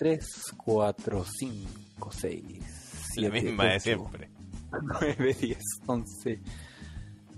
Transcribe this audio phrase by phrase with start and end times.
[0.00, 4.30] 3, 4, 5, 6, La misma de siempre.
[4.72, 6.40] 9, 10, 11,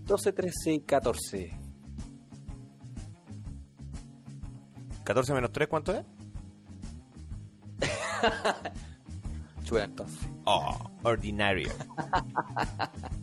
[0.05, 1.59] 12, 13 y 14.
[5.03, 6.05] 14 menos 3, ¿cuánto es?
[9.73, 10.29] Entonces.
[10.45, 11.69] Oh, ordinario.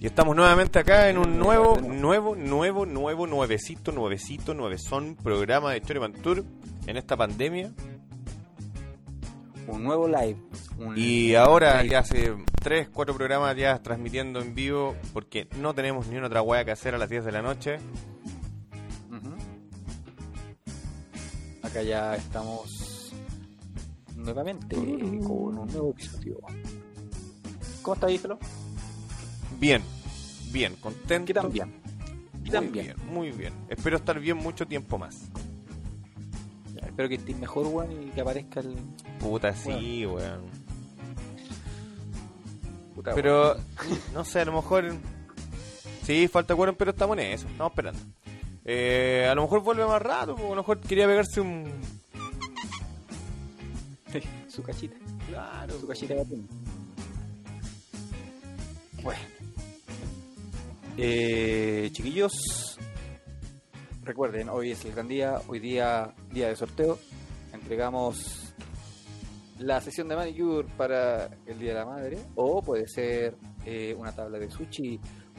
[0.00, 5.80] Y estamos nuevamente acá en un nuevo, nuevo, nuevo, nuevo, nuevecito, nuevecito, nuevezón programa de
[5.80, 6.42] Storyman Tour
[6.86, 7.70] en esta pandemia.
[9.66, 10.38] Un nuevo live.
[10.78, 16.06] un- Y ahora ya hace 3, 4 programas ya transmitiendo en vivo porque no tenemos
[16.06, 17.76] ni una otra hueá que hacer a las 10 de la noche.
[21.62, 23.12] Acá ya estamos
[24.16, 26.38] nuevamente con un nuevo episodio.
[27.82, 28.38] ¿Cómo está Ífelo?
[29.60, 29.82] Bien,
[30.52, 31.26] bien, contento.
[31.26, 31.70] ¿Qué tan bien?
[32.42, 32.86] ¿Qué tan Muy bien?
[32.96, 33.52] bien, muy bien.
[33.68, 35.28] Espero estar bien mucho tiempo más.
[36.74, 38.74] Ya, espero que estés mejor, weón, y que aparezca el.
[39.18, 40.46] Puta, sí, weón.
[42.94, 43.56] Puta, Pero,
[44.14, 44.94] no sé, a lo mejor.
[46.04, 47.46] Sí, falta cuero, pero estamos en eso.
[47.46, 48.00] Estamos esperando.
[48.64, 51.64] Eh, a lo mejor vuelve más rato, a lo mejor quería pegarse un.
[51.64, 51.80] weón.
[54.48, 54.96] Su cachita.
[55.28, 56.48] Claro, su cachita de atún.
[59.02, 59.20] Bueno.
[60.96, 62.78] Eh, chiquillos,
[64.02, 66.98] recuerden, hoy es el gran día, hoy día, día de sorteo.
[67.52, 68.54] Entregamos
[69.58, 74.12] la sesión de manicure para el Día de la Madre, o puede ser eh, una
[74.12, 74.98] tabla de sushi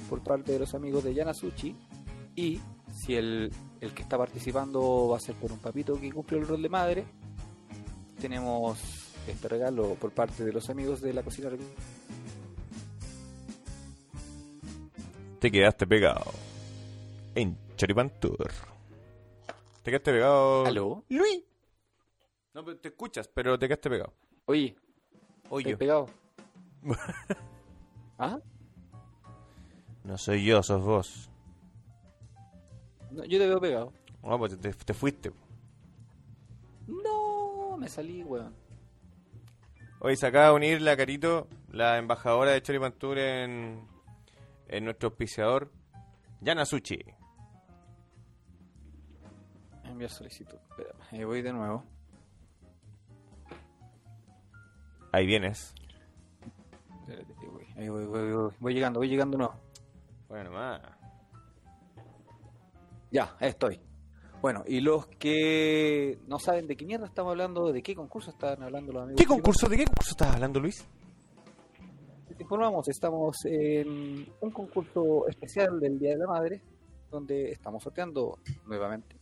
[0.09, 1.75] por parte de los amigos de Yana Sushi.
[2.35, 2.59] Y
[2.93, 6.47] si el, el que está participando va a ser por un papito que cumple el
[6.47, 7.05] rol de madre,
[8.19, 8.79] tenemos
[9.27, 11.49] este regalo por parte de los amigos de la cocina.
[15.41, 16.31] Te quedaste pegado.
[17.33, 18.51] En Choripan Tour.
[19.81, 20.67] Te quedaste pegado.
[20.67, 21.03] ¿Aló?
[21.09, 21.43] Luis.
[22.53, 24.13] No, pero te escuchas, pero te quedaste pegado.
[24.45, 24.75] Oye,
[25.49, 26.09] Oye, ¿estás pegado?
[28.19, 28.39] ¿Ah?
[30.03, 31.31] no soy yo, sos vos.
[33.09, 33.93] No, yo te veo pegado.
[34.21, 35.31] No, pues te, te fuiste.
[36.85, 38.53] No, me salí, weón.
[40.01, 43.87] Hoy se acaba de unir la Carito, la embajadora de Choripan Tour en,
[44.71, 45.71] en nuestro auspiciador,
[46.39, 46.99] Yana Sushi.
[49.83, 50.57] Enviar solicitud.
[50.69, 51.83] Espérame, ahí voy de nuevo.
[55.11, 55.75] Ahí vienes.
[57.01, 59.53] Espérate, ahí voy, ahí voy, voy, voy, voy llegando, voy llegando, no.
[60.29, 60.81] Bueno, más.
[63.11, 63.81] Ya, ahí estoy.
[64.41, 68.63] Bueno, y los que no saben de qué mierda estamos hablando, de qué concurso están
[68.63, 69.21] hablando los amigos.
[69.21, 69.67] ¿Qué concurso?
[69.67, 70.87] ¿De qué concurso estás hablando, Luis?
[72.41, 76.59] Informamos, estamos en un concurso especial del Día de la Madre,
[77.11, 79.15] donde estamos sorteando nuevamente,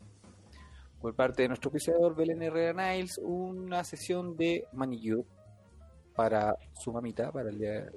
[1.02, 5.25] por parte de nuestro oficiador Belén Herrera Niles, una sesión de manicure
[6.16, 7.91] para su mamita, para el día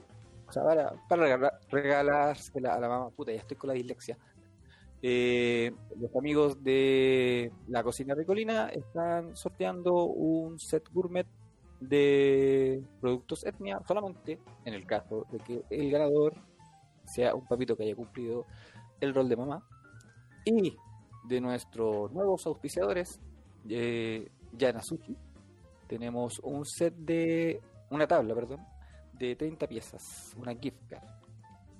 [0.52, 3.10] para, para regalársela a la mamá.
[3.10, 4.18] Puta, ya estoy con la dislexia.
[5.00, 11.28] Eh, los amigos de la cocina ricolina están sorteando un set gourmet
[11.88, 16.34] de productos etnia solamente en el caso de que el ganador
[17.04, 18.46] sea un papito que haya cumplido
[19.00, 19.66] el rol de mamá.
[20.44, 20.76] Y
[21.24, 23.20] de nuestros nuevos auspiciadores
[23.68, 25.16] eh, Yanasuchi
[25.86, 27.60] tenemos un set de
[27.90, 28.60] una tabla perdón
[29.12, 31.06] de 30 piezas una gift card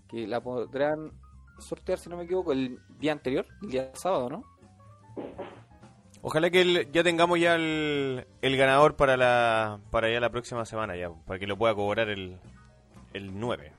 [0.09, 1.11] que la podrán
[1.59, 4.45] sortear si no me equivoco el día anterior el día sábado no
[6.23, 10.65] Ojalá que el- ya tengamos ya el, el ganador para la para ya la próxima
[10.65, 12.39] semana ya, para que lo pueda cobrar el,
[13.13, 13.73] el 9.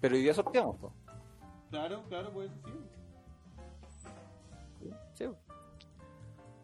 [0.00, 0.92] pero hoy día sorteamos po.
[1.70, 2.50] Claro, claro, pues
[4.80, 4.90] sí.
[5.14, 5.24] Sí.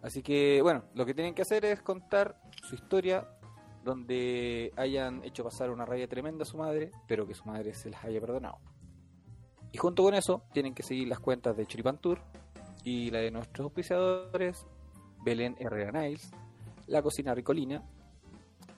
[0.03, 3.29] Así que, bueno, lo que tienen que hacer es contar su historia
[3.85, 7.91] donde hayan hecho pasar una raya tremenda a su madre, pero que su madre se
[7.91, 8.59] las haya perdonado.
[9.73, 12.21] Y junto con eso, tienen que seguir las cuentas de Churipan Tour
[12.87, 14.65] y la de nuestros auspiciadores,
[15.25, 16.31] Belén Herrera Niles,
[16.87, 17.83] La Cocina Ricolina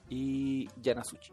[0.09, 1.31] y Yanasuchi.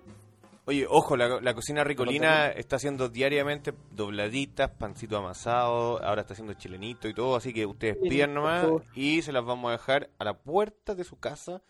[0.66, 6.54] Oye, ojo, la, la cocina ricolina está haciendo diariamente dobladitas, pancito amasado, ahora está haciendo
[6.54, 10.24] chilenito y todo, así que ustedes pidan nomás y se las vamos a dejar a
[10.24, 11.62] la puerta de su casa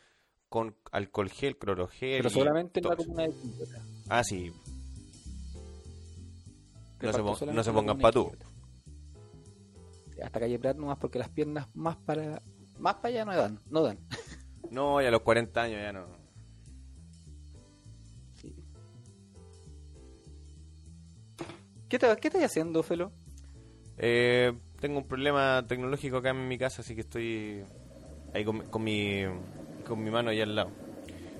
[0.48, 2.16] con alcohol gel, clorogel.
[2.18, 3.84] Pero solamente en la comuna de Quintana.
[4.08, 4.50] Ah, sí.
[4.50, 4.60] No
[7.00, 8.32] se, Reparto pon- solamente no se pongan patú.
[10.22, 12.42] Hasta calle Prat nomás porque las piernas más para
[12.78, 13.98] más para allá no dan, no dan.
[14.68, 16.06] No, ya a los 40 años ya no.
[21.88, 23.12] ¿Qué, te, ¿Qué estás haciendo, Felo?
[23.96, 27.64] Eh, tengo un problema tecnológico acá en mi casa, así que estoy
[28.34, 29.22] ahí con, con mi,
[29.86, 30.70] con mi mano ahí al lado.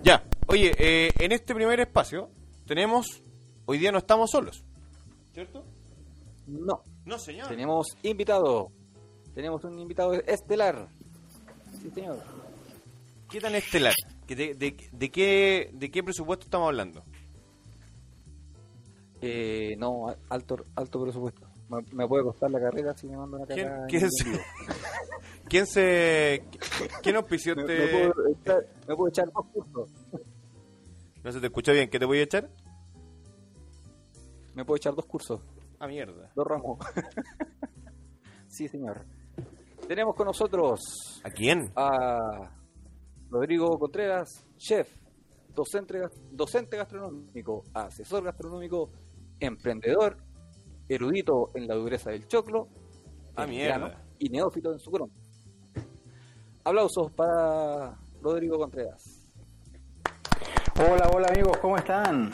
[0.02, 2.30] Ya, oye, eh, en este primer espacio
[2.64, 3.22] tenemos,
[3.64, 4.62] hoy día no estamos solos,
[5.32, 5.64] ¿cierto?
[6.46, 7.48] No, No, señor.
[7.48, 8.70] tenemos invitado.
[9.34, 10.88] Tenemos un invitado estelar.
[11.80, 12.18] Sí, señor.
[13.30, 13.94] ¿Qué tan estelar?
[14.26, 17.02] ¿Que ¿De, de, de qué, ¿De qué presupuesto estamos hablando?
[19.20, 21.46] Eh, no, alto, alto presupuesto.
[21.68, 23.86] Me, me puede costar la carrera si me mando una ¿Quién, cagada.
[23.86, 24.24] quién en se.
[25.48, 26.44] ¿Quién se...
[27.02, 28.10] ¿Quién auspició Me, me este...?
[28.12, 29.90] puedo echar, me puedo echar dos cursos.
[31.22, 32.50] No se te escuchó bien, ¿qué te voy a echar?
[34.54, 35.40] Me puedo echar dos cursos.
[35.78, 36.30] Ah, mierda.
[36.34, 36.78] Dos ramos.
[38.48, 39.04] sí, señor.
[39.88, 40.80] Tenemos con nosotros
[41.24, 41.70] ¿A quién?
[41.76, 42.50] a
[43.30, 44.88] Rodrigo Contreras, chef,
[45.54, 46.00] docente,
[46.32, 48.90] docente gastronómico, asesor gastronómico,
[49.38, 50.16] emprendedor,
[50.88, 52.68] erudito en la dureza del choclo,
[53.36, 54.02] Ah, mierda.
[54.18, 55.10] y neófito en su cron.
[56.64, 59.02] Aplausos para Rodrigo Contreras.
[60.78, 62.30] Hola, hola amigos, ¿cómo están?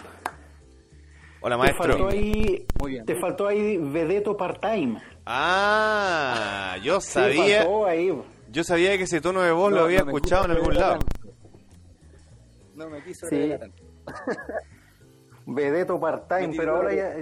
[1.43, 2.09] Hola, Te faltó maestro.
[2.09, 3.05] ahí, Muy bien.
[3.05, 5.01] te faltó ahí Vedeto part-time.
[5.27, 7.59] Ah, yo Sí, sabía...
[7.59, 8.23] faltó ahí.
[8.51, 10.75] Yo sabía que ese tono de voz lo No, había no me escuchado en algún
[10.75, 10.99] lado.
[10.99, 11.07] tanto.
[12.75, 13.53] No me quiso Sí.
[15.47, 17.15] Vedeto part-time, Me pero ahora ya,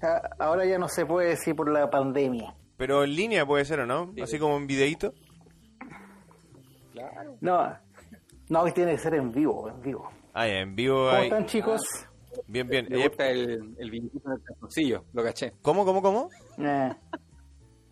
[0.00, 2.54] ya- ahora ya no se puede decir por la pandemia.
[2.76, 4.12] Pero en línea puede ser, ¿o no?
[4.20, 5.12] Así como en videíto.
[6.92, 7.36] Claro.
[7.40, 7.76] No,
[8.48, 10.10] no, tiene que ser en vivo, en vivo.
[10.34, 11.24] Ah, ya, en vivo ¿Cómo hay...
[11.24, 11.80] están chicos?
[12.46, 12.86] Bien, bien.
[12.90, 15.52] Me Eh, gusta el, el billetito en el calzoncillo, lo caché.
[15.62, 16.30] ¿Cómo, cómo, cómo?
[16.58, 16.92] Eh,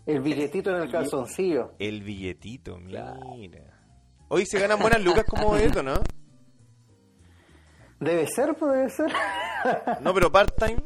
[0.06, 1.72] el billetito en el calzoncillo.
[1.78, 3.14] El billetito, mira.
[3.14, 3.64] Claro.
[4.28, 5.94] Hoy se ganan buenas lucas como esto, ¿no?
[7.98, 9.12] Debe ser, pues debe ser.
[10.00, 10.82] No, pero part-time.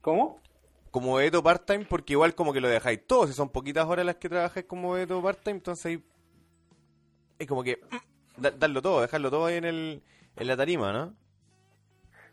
[0.00, 0.40] ¿Cómo?
[0.90, 3.26] Como Edo part-time, porque igual como que lo dejáis todo.
[3.26, 6.04] Si son poquitas horas las que trabajáis como Edo part-time, entonces ahí...
[7.38, 7.76] Es como que...
[7.90, 10.02] mm, da- darlo todo, dejarlo todo ahí en, el,
[10.36, 11.14] en la tarima, ¿no?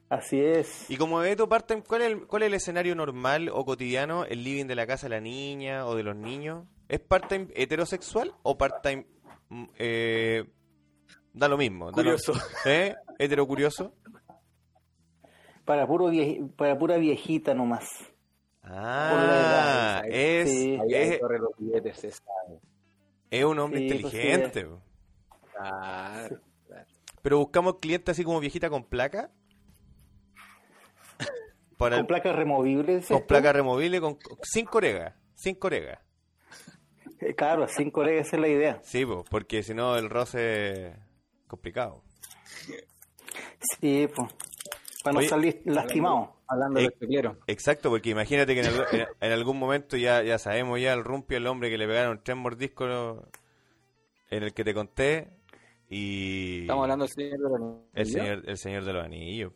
[0.10, 0.90] Así es.
[0.90, 4.24] Y como Edo part-time, ¿cuál es, el, ¿cuál es el escenario normal o cotidiano?
[4.24, 6.66] ¿El living de la casa de la niña o de los niños?
[6.88, 9.06] ¿Es part-time heterosexual o part-time...
[9.50, 10.46] mm, eh,
[11.34, 11.86] da lo mismo.
[11.86, 12.34] da lo- Curioso.
[12.66, 12.96] ¿Eh?
[13.20, 13.94] ¿Hetero curioso?
[15.66, 17.90] Para, puro vie- para pura viejita nomás.
[18.64, 20.80] Ah, edad, es, sí.
[20.90, 22.60] Es, corre los billetes, se sabe.
[23.30, 24.68] es un hombre Sí, pues, inteligente.
[25.54, 26.40] Claro.
[27.28, 29.32] Pero buscamos clientes así como viejita con placa.
[31.78, 32.96] Para Con el- placa removible.
[33.00, 33.28] ¿es con esto?
[33.28, 35.18] placa removible, con, sin corega.
[35.36, 36.02] Sin corega.
[37.20, 38.80] Eh, Claro, sin colega, esa es la idea.
[38.82, 40.96] Sí, po, porque si no el roce es
[41.48, 42.02] complicado.
[43.82, 44.32] Sí, pues.
[45.04, 46.34] Para no Oye, salir lastimado.
[46.48, 47.38] Hablando Eh, de peplero.
[47.48, 51.04] Exacto, porque imagínate que en, algo- en- en algún momento ya, ya sabemos ya el
[51.04, 53.26] rumpi, el hombre que le pegaron tres mordiscos
[54.30, 55.28] en el que te conté
[55.90, 57.82] y Estamos hablando del señor de niña.
[57.94, 59.54] el señor, el señor de los anillos.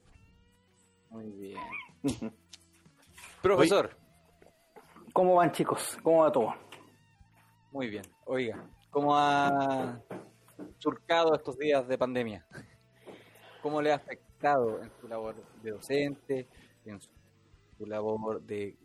[1.10, 1.60] Muy bien.
[3.42, 3.98] Profesor,
[5.14, 5.98] ¿Cómo van, chicos?
[6.04, 6.54] ¿Cómo va todo?
[7.74, 8.04] muy bien.
[8.26, 10.00] Oiga, ¿cómo ha
[10.78, 12.46] surcado estos días de pandemia?
[13.62, 16.48] ¿Cómo le ha afectado en su labor de docente,
[16.86, 17.10] en su,
[17.78, 18.76] su labor de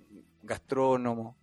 [0.43, 1.37] gastrónomo?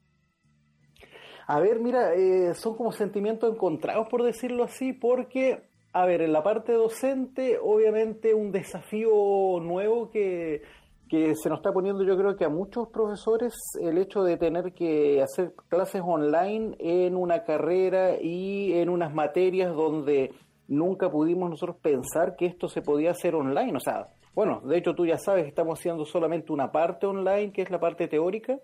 [1.48, 6.34] A ver, mira, eh, son como sentimientos encontrados, por decirlo así, porque, a ver, en
[6.34, 10.64] la parte docente, obviamente un desafío nuevo que,
[11.08, 14.74] que se nos está poniendo, yo creo que a muchos profesores, el hecho de tener
[14.74, 20.34] que hacer clases online en una carrera y en unas materias donde
[20.68, 23.78] nunca pudimos nosotros pensar que esto se podía hacer online.
[23.78, 27.52] O sea, bueno, de hecho tú ya sabes que estamos haciendo solamente una parte online,
[27.52, 28.60] que es la parte teórica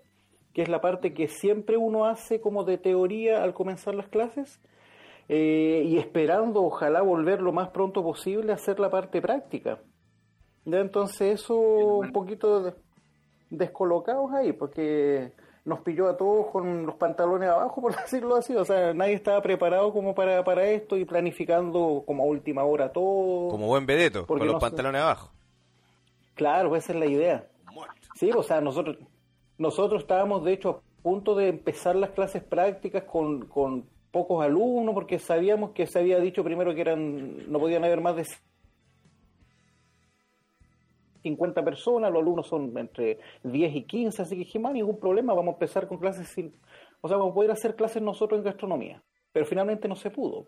[0.52, 4.60] que es la parte que siempre uno hace como de teoría al comenzar las clases,
[5.32, 9.78] eh, y esperando ojalá volver lo más pronto posible a hacer la parte práctica.
[10.64, 12.74] Ya entonces eso un poquito de-
[13.48, 15.32] descolocados ahí, porque
[15.64, 19.40] nos pilló a todos con los pantalones abajo, por decirlo así, o sea, nadie estaba
[19.40, 23.50] preparado como para, para esto y planificando como a última hora todo.
[23.50, 25.30] Como buen vedeto, con los no pantalones abajo.
[26.34, 27.46] Claro, esa es la idea.
[28.16, 28.96] Sí, o sea, nosotros
[29.58, 34.94] nosotros estábamos de hecho a punto de empezar las clases prácticas con, con pocos alumnos
[34.94, 38.24] porque sabíamos que se había dicho primero que eran no podían haber más de
[41.22, 45.52] 50 personas, los alumnos son entre 10 y 15, así que "Ah, ningún problema, vamos
[45.52, 46.54] a empezar con clases sin,
[47.00, 49.02] o sea, vamos a poder hacer clases nosotros en gastronomía,
[49.32, 50.46] pero finalmente no se pudo.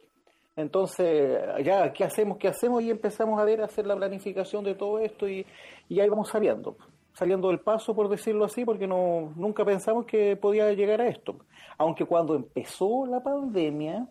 [0.57, 2.37] Entonces, ya, ¿qué hacemos?
[2.37, 2.83] ¿Qué hacemos?
[2.83, 5.47] Y empezamos a ver, a hacer la planificación de todo esto y,
[5.89, 6.77] y ahí vamos sabiendo.
[7.13, 11.37] Saliendo del paso, por decirlo así, porque no nunca pensamos que podía llegar a esto.
[11.79, 14.09] Aunque cuando empezó la pandemia,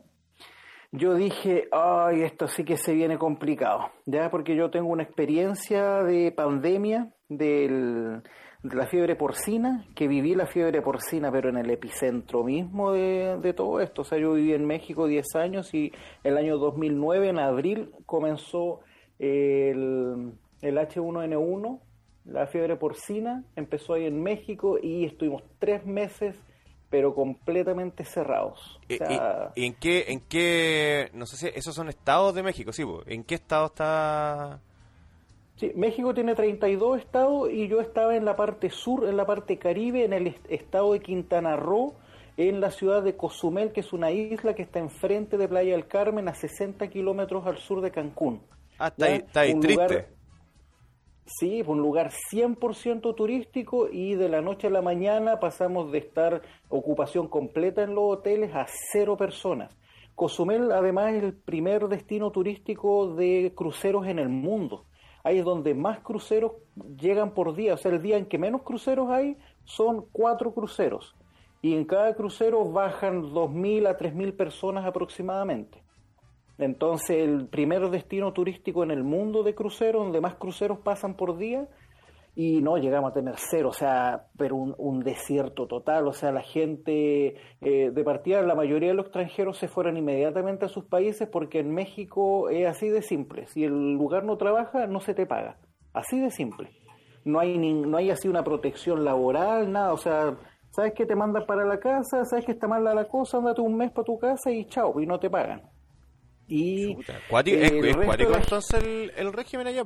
[0.91, 6.03] yo dije, ay, esto sí que se viene complicado, ya porque yo tengo una experiencia
[6.03, 8.22] de pandemia de
[8.63, 13.53] la fiebre porcina, que viví la fiebre porcina, pero en el epicentro mismo de, de
[13.53, 14.01] todo esto.
[14.01, 15.91] O sea, yo viví en México 10 años y
[16.24, 18.81] el año 2009, en abril, comenzó
[19.17, 21.79] el, el H1N1,
[22.31, 26.35] la fiebre porcina, empezó ahí en México y estuvimos tres meses
[26.91, 28.79] pero completamente cerrados.
[28.89, 29.00] ¿Y,
[29.65, 33.35] en qué, en qué, no sé si esos son estados de México, sí, ¿en qué
[33.35, 34.59] estado está?
[35.55, 39.57] Sí, México tiene 32 estados y yo estaba en la parte sur, en la parte
[39.57, 41.95] caribe, en el estado de Quintana Roo,
[42.35, 45.88] en la ciudad de Cozumel, que es una isla que está enfrente de Playa del
[45.88, 48.41] Carmen, a 60 kilómetros al sur de Cancún.
[48.77, 50.07] Ah, está ahí, está ahí triste.
[51.25, 56.41] Sí, un lugar 100% turístico y de la noche a la mañana pasamos de estar
[56.67, 59.77] ocupación completa en los hoteles a cero personas.
[60.15, 64.85] Cozumel además es el primer destino turístico de cruceros en el mundo.
[65.23, 66.53] Ahí es donde más cruceros
[66.97, 71.15] llegan por día, o sea, el día en que menos cruceros hay son cuatro cruceros
[71.61, 75.80] y en cada crucero bajan 2.000 a 3.000 personas aproximadamente.
[76.63, 81.37] Entonces, el primer destino turístico en el mundo de cruceros, donde más cruceros pasan por
[81.37, 81.67] día,
[82.35, 86.41] y no llegamos a tener cero, o sea, pero un, desierto total, o sea, la
[86.41, 91.27] gente eh, de partida, la mayoría de los extranjeros se fueron inmediatamente a sus países
[91.27, 95.25] porque en México es así de simple, si el lugar no trabaja, no se te
[95.25, 95.57] paga,
[95.93, 96.69] así de simple.
[97.23, 100.37] No hay, ni, no hay así una protección laboral, nada, o sea,
[100.71, 103.75] sabes que te mandan para la casa, sabes que está mala la cosa, andate un
[103.75, 105.61] mes para tu casa y chao, y no te pagan.
[106.53, 108.84] Y es, cuático entonces
[109.15, 109.86] el, régimen allá.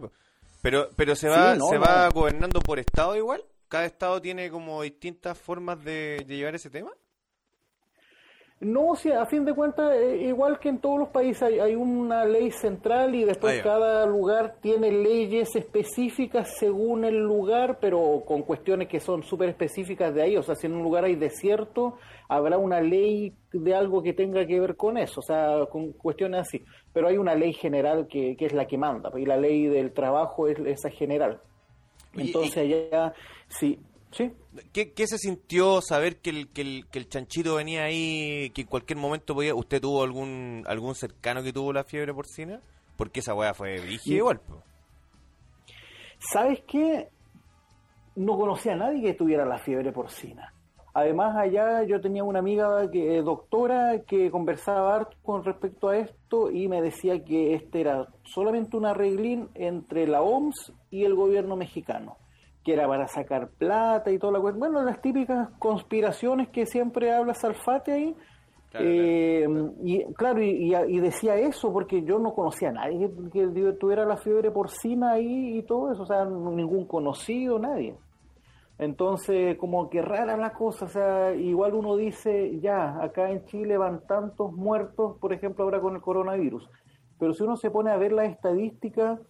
[0.64, 3.46] Pero, pero se va, se va gobernando por estado igual.
[3.68, 6.92] Cada estado tiene como distintas formas de llevar ese tema.
[8.62, 12.24] No, sea, a fin de cuentas, eh, igual que en todos los países hay, una
[12.24, 18.44] ley central y después ah, cada lugar tiene leyes específicas según el lugar, pero con
[18.44, 20.38] cuestiones que son súper específicas de ahí.
[20.38, 21.98] O sea, si en un lugar hay desierto,
[22.30, 26.42] habrá una ley de algo que tenga que ver con eso, o sea, con cuestiones
[26.42, 26.64] así.
[26.94, 29.92] Pero hay una ley general que, que es la que manda, y la ley del
[29.92, 31.42] trabajo es esa general.
[32.14, 33.14] Entonces, allá,
[33.50, 33.80] sí.
[34.12, 34.32] ¿Sí?
[34.72, 38.68] ¿Qué, se sintió saber que el, que, el, que el chanchito venía ahí, que en
[38.68, 39.54] cualquier momento podía...
[39.54, 42.62] ¿Usted tuvo algún algún cercano que tuvo la fiebre porcina?
[42.96, 44.42] Porque esa weá fue rígida igual.
[46.18, 47.10] ¿Sabes qué?
[48.16, 50.54] No conocía a nadie que tuviera la fiebre porcina.
[50.94, 56.70] Además, allá yo tenía una amiga que, doctora que conversaba con respecto a esto y
[56.70, 62.16] me decía que este era solamente un arreglín entre la OMS y el gobierno mexicano
[62.66, 64.60] que era para sacar plata y toda la cuestión.
[64.60, 68.16] Bueno, las típicas conspiraciones que siempre habla Salfate ahí.
[68.78, 69.48] Eh,
[69.84, 73.48] y claro, y, decía eso porque yo no conocía a nadie que,
[73.80, 77.96] tuviera la fiebre porcina ahí y todo eso, o sea, ningún conocido, nadie.
[78.78, 83.78] Entonces, como que rara la cosa, o sea, igual uno dice, ya, acá en Chile
[83.78, 86.70] van tantos muertos, por ejemplo, ahora con el coronavirus,
[87.18, 89.22] pero si uno se pone a ver las estadísticas,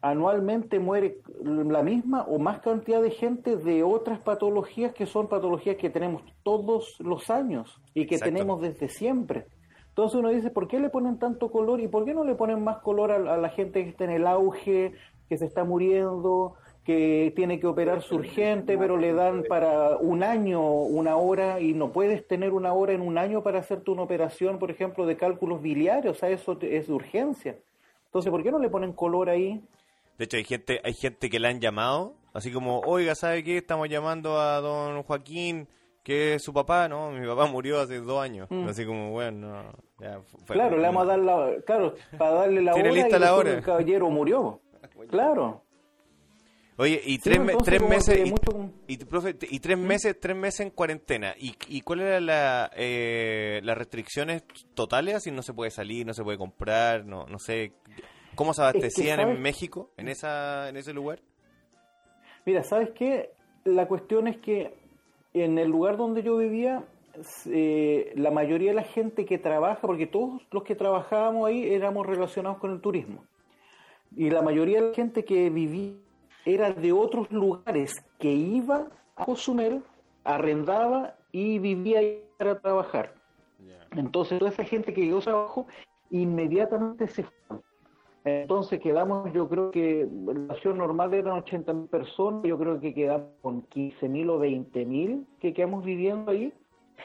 [0.00, 5.76] anualmente muere la misma o más cantidad de gente de otras patologías que son patologías
[5.76, 9.46] que tenemos todos los años y que tenemos desde siempre.
[9.88, 12.62] Entonces uno dice, ¿por qué le ponen tanto color y por qué no le ponen
[12.62, 14.92] más color a, la gente que está en el auge,
[15.28, 20.62] que se está muriendo, que tiene que operarse urgente, pero le dan para un año
[20.62, 24.60] una hora y no puedes tener una hora en un año para hacerte una operación,
[24.60, 27.58] por ejemplo, de cálculos biliares, o sea, eso es de urgencia.
[28.06, 29.60] Entonces, ¿por qué no le ponen color ahí?
[30.18, 33.56] De hecho, hay gente, hay gente que le han llamado, así como, oiga, ¿sabe qué?
[33.56, 35.68] Estamos llamando a don Joaquín,
[36.02, 37.12] que es su papá, ¿no?
[37.12, 38.48] Mi papá murió hace dos años.
[38.50, 38.66] Mm.
[38.66, 42.90] Así como, bueno, ya Claro, le vamos a dar la, claro, para darle la hora
[42.90, 43.52] lista y la hora?
[43.54, 44.60] el caballero murió.
[45.08, 45.62] Claro.
[46.76, 48.32] Oye, y tres, tres meses
[48.86, 51.34] y, y, tres meses tres meses en cuarentena.
[51.36, 54.44] ¿Y, y cuáles eran la, eh, las restricciones
[54.74, 55.16] totales?
[55.16, 57.72] Así no se puede salir, no se puede comprar, no no sé.
[58.38, 61.18] ¿Cómo se abastecían en México, en, esa, en ese lugar?
[62.46, 63.32] Mira, ¿sabes qué?
[63.64, 64.74] La cuestión es que
[65.34, 66.84] en el lugar donde yo vivía,
[67.46, 72.06] eh, la mayoría de la gente que trabaja, porque todos los que trabajábamos ahí éramos
[72.06, 73.24] relacionados con el turismo,
[74.14, 75.94] y la mayoría de la gente que vivía
[76.44, 79.82] era de otros lugares que iba a Cozumel,
[80.22, 83.14] arrendaba y vivía ahí para trabajar.
[83.96, 85.66] Entonces toda esa gente que llegó a trabajo
[86.12, 87.58] inmediatamente se fue
[88.42, 93.28] Entonces quedamos, yo creo que la acción normal eran 80.000 personas, yo creo que quedamos
[93.42, 96.52] con 15.000 o 20.000 que quedamos viviendo ahí.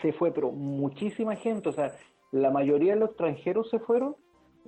[0.02, 1.94] Se fue, pero muchísima gente, o sea,
[2.32, 4.16] la mayoría de los extranjeros se fueron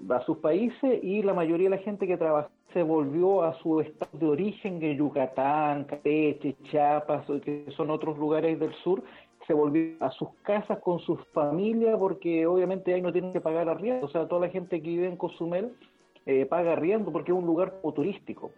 [0.09, 3.79] a sus países y la mayoría de la gente que trabajó se volvió a su
[3.79, 9.01] estado de origen, que Yucatán, Campeche, Chiapas, que son otros lugares del sur,
[9.47, 13.69] se volvió a sus casas con sus familias porque obviamente ahí no tienen que pagar
[13.69, 15.73] arriendo, o sea, toda la gente que vive en Cozumel
[16.25, 18.51] eh, paga arriendo porque es un lugar turístico.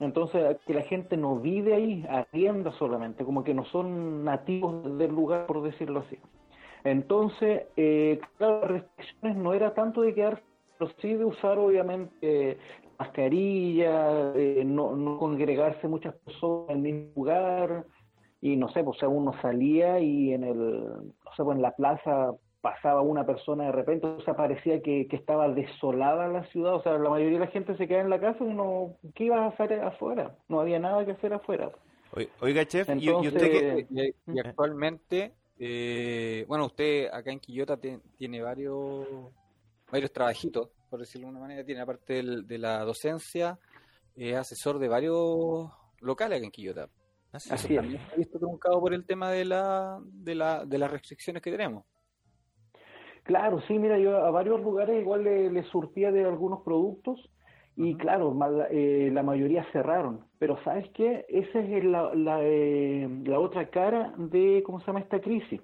[0.00, 5.12] Entonces, que la gente no vive ahí, arrienda solamente, como que no son nativos del
[5.12, 6.18] lugar, por decirlo así.
[6.82, 10.42] Entonces, eh, claro, las restricciones no era tanto de quedar,
[10.78, 12.58] pero sí de usar obviamente
[12.98, 17.86] mascarilla, eh, no, no congregarse muchas personas en el mismo lugar,
[18.44, 21.70] y no sé, pues o uno salía y en el, no sé, pues en la
[21.70, 22.34] plaza
[22.64, 26.96] pasaba una persona de repente, o sea, parecía que, estaba desolada la ciudad, o sea,
[26.96, 29.48] la mayoría de la gente se queda en la casa y uno, ¿qué ibas a
[29.48, 30.34] hacer afuera?
[30.48, 31.70] No había nada que hacer afuera.
[32.40, 34.14] Oiga, chef, y, usted que...
[34.26, 39.06] Y, actualmente, eh, bueno, usted acá en Quillota tiene varios,
[39.92, 43.58] varios trabajitos, por decirlo de alguna manera, tiene aparte de la docencia,
[44.16, 45.68] es asesor de varios
[46.00, 46.88] locales acá en Quillota.
[47.30, 48.16] Así, Así es.
[48.16, 51.84] visto truncado por el tema de, la, de, la, de las restricciones que tenemos.
[53.24, 57.18] Claro, sí, mira, yo a varios lugares igual le, surtía de algunos productos
[57.74, 58.36] y claro,
[58.70, 60.20] eh, la mayoría cerraron.
[60.38, 61.24] Pero ¿sabes qué?
[61.28, 65.60] Esa es la, la, eh, la, otra cara de, ¿cómo se llama esta crisis?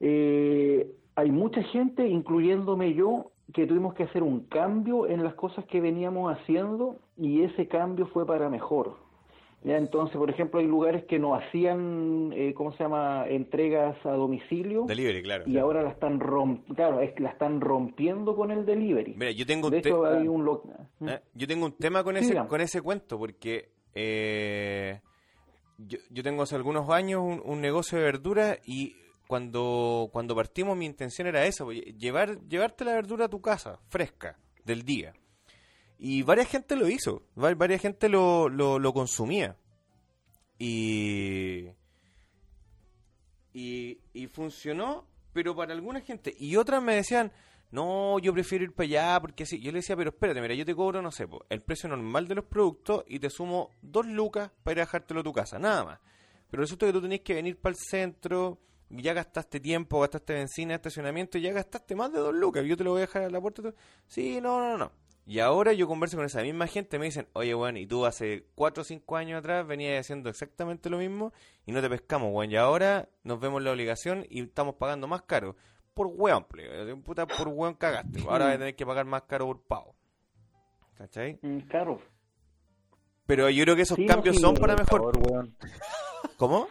[0.00, 5.64] Eh, hay mucha gente, incluyéndome yo, que tuvimos que hacer un cambio en las cosas
[5.66, 8.96] que veníamos haciendo y ese cambio fue para mejor.
[9.64, 14.10] Ya, entonces, por ejemplo, hay lugares que no hacían, eh, ¿cómo se llama?, entregas a
[14.10, 14.86] domicilio.
[14.86, 15.44] Delivery, claro.
[15.46, 19.14] Y ahora la están romp claro, es la están rompiendo con el delivery.
[19.16, 20.60] Mira, yo tengo un,
[20.98, 21.08] ¿Mm?
[21.08, 21.20] ¿Eh?
[21.34, 25.00] yo tengo un tema con ese con ese cuento porque eh,
[25.78, 28.96] yo, yo, tengo hace algunos años un, negocio de verduras y
[29.28, 34.38] cuando cuando partimos mi intención era eso, llevar llevarte la verdura a tu casa, fresca,
[34.64, 35.12] del día.
[36.04, 39.56] Y varias gente lo hizo, varias gente lo, lo, consumía.
[40.58, 41.68] Y,
[43.52, 46.34] y, funcionó, pero para alguna gente.
[46.36, 47.30] Y otras me decían,
[47.70, 49.60] no, yo prefiero ir para allá, porque sí.
[49.60, 52.34] Yo le decía, pero espérate, mira, yo te cobro, no sé, el precio normal de
[52.34, 55.84] los productos y te sumo dos lucas para ir a dejártelo a tu casa, nada
[55.84, 56.00] más.
[56.50, 58.58] Pero resulta que tú tenés que venir para el centro,
[58.90, 62.64] ya gastaste tiempo, gastaste benzina, estacionamiento, y ya gastaste más de dos lucas.
[62.64, 63.72] Yo te lo voy a dejar a la puerta.
[64.08, 65.01] Sí, no, no, no.
[65.24, 68.46] Y ahora yo converso con esa misma gente, me dicen, oye, bueno, y tú hace
[68.56, 71.32] 4 o 5 años atrás venías haciendo exactamente lo mismo
[71.64, 72.50] y no te pescamos, weón.
[72.50, 75.54] Y ahora nos vemos la obligación y estamos pagando más caro.
[75.94, 76.44] Por weón,
[77.04, 78.20] puta, por weón cagaste.
[78.22, 79.94] Ahora vas a tener que pagar más caro por pavo.
[80.94, 81.38] ¿Cachai?
[81.40, 82.00] Mm, claro.
[83.26, 85.12] Pero yo creo que esos cambios son para mejor.
[86.36, 86.68] ¿Cómo?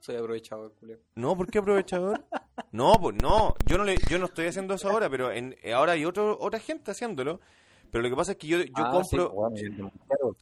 [0.00, 1.00] Soy aprovechador, culero.
[1.14, 2.22] No, ¿por qué aprovechador?
[2.72, 3.54] no, pues no.
[3.66, 6.60] Yo no, le, yo no estoy haciendo eso ahora, pero en, ahora hay otro, otra
[6.60, 7.40] gente haciéndolo.
[7.90, 9.52] Pero lo que pasa es que yo, yo ah, compro.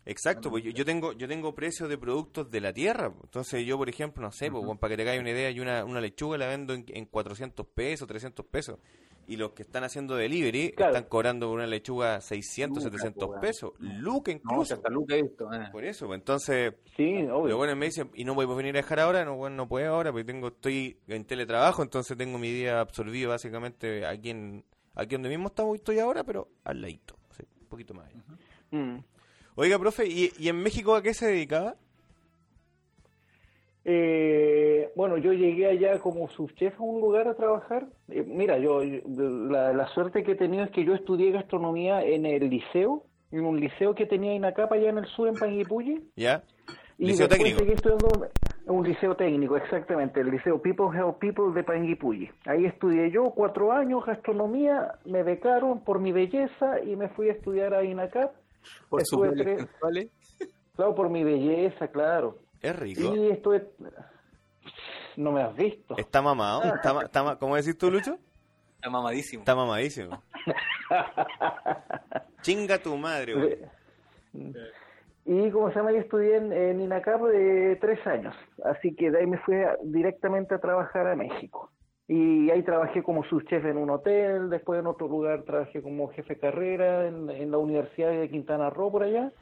[0.07, 3.12] Exacto, pues yo, tengo yo tengo precios de productos de la tierra.
[3.22, 5.85] Entonces, yo, por ejemplo, no sé, pues, para que te caiga una idea, yo una,
[5.85, 8.79] una lechuga la vendo en, en 400 pesos, 300 pesos
[9.27, 13.73] y los que están haciendo delivery están cobrando por una lechuga 600, 700 pesos.
[13.79, 14.75] Luca incluso.
[14.75, 15.53] hasta Luca visto.
[15.53, 15.69] Eh.
[15.73, 16.75] Por eso, pues, entonces.
[16.97, 17.57] Sí, obvio.
[17.57, 19.25] bueno, me dicen, ¿y no voy a venir a dejar ahora?
[19.25, 23.31] No, bueno, no puedo ahora porque tengo, estoy en teletrabajo, entonces tengo mi día absorbido
[23.31, 27.17] básicamente aquí en aquí donde mismo estamos, estoy ahora, pero al ladito,
[27.61, 28.09] un poquito más.
[28.71, 28.99] Mm.
[29.57, 31.77] Oiga, profe, ¿y, ¿y en México a qué se dedicaba?
[33.85, 37.87] Eh, bueno, yo llegué allá como subchef a un lugar a trabajar.
[38.09, 42.49] Eh, mira, yo la, suerte que he tenido es que yo estudié gastronomía en el
[42.49, 46.03] liceo, en un liceo que tenía Inacapa allá en el sur, en Panguipulli.
[46.16, 46.42] ¿Ya?
[46.97, 47.59] Y ¿Liceo técnico?
[47.59, 48.09] seguí estudiando
[48.66, 52.31] un liceo técnico, exactamente, el liceo People Help People de Panguipulli.
[52.47, 57.33] Ahí estudié yo cuatro años gastronomía, me becaron por mi belleza y me fui a
[57.33, 58.33] estudiar a INACAP.
[58.88, 59.66] Por su tres...
[60.77, 62.38] Claro, por mi belleza, claro.
[62.64, 63.12] Es rico.
[63.12, 63.62] Sí, esto es...
[65.16, 65.96] No me has visto.
[65.96, 66.62] Está mamado.
[66.74, 68.18] Está, está, ¿Cómo decís tú, Lucho?
[68.77, 69.40] Está mamadísimo.
[69.42, 70.22] Está mamadísimo.
[72.42, 73.59] Chinga tu madre, güey.
[75.27, 78.35] Y como se llama, yo estudié en, en INACAP de tres años.
[78.64, 81.70] Así que de ahí me fui directamente a trabajar a México.
[82.07, 86.35] Y ahí trabajé como subchef en un hotel, después en otro lugar trabajé como jefe
[86.35, 89.33] de carrera en, en la Universidad de Quintana Roo, por allá.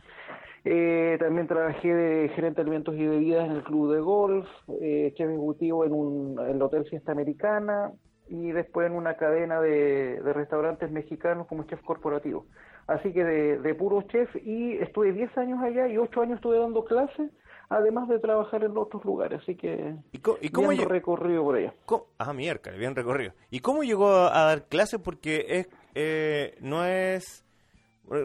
[0.65, 4.47] Eh, también trabajé de gerente de alimentos y bebidas en el club de golf,
[4.81, 7.91] eh, chef ejecutivo en, un, en el Hotel Fiesta Americana
[8.29, 12.47] y después en una cadena de, de restaurantes mexicanos como chef corporativo.
[12.87, 16.59] Así que de, de puro chef y estuve 10 años allá y 8 años estuve
[16.59, 17.31] dando clases,
[17.69, 19.41] además de trabajar en otros lugares.
[19.43, 21.75] Así que ¿Y, co- y cómo, bien recorrido por allá.
[21.87, 23.33] cómo- Ah, miércoles, bien recorrido.
[23.51, 25.01] ¿Y cómo llegó a dar clases?
[25.03, 27.45] Porque es eh, no es...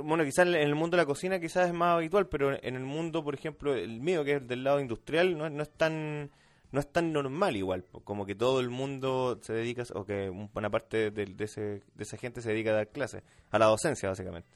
[0.03, 2.83] Bueno, quizás en el mundo de la cocina quizás es más habitual, pero en el
[2.83, 6.29] mundo, por ejemplo, el mío, que es del lado industrial, no, es- no es tan
[6.69, 10.49] no es tan normal igual, como que todo el mundo se dedica, o que un-
[10.53, 14.09] buena parte de, ese, de esa gente se dedica a dar clases, a la docencia
[14.09, 14.49] básicamente.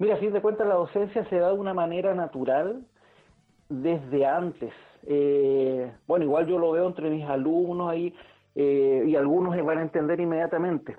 [0.00, 2.84] Mira, a fin de cuentas la docencia se da de una manera natural
[3.68, 4.72] desde antes.
[5.06, 8.12] Eh, bueno, igual yo lo veo entre mis alumnos ahí
[8.56, 10.96] eh, y algunos van a entender inmediatamente.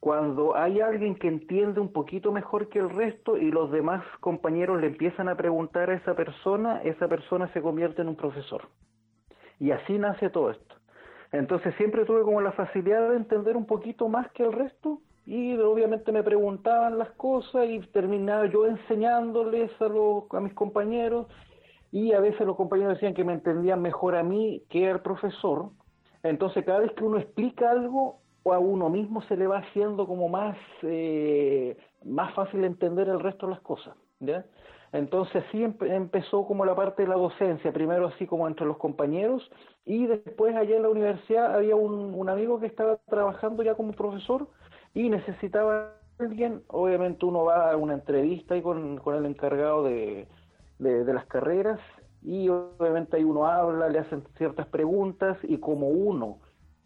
[0.00, 4.80] Cuando hay alguien que entiende un poquito mejor que el resto y los demás compañeros
[4.80, 8.62] le empiezan a preguntar a esa persona, esa persona se convierte en un profesor.
[9.58, 10.74] Y así nace todo esto.
[11.32, 15.54] Entonces siempre tuve como la facilidad de entender un poquito más que el resto y
[15.58, 21.26] obviamente me preguntaban las cosas y terminaba yo enseñándoles a, los, a mis compañeros
[21.92, 25.68] y a veces los compañeros decían que me entendían mejor a mí que al profesor.
[26.22, 30.06] Entonces cada vez que uno explica algo o a uno mismo se le va haciendo
[30.06, 33.94] como más, eh, más fácil entender el resto de las cosas.
[34.92, 38.76] Entonces sí empe- empezó como la parte de la docencia, primero así como entre los
[38.76, 39.48] compañeros
[39.84, 43.92] y después allá en la universidad había un, un amigo que estaba trabajando ya como
[43.92, 44.48] profesor
[44.94, 50.26] y necesitaba alguien, obviamente uno va a una entrevista ahí con, con el encargado de,
[50.78, 51.80] de, de las carreras
[52.22, 56.38] y obviamente ahí uno habla, le hacen ciertas preguntas y como uno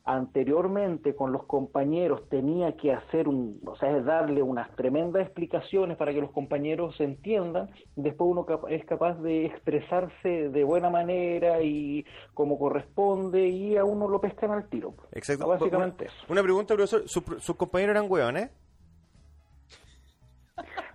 [0.05, 6.13] anteriormente con los compañeros tenía que hacer un, o sea, darle unas tremendas explicaciones para
[6.13, 12.05] que los compañeros se entiendan, después uno es capaz de expresarse de buena manera y
[12.35, 14.95] como corresponde y a uno lo pescan al tiro.
[15.13, 15.49] Exacto.
[15.49, 16.33] Básicamente Una-.
[16.33, 17.09] Una pregunta, profesor.
[17.09, 18.51] ¿Sus compañeros eran hueones?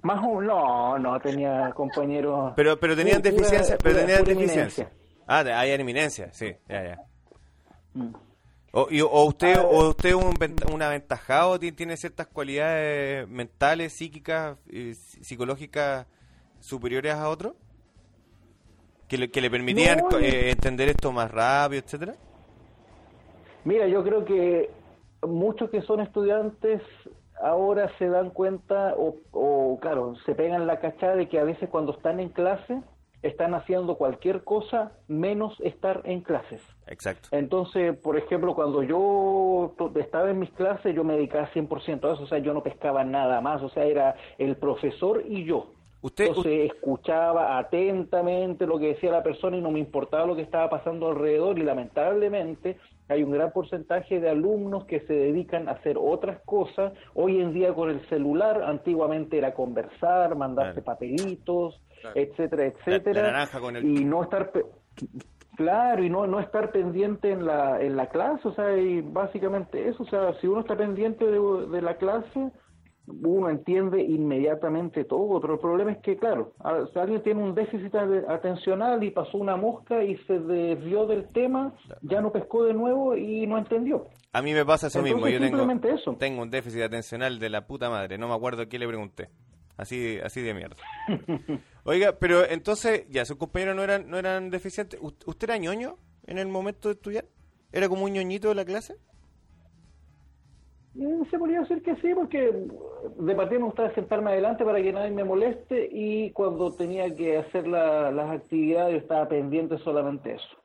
[0.03, 2.53] Más o no, no tenía compañeros.
[2.55, 3.77] Pero, pero tenían deficiencia.
[3.81, 4.91] Pero tenían deficiencia.
[5.27, 6.97] Ah, hay eminencia, sí, ya, ya.
[7.93, 8.28] Mm.
[8.71, 10.33] O, y- o usted, Ah, o usted un,
[10.71, 16.05] un aventajado, ti- tiene ciertas cualidades mentales, psíquicas, eh, psi- psicológicas
[16.59, 17.53] superiores a otros,
[19.07, 22.13] que le, que le permitían No, eh, entender esto más rápido, etcétera.
[23.63, 24.69] Mira, yo creo que
[25.27, 26.81] muchos que son estudiantes
[27.41, 31.69] ahora se dan cuenta o, o, claro, se pegan la cachada de que a veces
[31.69, 32.81] cuando están en clase
[33.21, 36.61] están haciendo cualquier cosa menos estar en clases.
[36.87, 37.29] Exacto.
[37.31, 42.23] Entonces, por ejemplo, cuando yo estaba en mis clases, yo me dedicaba 100% a eso,
[42.23, 45.71] o sea, yo no pescaba nada más, o sea, era el profesor y yo.
[46.01, 50.43] Usted, Entonces escuchaba atentamente lo que decía la persona y no me importaba lo que
[50.43, 52.77] estaba pasando alrededor y lamentablemente
[53.09, 56.93] hay un gran porcentaje de alumnos que se dedican a hacer otras cosas.
[57.15, 62.19] Hoy en día con el celular, antiguamente era conversar, mandarse papelitos, Claro.
[62.19, 63.21] etcétera, etcétera.
[63.21, 64.51] la naranja con el- Y no estar...
[65.55, 69.89] Claro, y no, no estar pendiente en la, en la clase, o sea, y básicamente
[69.89, 72.49] eso, o sea, si uno está pendiente de, de la clase,
[73.07, 76.53] uno entiende inmediatamente todo, pero el problema es que, claro,
[76.95, 77.93] alguien tiene un déficit
[78.29, 83.17] atencional y pasó una mosca y se desvió del tema, ya no pescó de nuevo
[83.17, 84.05] y no entendió.
[84.31, 85.49] a mí me pasa eso Entonces, mismo.
[85.49, 86.15] Yo tengo, eso.
[86.17, 88.17] tengo un déficit atencional de la puta madre.
[88.17, 89.27] No me acuerdo qué le pregunté.
[89.79, 90.75] Así, así de mierda.
[91.85, 94.99] Oiga, pero entonces, ya, sus compañeros no eran, no eran deficientes.
[95.01, 95.95] ¿Us- ¿Usted era ñoño
[96.27, 97.23] en el momento de estudiar?
[97.71, 98.95] ¿Era como un ñoñito de la clase?
[100.99, 102.51] Eh, Se podría decir que sí, porque
[103.19, 107.37] de partida me gustaba sentarme adelante para que nadie me moleste y cuando tenía que
[107.37, 110.57] hacer la- las actividades yo estaba pendiente solamente eso.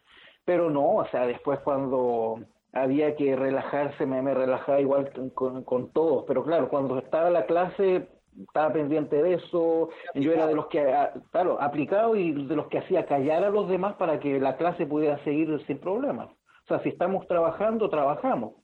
[0.45, 2.41] Pero no, o sea, después cuando
[2.73, 8.09] había que relajarse me, relajaba igual con todos, pero claro, cuando estaba la clase
[8.41, 12.69] estaba pendiente de eso, yo era de los que, ah, claro, aplicado y de los
[12.69, 16.29] que hacía callar a los demás para que la clase pudiera seguir sin problemas.
[16.29, 18.55] O sea, si estamos trabajando, trabajamos.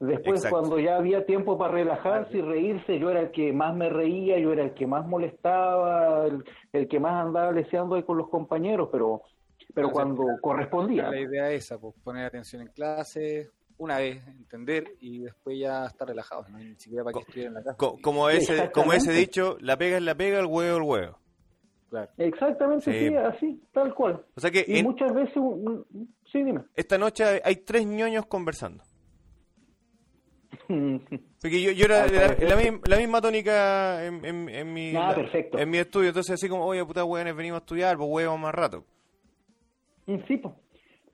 [0.00, 0.58] Después, Exacto.
[0.58, 4.38] cuando ya había tiempo para relajarse y reírse, yo era el que más me reía,
[4.38, 8.28] yo era el que más molestaba, el, el que más andaba leseando ahí con los
[8.28, 9.22] compañeros, pero
[9.74, 11.08] pero cuando correspondía.
[11.08, 15.86] La idea es esa, pues poner atención en clase, una vez entender y después ya
[15.86, 17.76] estar relajados, no hay ni siquiera para que estudien en la casa.
[17.76, 21.18] Co- como, ese, como ese dicho, la pega es la pega, el huevo el huevo.
[21.90, 22.10] Claro.
[22.16, 23.08] Exactamente, Sí.
[23.08, 24.24] sí, así, tal cual.
[24.34, 26.62] O sea que Y en- muchas veces, un- un- sí, dime.
[26.74, 28.82] esta noche hay, tres ñoños conversando.
[31.40, 35.08] Porque yo, yo era de la, misma, la misma tónica en, en, en mi, Ah,
[35.08, 35.58] la- perfecto.
[35.58, 36.08] en mi estudio.
[36.08, 38.84] Entonces, así como, oye, puta, weones, venimos a estudiar, pues huevos más rato.
[40.26, 40.56] Sí, po.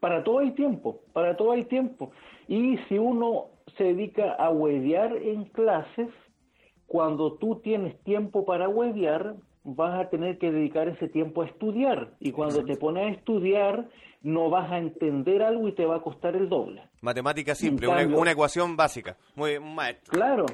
[0.01, 2.13] Para todo hay tiempo, para todo hay tiempo.
[2.47, 6.09] Y si uno se dedica a huevear en clases,
[6.87, 12.15] cuando tú tienes tiempo para huevear, vas a tener que dedicar ese tiempo a estudiar.
[12.21, 13.89] Y cuando te pones a estudiar,
[14.23, 16.83] no vas a entender algo y te va a costar el doble.
[17.03, 19.17] Matemática simple, una, una, ecuación básica.
[19.35, 20.13] Muy maestro.
[20.13, 20.47] Claro.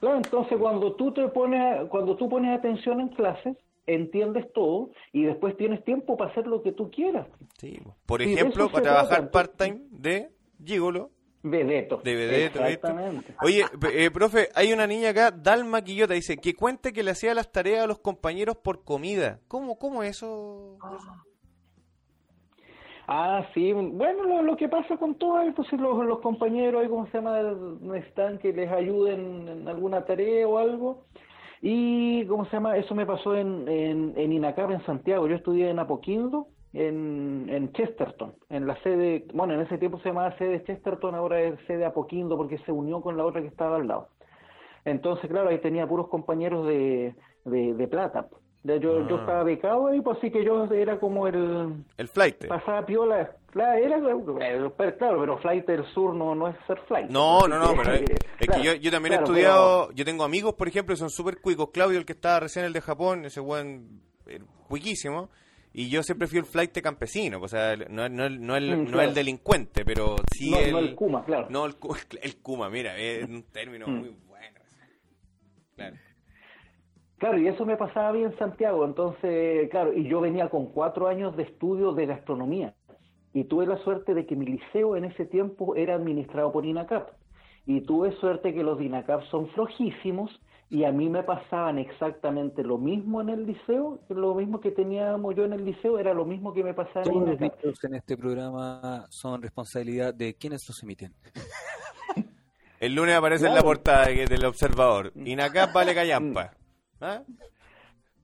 [0.00, 3.56] Claro, entonces cuando tú te pones, cuando tú pones atención en clases,
[3.88, 7.26] entiendes todo y después tienes tiempo para hacer lo que tú quieras.
[7.58, 7.80] Sí.
[8.06, 10.28] Por ejemplo, para trabajar part-time de
[10.64, 11.10] gigolo.
[11.42, 12.00] Vedeto.
[12.04, 13.34] De Vedeto, Exactamente.
[13.42, 17.32] Oye, eh, profe, hay una niña acá, Dalma Quillota, dice que cuente que le hacía
[17.32, 19.40] las tareas a los compañeros por comida.
[19.48, 20.78] ¿Cómo, cómo eso?
[23.06, 23.72] Ah, sí.
[23.72, 27.40] Bueno, lo, que pasa con todo esto, si los, los compañeros, ¿cómo se llama?
[27.40, 31.04] No están que les ayuden en alguna tarea o algo.
[31.60, 32.76] Y, ¿cómo se llama?
[32.76, 35.26] Eso me pasó en, en, INACAP, en Santiago.
[35.26, 40.10] Yo estudié en Apoquindo, en, en Chesterton, en la sede, bueno, en ese tiempo se
[40.10, 43.76] llamaba sede Chesterton, ahora es sede Apoquindo porque se unió con la otra que estaba
[43.76, 44.08] al lado.
[44.84, 48.28] Entonces, claro, ahí tenía puros compañeros de, de plata.
[48.64, 48.76] Yo,
[49.08, 49.20] yo ah.
[49.20, 51.84] estaba becado ahí, pues así que yo era como el...
[51.96, 52.46] El flight.
[52.48, 53.30] Pasaba piola.
[53.50, 53.98] Claro, era,
[54.98, 57.08] claro, pero flight del sur no, no es ser flight.
[57.08, 60.68] No, no, no, pero es, que yo, yo también he estudiado, yo tengo amigos, por
[60.68, 61.70] ejemplo, son súper cuicos.
[61.72, 65.30] Claudio, el que estaba recién el de Japón, ese buen eh, cuiquísimo.
[65.72, 69.00] Y yo siempre fui el flight campesino, o sea, no, no, no, el, mm, no
[69.00, 70.72] el delincuente, pero sí no, el...
[70.72, 71.46] No el Kuma, claro.
[71.50, 71.76] No, el,
[72.22, 73.98] el Kuma, mira, es un término mm.
[73.98, 74.60] muy bueno.
[75.76, 75.96] Claro.
[77.18, 81.08] Claro, y eso me pasaba bien en Santiago, entonces, claro, y yo venía con cuatro
[81.08, 82.74] años de estudio de gastronomía,
[83.32, 87.10] y tuve la suerte de que mi liceo en ese tiempo era administrado por INACAP,
[87.66, 90.30] y tuve suerte que los de INACAP son flojísimos,
[90.70, 95.34] y a mí me pasaban exactamente lo mismo en el liceo, lo mismo que teníamos
[95.34, 97.52] yo en el liceo, era lo mismo que me pasaba en el liceo.
[97.64, 101.14] Los en este programa son responsabilidad de quienes los emiten.
[102.80, 106.57] el lunes aparece en la portada del Observador, INACAP vale callampa.
[107.00, 107.22] ¿Ah?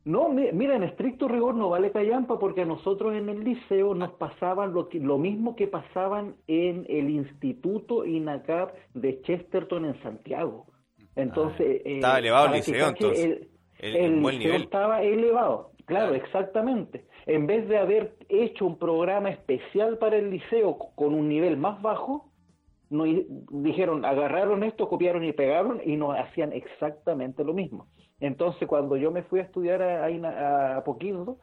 [0.04, 4.12] No, mira, en estricto rigor no vale callampa porque a nosotros en el liceo nos
[4.12, 10.66] pasaban lo, lo mismo que pasaban en el Instituto INACAP de Chesterton en Santiago.
[11.16, 13.48] Entonces, ah, estaba elevado el liceo, entonces.
[13.78, 17.06] El, liceo estaba elevado, claro, exactamente.
[17.26, 21.80] En vez de haber hecho un programa especial para el liceo con un nivel más
[21.80, 22.30] bajo,
[22.90, 23.04] no,
[23.50, 27.88] dijeron, agarraron esto, copiaron y pegaron y nos hacían exactamente lo mismo.
[28.20, 31.37] Entonces, cuando yo me fui a estudiar a, a, Poquillo,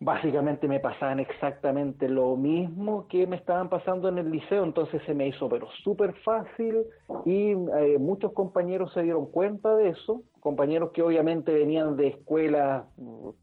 [0.00, 5.14] básicamente me pasaban exactamente lo mismo que me estaban pasando en el liceo, entonces se
[5.14, 6.84] me hizo pero súper fácil
[7.24, 12.84] y eh, muchos compañeros se dieron cuenta de eso, compañeros que obviamente venían de escuelas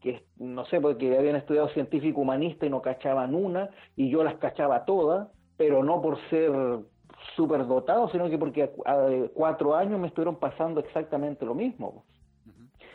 [0.00, 4.36] que no sé, porque habían estudiado científico humanista y no cachaban una y yo las
[4.36, 6.52] cachaba todas, pero no por ser
[7.36, 12.04] súper dotados, sino que porque a, cuatro años me estuvieron pasando exactamente lo mismo.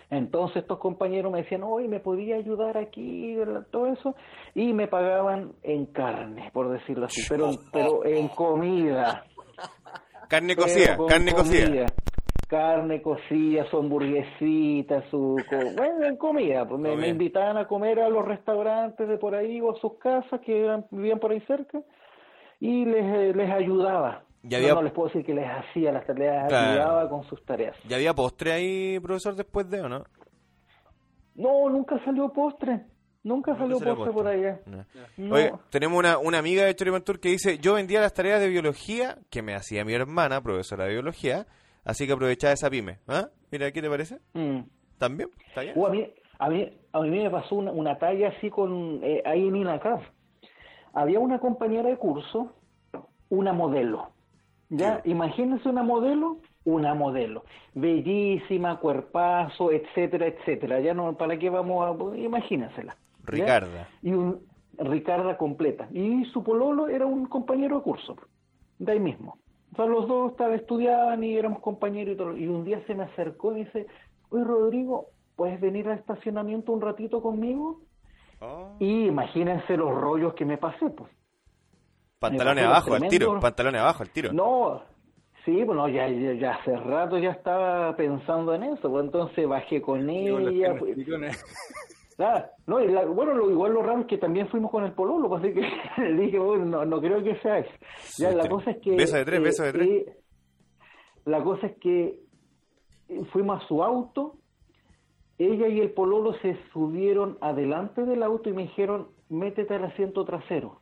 [0.09, 3.37] Entonces estos compañeros me decían, oye, ¿me podía ayudar aquí?
[3.71, 4.15] Todo eso.
[4.55, 9.23] Y me pagaban en carne, por decirlo así, pero, pero en comida.
[10.27, 11.85] Carne cocida, carne cocida.
[12.47, 15.37] Carne cocida, su hamburguesita, su...
[15.77, 16.67] Bueno, en comida.
[16.67, 20.41] Pues me, invitaban a comer a los restaurantes de por ahí o a sus casas
[20.41, 21.79] que vivían por ahí cerca
[22.59, 24.23] y les, les ayudaba.
[24.43, 27.75] No, les puedo decir que les hacía las tareas, ayudaba con sus tareas.
[27.87, 30.05] ¿Ya había postre ahí, profesor, después de o no?
[31.35, 32.85] No, nunca salió postre.
[33.21, 34.61] Nunca salió, postre, por allá.
[35.29, 39.17] Oye, tenemos una, una amiga de Choripantur que dice, yo vendía las tareas de biología
[39.29, 41.45] que me hacía mi hermana, profesora de biología,
[41.83, 42.99] así que aprovechaba esa pyme.
[43.09, 43.27] ¿Ah?
[43.51, 44.19] Mira, ¿qué te parece?
[44.33, 44.61] Mm.
[44.97, 45.29] ¿También?
[45.49, 45.75] ¿Está bien?
[45.85, 49.49] A, mí, a, mí, a mí me pasó una, una talla así con eh, ahí
[49.49, 50.01] en INACAF.
[50.93, 52.53] Había una compañera de curso,
[53.29, 54.11] una modelo
[54.69, 60.79] ya, imagínense una modelo, una modelo, bellísima, cuerpazo, etcétera, etcétera.
[60.79, 62.95] Ya no, ¿para qué vamos a, imagínensela.
[63.25, 63.87] Ricarda.
[64.01, 64.41] Y un,
[64.79, 65.87] Ricarda completa.
[65.91, 68.15] Y su pololo era un compañero de curso,
[68.77, 69.37] de ahí mismo.
[69.73, 72.37] O sea, los dos estudiaban y éramos compañeros y todo.
[72.37, 73.87] Y un día se me acercó y dice,
[74.29, 77.81] oye Rodrigo, ¿puedes venir al estacionamiento un ratito conmigo?
[78.41, 78.75] Oh.
[78.79, 81.11] Y imagínense los rollos que me pasé, pues.
[82.19, 84.33] Pantalones abajo, al tiro, pantalones abajo, al tiro.
[84.33, 84.83] No,
[85.45, 90.09] sí, bueno, ya, ya, hace rato ya estaba pensando en eso, pues entonces bajé con
[90.09, 90.75] ella.
[90.77, 90.97] Pues,
[92.67, 95.53] no, bueno, lo, igual lo raro es que también fuimos con el pololo, pues, así
[95.53, 97.71] que le dije, bueno, no, no creo que sea eso.
[98.17, 98.97] Ya, la cosa es que...
[98.97, 99.87] Beso de tres, beso de tres.
[99.87, 100.17] Eh,
[101.23, 102.19] la cosa es que
[103.31, 104.35] fuimos a su auto,
[105.37, 110.25] ella y el pololo se subieron adelante del auto y me dijeron, métete al asiento
[110.25, 110.78] trasero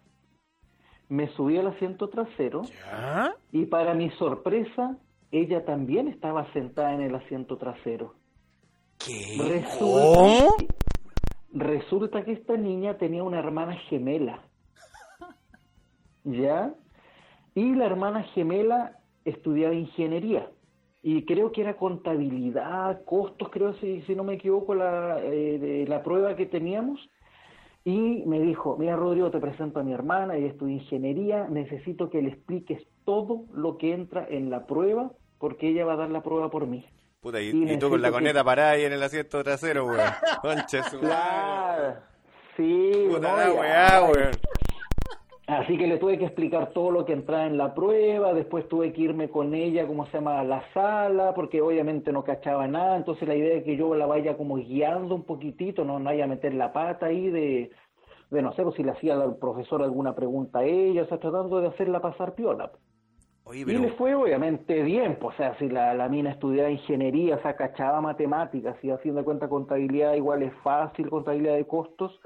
[1.10, 3.34] me subí al asiento trasero ¿Ya?
[3.52, 4.98] y para mi sorpresa,
[5.32, 8.16] ella también estaba sentada en el asiento trasero.
[8.98, 9.38] ¿Qué?
[9.38, 10.64] Resulta,
[11.54, 14.42] resulta que esta niña tenía una hermana gemela.
[16.24, 16.74] ¿Ya?
[17.56, 20.50] Y la hermana gemela estudiaba ingeniería.
[21.02, 25.88] Y creo que era contabilidad, costos, creo, si, si no me equivoco, la, eh, de
[25.88, 27.00] la prueba que teníamos.
[27.90, 32.22] Y me dijo, mira Rodrigo, te presento a mi hermana, ella estudia ingeniería, necesito que
[32.22, 36.22] le expliques todo lo que entra en la prueba, porque ella va a dar la
[36.22, 36.86] prueba por mí.
[37.22, 39.86] Puta, y, y tú con la necesito que- coneta parada ahí en el asiento trasero,
[39.86, 40.00] weón.
[40.44, 40.66] Madre.
[41.00, 41.96] Claro.
[42.58, 43.52] Sí, Puta no, la ya.
[43.54, 44.32] weá, weón.
[45.48, 48.92] Así que le tuve que explicar todo lo que entraba en la prueba, después tuve
[48.92, 52.98] que irme con ella, ¿cómo se llama?, a la sala, porque obviamente no cachaba nada,
[52.98, 56.26] entonces la idea es que yo la vaya como guiando un poquitito, no, no vaya
[56.26, 57.72] a meter la pata ahí de,
[58.30, 61.18] de no sé, pues si le hacía al profesor alguna pregunta a ella, o sea,
[61.18, 62.74] tratando de hacerla pasar piola.
[63.46, 67.38] Oye, Y le fue obviamente bien, pues, o sea, si la, la mina estudiaba ingeniería,
[67.38, 71.66] o sea, cachaba matemáticas, y a fin de cuentas contabilidad igual es fácil, contabilidad de
[71.66, 72.20] costos,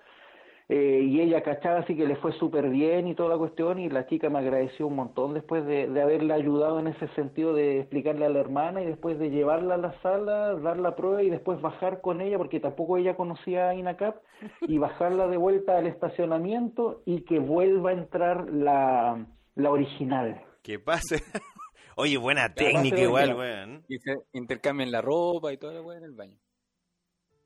[0.73, 3.89] eh, y ella cachaba así que le fue súper bien y toda la cuestión, y
[3.89, 7.81] la chica me agradeció un montón después de, de haberla ayudado en ese sentido de
[7.81, 11.29] explicarle a la hermana y después de llevarla a la sala, dar la prueba y
[11.29, 14.15] después bajar con ella, porque tampoco ella conocía a INACAP,
[14.61, 20.41] y bajarla de vuelta al estacionamiento y que vuelva a entrar la, la original.
[20.63, 21.17] ¿Qué pase?
[21.97, 23.83] Oye, buena técnica igual, weón.
[23.89, 26.37] Y se intercambian la ropa y la weá en el baño.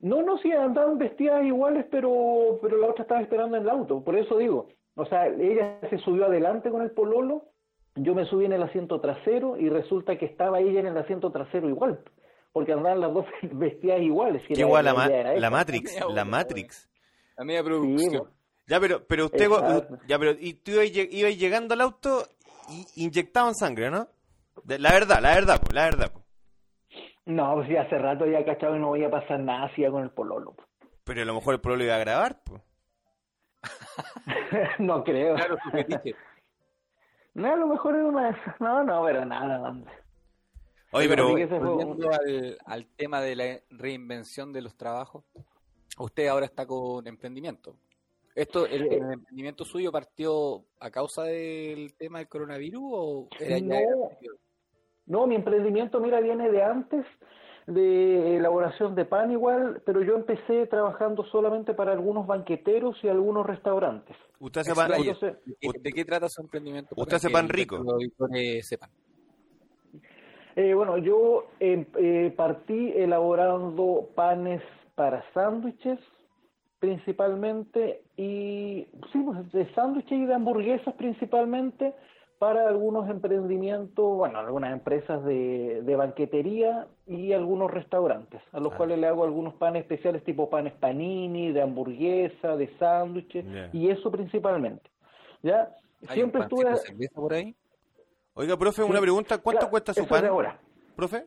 [0.00, 4.02] No, no, sí, andaban vestidas iguales, pero, pero la otra estaba esperando en el auto.
[4.04, 7.44] Por eso digo, o sea, ella se subió adelante con el pololo,
[7.94, 11.32] yo me subí en el asiento trasero y resulta que estaba ella en el asiento
[11.32, 12.00] trasero igual,
[12.52, 14.42] porque andaban las dos vestidas iguales.
[14.42, 15.50] si Qué la- igual la, la ma-.
[15.50, 16.88] Matrix, la Matrix.
[17.38, 18.24] La media Sí, producción.
[18.24, 18.28] po.
[18.68, 19.98] Ya, pero, pero usted, Exacto.
[20.08, 22.26] ya, pero, y tú ibas, ibas llegando al auto
[22.68, 24.08] y inyectaban sangre, ¿no?
[24.64, 26.12] De- la verdad, la verdad, po, la verdad.
[26.12, 26.25] po.
[27.26, 30.02] No, pues ya hace rato ya cachado y no voy a pasar nada así con
[30.02, 30.54] el pololo.
[31.04, 32.62] Pero a lo mejor el pueblo iba a grabar, po.
[34.78, 35.34] no creo.
[35.34, 36.14] Claro, su fetiche.
[37.34, 38.58] No, a lo mejor era una de esas.
[38.62, 39.92] No, no, pero nada, hombre.
[40.92, 45.22] Oye, Pero que Volviendo al, al tema de la reinvención de los trabajos,
[45.98, 47.76] usted ahora está con emprendimiento.
[48.34, 53.80] Esto, el, el emprendimiento suyo partió a causa del tema del coronavirus o era ya
[55.06, 55.26] No.
[55.26, 57.06] Mi emprendimiento, mira, viene de antes
[57.66, 63.44] de elaboración de pan igual, pero yo empecé trabajando solamente para algunos banqueteros y algunos
[63.44, 64.16] restaurantes.
[64.38, 64.92] usted hace pan.
[64.94, 65.36] Entonces,
[65.82, 66.94] ¿De qué, trata su emprendimiento?
[66.96, 67.78] Usted hace pan rico.
[67.78, 68.90] los sepan.
[70.54, 74.62] eh, bueno, yo eh, eh, partí elaborando panes
[74.94, 75.98] para sándwiches
[76.78, 81.94] principalmente y sí, pues, de sándwiches y de hamburguesas principalmente
[82.38, 88.76] para algunos emprendimientos, bueno, algunas empresas de, de banquetería y algunos restaurantes, a los Ah.
[88.76, 94.10] cuales le hago algunos panes especiales tipo panes panini, de hamburguesa, de sándwiches y eso
[94.10, 94.90] principalmente.
[95.42, 95.70] ¿Ya?
[96.08, 96.70] ¿Hay Siempre un estuve...
[96.70, 97.54] de cerveza por ahí?
[98.34, 100.26] Oiga, profe, una pregunta, ¿cuánto Claro, cuesta su es de pan?
[100.26, 100.58] ahora.
[100.94, 101.24] Profe,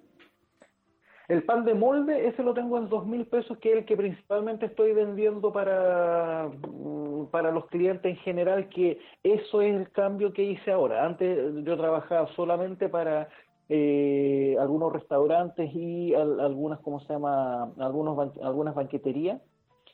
[1.29, 3.95] El pan de molde, ese lo tengo en dos mil pesos, que es el que
[3.95, 10.33] principalmente estoy vendiendo para, mm, para los clientes en general, que eso es el cambio
[10.33, 11.05] que hice ahora.
[11.05, 13.29] Antes yo trabajaba solamente para
[13.71, 17.71] eh, algunos restaurantes y al- algunas, ¿cómo se llama?
[17.77, 19.39] Algunos algunas banqueterías,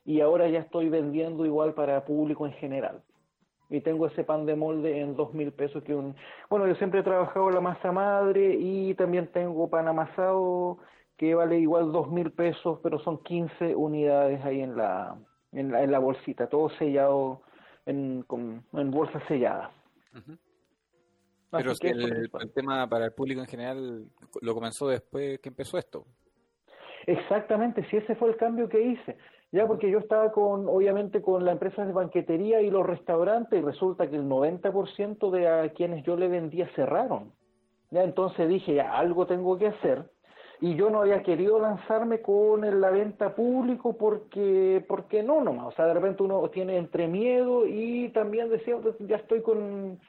[0.06, 3.02] y ahora ya estoy vendiendo igual para público en general.
[3.70, 6.16] Y tengo ese pan de molde en dos mil pesos que un...
[6.50, 10.78] Bueno, yo siempre he trabajado la masa madre y también tengo pan amasado
[11.18, 15.18] que vale igual dos mil pesos, pero son 15 unidades ahí en la,
[15.52, 17.42] en la, en la bolsita, todo sellado
[17.86, 19.72] en, con, en bolsa sellada.
[21.52, 24.06] Pero que el, el tema para el público en general
[24.42, 26.06] lo comenzó después que empezó esto.
[27.08, 29.18] Exactamente, si ese fue el cambio que hice.
[29.52, 33.64] Ya porque yo estaba con, obviamente, con la empresa de banquetería y los restaurantes y
[33.64, 37.32] resulta que el 90% de a quienes yo le vendía cerraron.
[37.92, 40.10] Ya entonces dije, ya, algo tengo que hacer.
[40.62, 45.68] Y yo no había querido lanzarme con la venta público porque, porque no nomás.
[45.68, 50.00] O sea, de repente uno tiene entre miedo y también decía, "Pues, ya estoy con,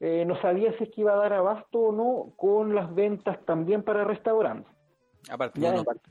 [0.00, 3.44] eh, no sabía si es que iba a dar abasto o no con las ventas
[3.44, 4.72] también para restaurantes.
[5.30, 5.72] Aparte, Ya.
[5.72, 6.10] uno parte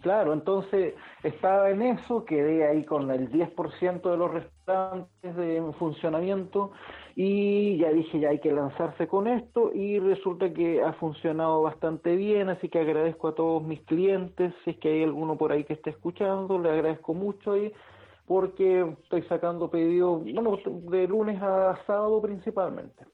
[0.00, 6.72] Claro, entonces estaba en eso, quedé ahí con el 10% de los restaurantes de funcionamiento
[7.14, 12.16] y ya dije, ya hay que lanzarse con esto y resulta que ha funcionado bastante
[12.16, 15.64] bien, así que agradezco a todos mis clientes, si es que hay alguno por ahí
[15.64, 17.70] que esté escuchando, le agradezco mucho ahí
[18.26, 23.04] porque estoy sacando pedidos, bueno, de lunes a sábado principalmente.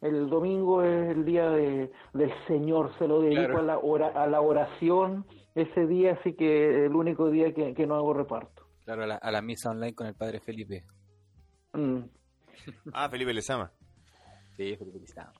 [0.00, 3.74] El domingo es el día de, del Señor, se lo dedico a, la
[4.14, 5.24] a la oración
[5.54, 8.66] ese día, así que el único día que, no hago reparto.
[8.84, 10.84] Claro, a la, misa online con el padre Felipe.
[11.72, 12.00] Mm.
[12.92, 13.72] ah, Felipe Lezama.
[14.56, 15.32] Sí, Felipe Lezama.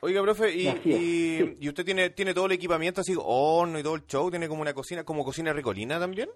[0.00, 4.04] Oiga, profe, ¿y, y, usted tiene, tiene todo el equipamiento así, horno y todo el
[4.06, 4.30] show?
[4.30, 6.28] ¿Tiene como una cocina, como cocina ricolina también?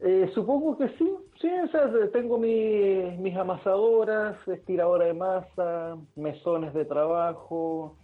[0.00, 1.08] Eh, supongo que sí,
[1.40, 7.98] sí, o sea, tengo mis amasadoras, estiradora de masa, mesones de trabajo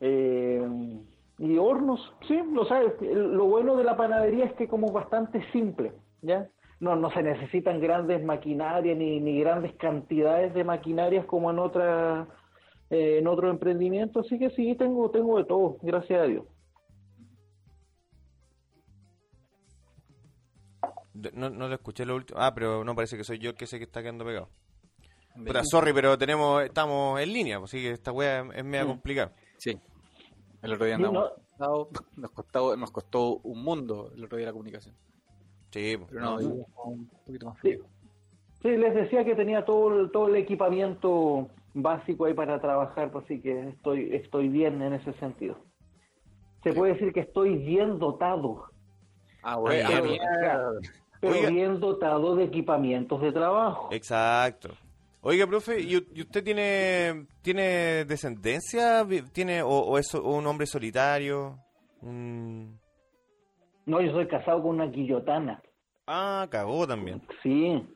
[0.00, 0.66] eh,
[1.38, 2.92] y hornos, sí, lo sabes.
[3.00, 6.48] Lo bueno de la panadería es que como bastante simple, ¿ya?
[6.80, 12.28] No, no se necesitan grandes maquinarias ni, ni grandes cantidades de maquinarias como en otras
[12.90, 16.44] eh, en otro emprendimiento, así que sí, tengo, tengo de todo, gracias a Dios.
[21.32, 22.38] No, no lo escuché lo último.
[22.40, 24.48] Ah, pero no parece que soy yo el que sé que está quedando pegado.
[25.44, 29.32] Pero, sorry, pero tenemos estamos en línea, pues, así que esta wea es media complicada.
[29.56, 29.78] Sí.
[30.64, 31.30] El otro día andamos.
[32.16, 34.94] nos, costó, nos costó un mundo el otro día la comunicación.
[35.70, 36.08] Sí, pues.
[36.10, 37.84] pero no, un poquito más frío.
[38.62, 38.70] Sí.
[38.70, 43.68] les decía que tenía todo todo el equipamiento básico ahí para trabajar, pues así que
[43.68, 45.58] estoy, estoy bien en ese sentido.
[46.62, 48.70] Se puede decir que estoy bien dotado.
[49.42, 49.90] Ah, bueno,
[51.20, 53.90] pero, bien dotado de equipamientos de trabajo.
[53.92, 54.70] Exacto.
[55.26, 59.06] Oiga, profe, ¿y usted tiene tiene descendencia?
[59.32, 61.58] ¿Tiene o, es un hombre solitario?
[62.02, 65.62] No, yo soy casado con una guillotana.
[66.06, 67.22] Ah, cagó también.
[67.42, 67.82] Sí.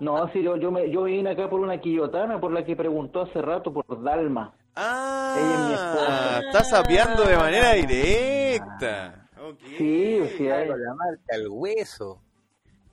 [0.00, 3.22] No, sí, yo, yo, me, yo vine acá por una quillotana, por la que preguntó
[3.22, 4.54] hace rato, por Dalma.
[4.76, 6.40] Ah, Ella es mi esposa.
[6.40, 9.28] está sapeando de manera directa.
[9.76, 12.22] Sí, o sea, la marca, el hueso.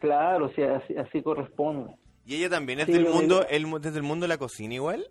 [0.05, 1.95] Claro, sea, así, así corresponde.
[2.25, 5.07] ¿Y ella también es del mundo, el, desde el mundo de la cocina igual?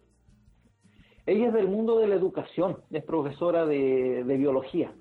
[1.26, 4.92] Ella es del mundo de la educación, es profesora de, de biología.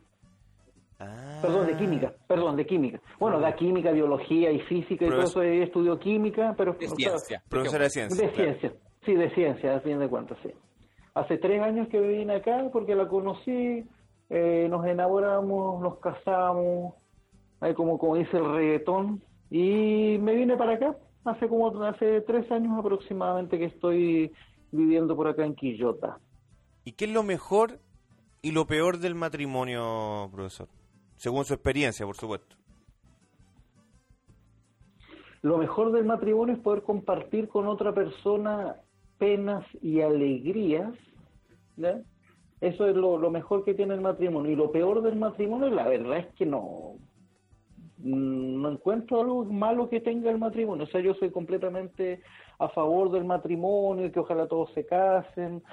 [1.41, 3.01] Perdón, de química, perdón, de química.
[3.19, 6.73] Bueno, da química, biología y física y todo eso, estudió química, pero...
[6.73, 7.43] De ciencia.
[7.49, 8.27] Profesora de ciencia.
[8.27, 8.73] De ciencia,
[9.05, 10.49] sí, de ciencia, a fin de cuentas, sí.
[11.13, 13.83] Hace tres años que vine acá porque la conocí,
[14.29, 16.93] eh, nos enamoramos, nos casamos,
[17.59, 19.21] ahí como, como dice el reggaetón,
[19.55, 24.31] y me vine para acá, hace como hace tres años aproximadamente que estoy
[24.71, 26.17] viviendo por acá en Quillota.
[26.83, 27.79] ¿Y qué es lo mejor
[28.41, 30.67] y lo peor del matrimonio, profesor?
[31.17, 32.55] según su experiencia, por supuesto.
[35.43, 38.77] Lo mejor del matrimonio es poder compartir con otra persona
[39.19, 40.93] penas y alegrías.
[42.59, 44.51] Eso es lo, mejor que tiene el matrimonio.
[44.51, 46.95] Y lo peor del matrimonio, la verdad es que no,
[48.03, 50.83] no encuentro algo malo que tenga el matrimonio.
[50.83, 52.21] O sea, yo soy completamente
[52.59, 55.63] a favor del matrimonio que ojalá todos se casen.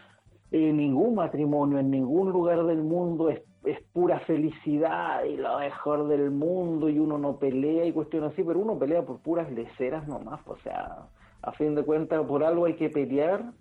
[0.52, 6.08] Eh, ningún matrimonio en ningún lugar del mundo es es pura felicidad y lo mejor
[6.08, 10.06] del mundo y uno no pelea y cuestiones así, pero uno pelea por puras leceras
[10.08, 11.08] nomás, o sea,
[11.42, 13.52] a fin de cuentas por algo hay que pelear,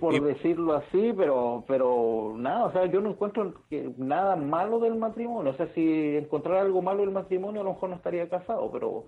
[0.00, 3.54] por decirlo así, pero pero nada, o sea, yo no encuentro
[3.96, 7.90] nada malo del matrimonio, o sea, si encontrara algo malo del matrimonio a lo mejor
[7.90, 9.06] no estaría casado, pero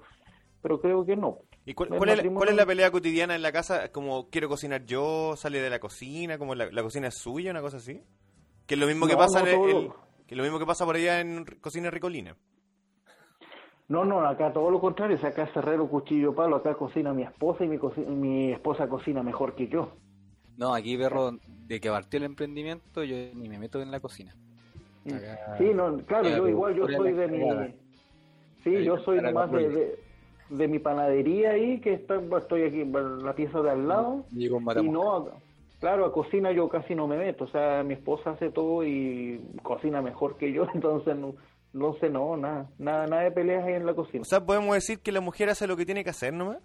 [0.64, 1.40] pero creo que no.
[1.66, 3.92] ¿Y cuál, es, la pelea cotidiana en la casa?
[3.92, 7.76] Como quiero cocinar yo, sale de la cocina, como la, cocina es suya, una cosa
[7.76, 8.00] así.
[8.66, 9.90] Que es lo mismo que pasa el,
[10.26, 12.34] que lo mismo que pasa por allá en Cocina Ricolina.
[13.88, 17.64] No, no, acá todo lo contrario, acá es herrero, cuchillo, palo, acá cocina mi esposa
[17.64, 19.92] y mi, mi esposa cocina mejor que yo.
[20.56, 21.32] No, aquí perro,
[21.66, 24.34] de que partió el emprendimiento, yo ni me meto en la cocina.
[25.04, 27.40] sí, no, claro, yo igual, yo soy de mi...
[28.62, 29.98] Sí, yo soy nomás de,
[30.48, 34.24] de, mi panadería ahí, que está, estoy aquí en la pieza de al lado.
[34.34, 35.30] Y, y no,
[35.84, 39.38] Claro, a cocina yo casi no me meto, o sea, mi esposa hace todo y
[39.62, 41.34] cocina mejor que yo, entonces no,
[41.74, 44.22] no sé, no, nada, nada, nada de peleas ahí en la cocina.
[44.22, 46.56] O sea, podemos decir que la mujer hace lo que tiene que hacer nomás.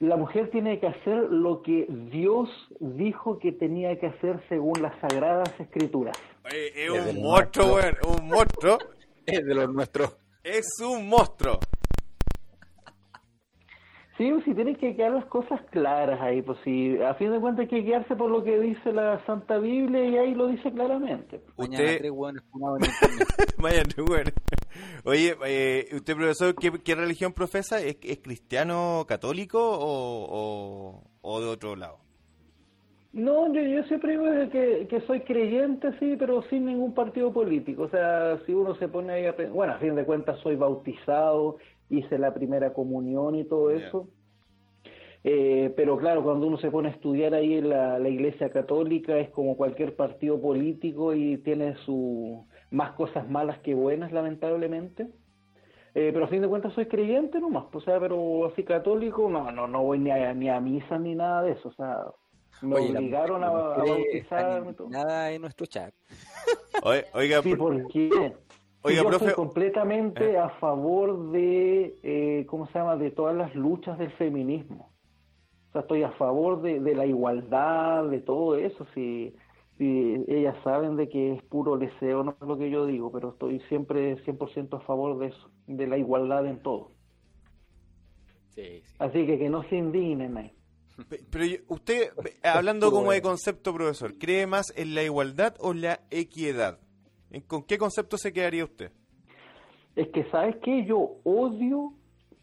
[0.00, 2.48] La mujer tiene que hacer lo que Dios
[2.80, 6.16] dijo que tenía que hacer según las sagradas escrituras.
[6.50, 8.78] es un monstruo, güey, un monstruo.
[9.26, 10.16] es de los nuestros.
[10.42, 11.60] Es un monstruo.
[14.20, 17.62] Sí, si tienen que quedar las cosas claras ahí, pues si a fin de cuentas
[17.62, 21.40] hay que guiarse por lo que dice la Santa Biblia y ahí lo dice claramente.
[21.56, 22.04] Usted...
[25.04, 27.80] Oye, eh, usted profesor, ¿qué, religión profesa?
[27.80, 31.96] ¿Es, cristiano católico o, o, de otro lado?
[33.14, 37.84] No, yo, yo siempre digo que, que soy creyente, sí, pero sin ningún partido político.
[37.84, 39.34] O sea, si uno se pone ahí a...
[39.50, 41.56] Bueno, a fin de cuentas soy bautizado,
[41.90, 44.08] hice la primera comunión y todo eso.
[45.22, 49.18] Eh, pero claro, cuando uno se pone a estudiar ahí en la, la, Iglesia Católica
[49.18, 55.08] es como cualquier partido político y tiene su más cosas malas que buenas, lamentablemente.
[55.94, 59.50] Eh, pero a fin de cuentas soy creyente nomás, o sea, pero así católico, no,
[59.50, 62.04] no, no voy ni a, ni a misa ni nada de eso, o sea,
[62.62, 64.64] me obligaron a, a bautizar.
[64.88, 65.92] Nada en nuestro chat.
[67.12, 68.36] Oiga, sí, ¿por qué?
[68.82, 69.26] Oiga, yo profe.
[69.26, 74.90] estoy completamente a favor de, eh, ¿cómo se llama?, de todas las luchas del feminismo.
[75.68, 78.86] O sea, estoy a favor de, de la igualdad, de todo eso.
[78.94, 79.34] Si,
[79.76, 83.30] si ellas saben de que es puro deseo, no es lo que yo digo, pero
[83.30, 86.90] estoy siempre 100% a favor de eso, de la igualdad en todo.
[88.54, 88.82] Sí, sí.
[88.98, 90.52] Así que que no se indignen ahí.
[91.30, 92.10] Pero usted,
[92.42, 96.78] hablando como de concepto, profesor, ¿cree más en la igualdad o la equidad?
[97.46, 98.90] ¿Con qué concepto se quedaría usted?
[99.94, 100.84] Es que, ¿sabes qué?
[100.84, 101.92] Yo odio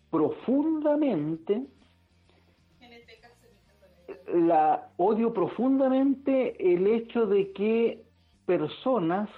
[0.10, 1.66] profundamente
[4.34, 8.04] la odio profundamente el hecho de que
[8.46, 9.30] personas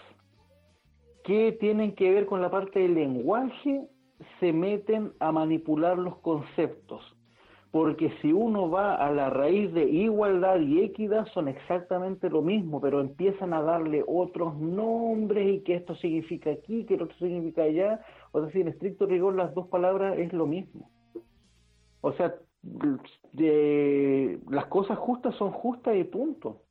[1.23, 3.87] que tienen que ver con la parte del lenguaje
[4.39, 7.03] se meten a manipular los conceptos
[7.71, 12.81] porque si uno va a la raíz de igualdad y equidad son exactamente lo mismo,
[12.81, 18.01] pero empiezan a darle otros nombres y que esto significa aquí, que esto significa allá,
[18.31, 20.89] o sea, si en estricto rigor las dos palabras es lo mismo.
[22.01, 22.33] O sea,
[23.33, 26.61] de, las cosas justas son justas y punto.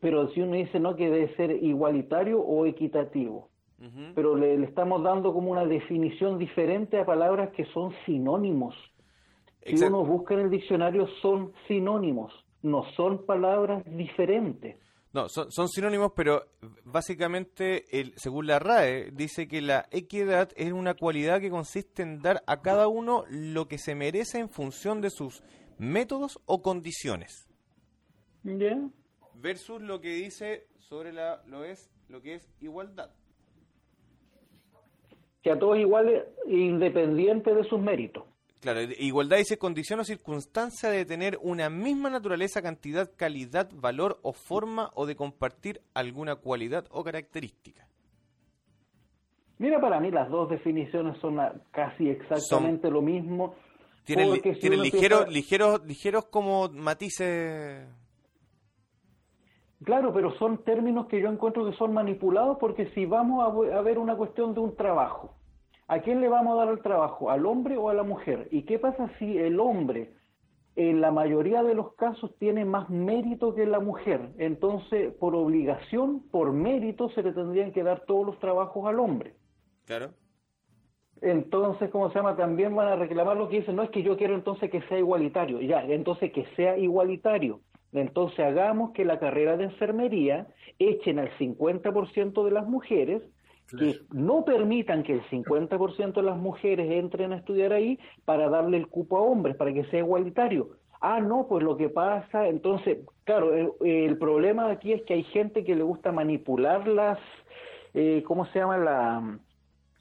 [0.00, 4.12] Pero si uno dice no que debe ser igualitario o equitativo, uh -huh.
[4.14, 8.74] pero le, le estamos dando como una definición diferente a palabras que son sinónimos.
[9.64, 9.96] Si Exacto.
[9.96, 14.76] uno busca en el diccionario son sinónimos, no son palabras diferentes.
[15.14, 16.42] No, son, son sinónimos, pero
[16.84, 22.20] básicamente, el, según la RAE, dice que la equidad es una cualidad que consiste en
[22.20, 25.42] dar a cada uno lo que se merece en función de sus
[25.78, 27.48] métodos o condiciones.
[28.42, 28.90] Yeah.
[29.34, 33.10] Versus lo que dice sobre la, lo, es, lo que es igualdad.
[35.42, 38.24] Que a todos iguales, independiente de sus méritos.
[38.64, 44.32] Claro, igualdad dice condición o circunstancia de tener una misma naturaleza, cantidad, calidad, valor o
[44.32, 47.86] forma o de compartir alguna cualidad o característica.
[49.58, 51.38] Mira, para mí las dos definiciones son
[51.72, 53.54] casi exactamente son, lo mismo.
[54.04, 55.30] Tienen, li, si tienen ligeros, piensa...
[55.30, 57.86] ligeros, ligeros como matices.
[59.84, 63.82] Claro, pero son términos que yo encuentro que son manipulados porque si vamos a, a
[63.82, 65.34] ver una cuestión de un trabajo,
[65.86, 67.30] ¿A quién le vamos a dar el trabajo?
[67.30, 68.48] ¿Al hombre o a la mujer?
[68.50, 70.14] ¿Y qué pasa si el hombre
[70.76, 74.30] en la mayoría de los casos tiene más mérito que la mujer?
[74.38, 79.34] Entonces, por obligación, por mérito, se le tendrían que dar todos los trabajos al hombre.
[79.84, 80.12] Claro.
[81.20, 82.36] Entonces, ¿cómo se llama?
[82.36, 84.98] También van a reclamar lo que dicen, no es que yo quiero entonces que sea
[84.98, 85.60] igualitario.
[85.60, 87.60] Ya, entonces que sea igualitario.
[87.92, 93.22] Entonces hagamos que la carrera de enfermería echen al 50% de las mujeres
[93.70, 98.76] que no permitan que el 50% de las mujeres entren a estudiar ahí para darle
[98.76, 100.70] el cupo a hombres, para que sea igualitario.
[101.00, 105.24] Ah, no, pues lo que pasa, entonces, claro, el, el problema aquí es que hay
[105.24, 107.18] gente que le gusta manipular las,
[107.92, 108.78] eh, ¿cómo se llama?
[108.78, 109.38] La,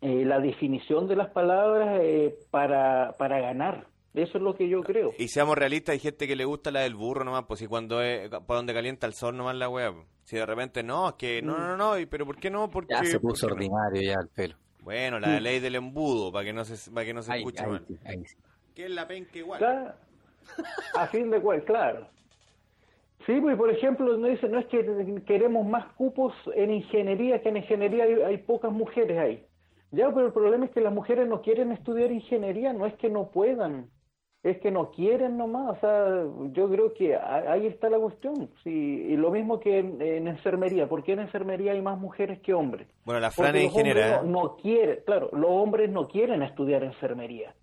[0.01, 3.88] eh, la definición de las palabras eh, para, para ganar.
[4.14, 5.11] Eso es lo que yo creo.
[5.18, 8.01] Y seamos realistas, hay gente que le gusta la del burro nomás, pues si cuando
[8.01, 9.93] es, para donde calienta el sol nomás la wea.
[10.24, 12.69] Si de repente no, es que no, no, no, pero ¿por qué no?
[12.69, 14.07] Porque, ya se puso porque ordinario no?
[14.07, 14.55] ya el pelo.
[14.80, 17.63] Bueno, la ley del embudo, para que no se, para que no se Ahí, escuche
[17.63, 17.86] ahí mal.
[17.88, 18.38] sí, ahí sí.
[18.74, 19.59] Que es la penca igual.
[19.59, 19.93] Claro.
[20.93, 22.09] A fin de cuentas, claro.
[23.26, 27.49] Sí, pues por ejemplo, no, dice, no es que queremos más cupos en ingeniería, que
[27.49, 29.47] en ingeniería hay, hay pocas mujeres ahí.
[29.91, 33.09] Ya, pero el problema es que las mujeres no quieren estudiar ingeniería, no es que
[33.09, 33.89] no puedan,
[34.43, 38.69] es que no quieren nomás, o sea, yo creo que ahí está la cuestión, sí,
[39.09, 42.53] y lo mismo que en, en enfermería, ¿por qué en enfermería hay más mujeres que
[42.53, 42.87] hombres?
[43.05, 44.17] Bueno, la Fran ingeniera.
[44.17, 44.19] ¿eh?
[44.25, 47.55] No, no quieren, claro, los hombres no quieren estudiar enfermería.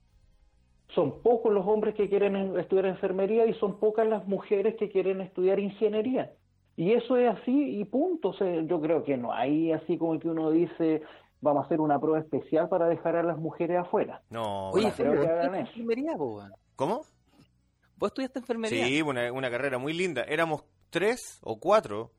[0.94, 4.88] Son pocos los hombres que quieren en- estudiar enfermería y son pocas las mujeres que
[4.88, 6.32] quieren estudiar ingeniería.
[6.76, 8.30] Y eso es así y punto.
[8.30, 11.02] O sea, yo creo que no hay así como que uno dice,
[11.40, 14.22] vamos a hacer una prueba especial para dejar a las mujeres afuera.
[14.30, 15.80] No, Oye, Fernando, que ¿tú hagan estudiaste eso.
[15.80, 16.52] enfermería, weón?
[16.76, 17.04] ¿Cómo?
[17.96, 18.86] ¿Vos estudiaste enfermería?
[18.86, 20.22] Sí, una, una carrera muy linda.
[20.22, 22.12] Éramos tres o cuatro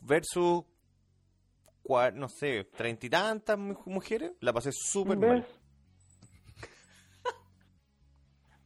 [0.00, 0.64] versus,
[1.82, 4.32] cua- no sé, treinta y tantas mu- mujeres.
[4.40, 5.46] La pasé súper mal.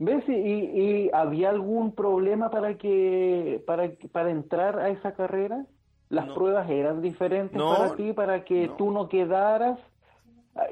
[0.00, 0.24] ¿Ves?
[0.28, 5.66] Y, y había algún problema para que para, para entrar a esa carrera?
[6.10, 6.34] ¿Las No.
[6.34, 8.76] pruebas eran diferentes No, para ti, para que no.
[8.76, 9.78] tú no quedaras?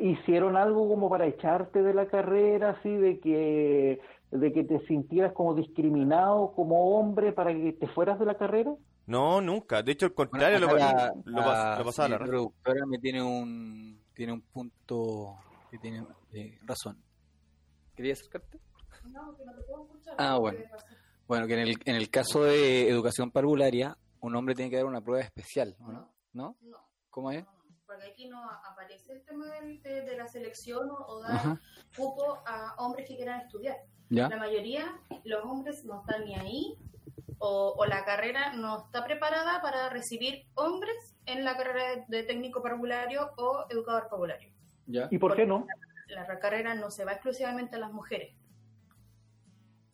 [0.01, 4.01] ¿Hicieron algo como para echarte de la carrera, así, de que,
[4.33, 8.75] de que te sintieras como discriminado como hombre para que te fueras de la carrera?
[9.07, 9.83] No, nunca.
[9.83, 10.75] De hecho, al Bueno, contrario, lo, acá
[11.25, 15.37] lo, la- la lo pasaba a la productora me tiene un tiene un punto
[15.71, 16.97] que tiene eh, razón.
[17.95, 18.59] ¿Querías acercarte?
[19.13, 20.15] No, que no te puedo escuchar.
[20.19, 20.59] Ah, ¿qué bueno.
[21.29, 24.87] Bueno, que en el, en el caso de educación parvularia, un hombre tiene que dar
[24.87, 26.13] una prueba especial, ¿o ¿no?
[26.33, 26.57] ¿No?
[26.61, 26.79] No,
[27.11, 27.45] ¿Cómo es?
[27.87, 31.61] porque aquí no aparece el tema de, de la selección o, o dar Ajá.
[31.97, 33.77] cupo a hombres que quieran estudiar.
[34.11, 34.29] ¿Ya?
[34.29, 36.77] La mayoría, los hombres no están ni ahí
[37.39, 42.63] o, o la carrera no está preparada para recibir hombres en la carrera de, técnico
[42.63, 44.53] parvulario o educador parvulario.
[44.87, 45.09] ¿Ya?
[45.11, 45.67] ¿Y por qué no?
[46.09, 48.37] La carrera no se va exclusivamente a las mujeres.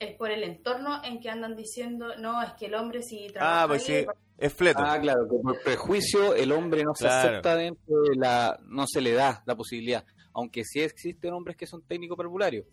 [0.04, 3.62] Es por el entorno en que andan diciendo, no, es que el hombre si trabaja
[3.62, 4.06] Ah, pues ahí, sí,
[4.38, 4.80] es fleto.
[4.84, 8.58] Ah, claro, que por prejuicio el hombre no se acepta dentro de la...
[8.66, 10.04] no se le da la posibilidad.
[10.34, 12.66] Aunque sí existen hombres que son técnicos parvularios,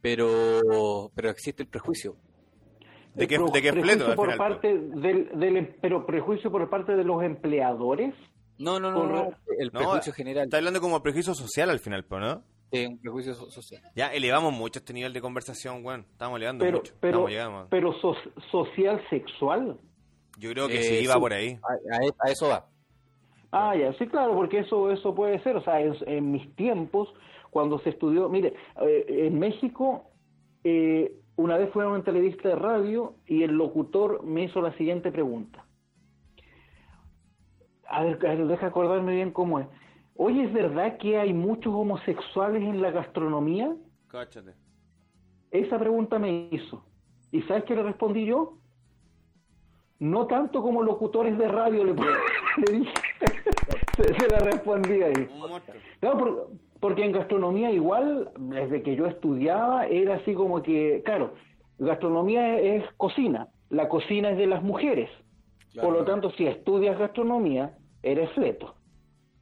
[0.00, 2.16] pero, pero existe el prejuicio.
[3.14, 4.38] ¿De qué, de qué es prejuicio fleto al por final?
[4.38, 4.48] pues.
[4.50, 8.12] parte del, del- pero prejuicio por parte de los empleadores
[8.58, 11.78] No, no, no, Por- no, el No, prejuicio general, Está hablando como prejuicio social al
[11.78, 12.42] final, pues, ¿no?
[12.88, 13.82] Un prejuicio so- social.
[13.94, 16.00] Ya elevamos mucho este nivel de conversación, weón.
[16.10, 16.94] Estamos elevando pero mucho.
[17.00, 17.66] pero Estamos llegando.
[17.70, 18.16] pero so-
[18.50, 19.78] social sexual
[20.38, 21.20] Yo creo que Eh, sí iba sí.
[21.20, 21.58] por ahí.
[21.62, 22.66] A, a- a eso va.
[23.52, 27.12] ah ya sí claro porque eso eso puede ser o sea en, en mis tiempos
[27.50, 30.10] cuando se estudió mire eh, en México
[30.64, 34.76] eh, una vez fue a una entrevista de radio y el locutor me hizo la
[34.76, 35.64] siguiente pregunta
[37.86, 39.66] a ver, a ver, deja acordarme bien cómo es
[40.16, 43.74] oye es verdad que hay muchos homosexuales en la gastronomía
[44.08, 44.52] Cáchate.
[45.50, 46.84] Esa pregunta me hizo.
[47.32, 48.58] ¿Y sabes qué le respondí yo?
[49.98, 51.94] No tanto como locutores de radio, le,
[52.66, 52.92] le dije.
[53.96, 55.28] se, se la respondí ahí.
[56.00, 56.48] Claro, por-
[56.80, 61.32] porque en gastronomía igual, desde que yo estudiaba, era así como que, claro,
[61.78, 63.48] gastronomía es, es cocina.
[63.70, 65.08] La cocina es de las mujeres.
[65.72, 65.88] Claro.
[65.88, 68.74] Por lo tanto, si estudias gastronomía, eres fleto.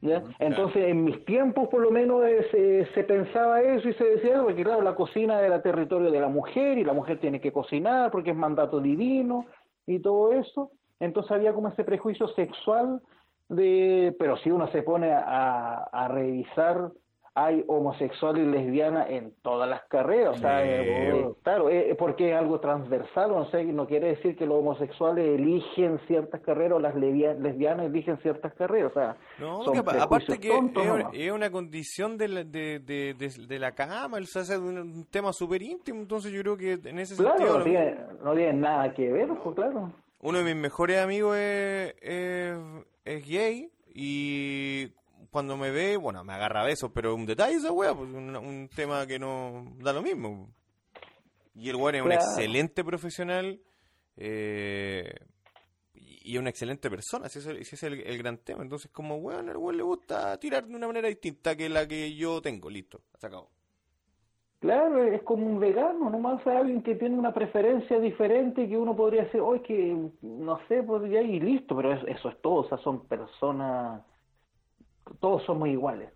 [0.03, 0.21] ¿Ya?
[0.39, 4.41] Entonces, en mis tiempos, por lo menos, eh, se, se pensaba eso y se decía,
[4.41, 8.11] porque claro, la cocina era territorio de la mujer y la mujer tiene que cocinar
[8.11, 9.45] porque es mandato divino
[9.87, 10.71] y todo eso.
[10.99, 13.01] Entonces había como ese prejuicio sexual
[13.47, 16.91] de, pero si uno se pone a, a revisar,
[17.35, 22.35] hay homosexuales y lesbianas en todas las carreras, o sea, eh, claro, eh, porque es
[22.37, 26.93] algo transversal, no sé, no quiere decir que los homosexuales eligen ciertas carreras o las
[26.95, 31.31] lesbia- lesbianas eligen ciertas carreras, o sea, No, son que apa- aparte que tontos es,
[31.31, 35.05] una condición de la, de, de, de, de la cama, o sea, es un, un
[35.09, 37.57] tema súper íntimo, entonces yo creo que en ese Claro, sentido...
[37.57, 39.91] no tiene, no tiene nada que ver, pues claro.
[40.21, 42.57] Uno de mis mejores amigos es, es,
[43.05, 44.87] es gay y
[45.33, 48.69] cuando me ve, bueno, me agarra besos, pero un detalle esa wea, pues un, un
[48.73, 50.49] tema que no da lo mismo.
[51.55, 52.13] Y el weón es un Claro.
[52.13, 53.59] excelente profesional
[54.15, 55.13] eh,
[55.93, 58.63] y una excelente persona, ese es el, ese es el, el gran tema.
[58.63, 62.15] Entonces, como weón, al weón le gusta tirar de una manera distinta que la que
[62.15, 63.49] yo tengo, listo, se acabó.
[64.59, 68.95] Claro, es como un vegano, nomás es alguien que tiene una preferencia diferente que uno
[68.95, 72.61] podría decir, hoy que no sé, pues ya y listo, pero es- eso es todo,
[72.61, 74.01] o sea, son personas,
[75.19, 76.11] todos somos iguales.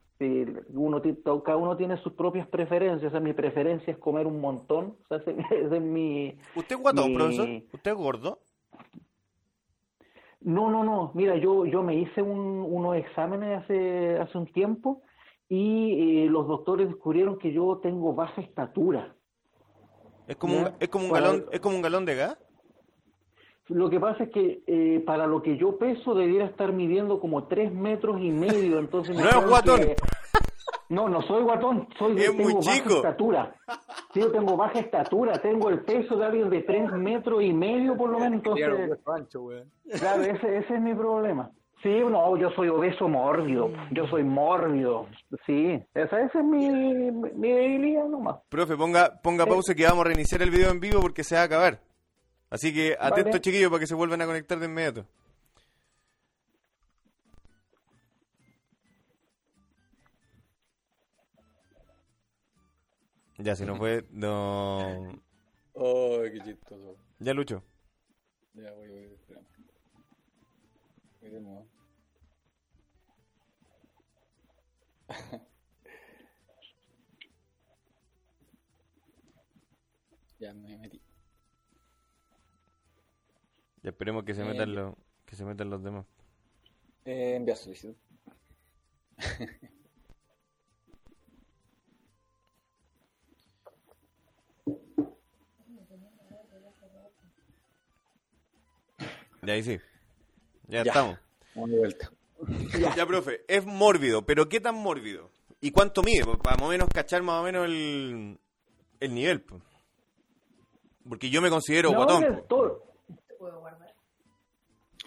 [0.70, 1.00] Uno,
[1.44, 5.08] cada uno tiene sus propias preferencias, o sea, mi preferencia es comer un montón, o
[5.08, 5.32] sea, ese,
[5.66, 6.38] ese es mi...
[6.56, 7.48] ¿Usted es guatón, Mi- profesor?
[7.74, 8.40] ¿Usted es gordo?
[10.42, 15.02] No, no, no, mira, yo, yo me hice un- unos exámenes hace, hace un tiempo
[15.50, 19.16] y eh, los doctores descubrieron que yo tengo baja estatura.
[20.28, 22.38] ¿Es como, un, es como un galón, es como un galón de gas?
[23.70, 27.48] Lo que pasa es que eh, para lo que yo peso debiera estar midiendo como
[27.48, 29.16] tres metros y medio, entonces...
[29.16, 29.80] me No es guatón.
[29.80, 29.96] que-
[30.90, 32.96] No, no soy guatón, soy Es muy tengo baja chico.
[32.96, 33.56] estatura.
[34.14, 37.98] Sí, yo tengo baja estatura, tengo el peso de alguien de tres metros y medio
[37.98, 38.66] por lo menos, entonces...
[40.00, 41.52] Claro, ese, ese es mi problema.
[41.84, 45.06] Sí, no, yo soy obeso mórbido, yo soy mórbido,
[45.46, 48.38] sí, esa, esa es mi, mi debilidad nomás.
[48.50, 49.50] Profe, ponga, ponga Sí.
[49.52, 51.80] pausa que vamos a reiniciar el video en vivo porque se va a acabar.
[52.50, 53.42] Así que atentos Vale.
[53.42, 55.06] chiquillos para que se vuelvan a conectar de inmediato.
[63.38, 65.22] Ya, si no fue, no...
[65.74, 66.98] Oh, qué chistoso.
[67.20, 67.64] Ya, Lucho.
[68.54, 69.42] Ya, voy, voy, espera.
[71.22, 71.68] Voy de nuevo.
[80.40, 81.02] Ya me metí.
[83.88, 86.06] Ya esperemos que se Eh, metan los, que se metan los demás.
[87.06, 87.96] Eh, enviar solicitud.
[99.44, 99.80] Ya ahí sí.
[100.68, 100.92] Ya, Ya.
[100.92, 101.20] estamos.
[101.56, 102.12] Vamos de vuelta.
[102.98, 103.06] Ya.
[103.06, 105.30] profe, es mórbido, pero ¿qué tan mórbido?
[105.60, 106.24] ¿Y cuánto mide?
[106.24, 108.38] Pues, Para más o menos cachar más o menos el,
[109.00, 109.42] el nivel.
[109.42, 109.62] pues.
[111.08, 112.26] Porque yo me considero No, guatón.
[112.28, 112.48] pues.
[112.48, 112.84] todo-.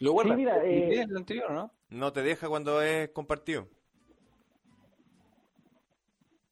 [0.01, 0.35] Lo guardas.
[0.37, 1.73] Sí, mira, eh, ¿Y el anterior, ¿no?
[1.91, 3.69] No te deja cuando es compartido.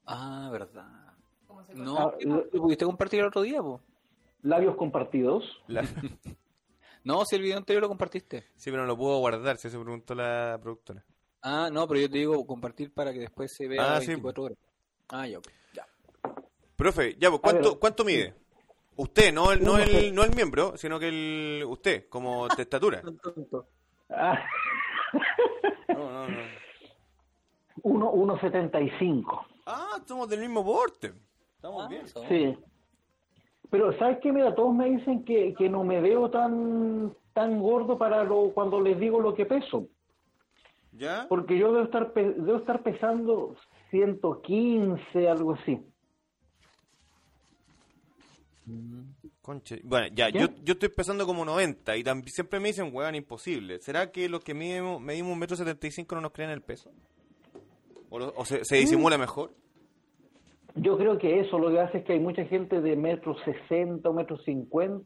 [0.06, 0.86] Ah, verdad.
[1.46, 3.80] ¿Cómo se No, Ah, ¿lo, pudiste compartir el otro día, po?
[4.42, 5.62] labios compartidos.
[5.66, 5.82] La-
[7.04, 8.44] No, si el video anterior lo compartiste.
[8.56, 11.04] Sí, pero no lo puedo guardar, si se preguntó la productora.
[11.40, 14.42] Ah, no, pero yo te digo compartir para que después se vea Ah, sí, 24
[14.44, 14.58] horas.
[15.08, 15.48] Ah, ya, ok.
[15.72, 15.86] ya.
[16.76, 17.40] Profe, ya, pues.
[17.40, 18.34] ¿cuánto, ¿cuánto mide?
[18.98, 23.00] Usted, no el, no, el, no el miembro, sino que el usted, como testatura.
[24.10, 24.38] Ah,
[25.88, 26.36] No, no, no.
[27.82, 29.46] uno- 1.75.
[29.66, 31.12] Ah, somos del mismo porte.
[31.56, 32.02] Estamos Ah, bien.
[32.04, 32.22] eso.
[32.28, 32.56] Sí.
[33.70, 34.32] Pero, ¿sabes qué?
[34.32, 38.80] Mira, todos me dicen que, que no me veo tan tan gordo para lo cuando
[38.80, 39.86] les digo lo que peso.
[40.92, 41.26] ¿Ya?
[41.28, 43.54] Porque yo debo estar, pe- debo estar pesando
[43.90, 45.78] 115, algo así.
[49.40, 49.80] Conche.
[49.84, 50.38] Bueno, ya, ¿Qué?
[50.40, 53.78] yo, yo estoy pesando como 90 y también siempre me dicen, weón, imposible.
[53.80, 56.60] ¿Será que los que medimos, medimos un metro setenta y cinco no nos creen el
[56.62, 56.90] peso?
[58.10, 59.52] ¿O, lo- o se, se disimula mejor?
[60.74, 64.08] Yo creo que eso lo que hace es que hay mucha gente de metro 60
[64.08, 65.04] o metro 50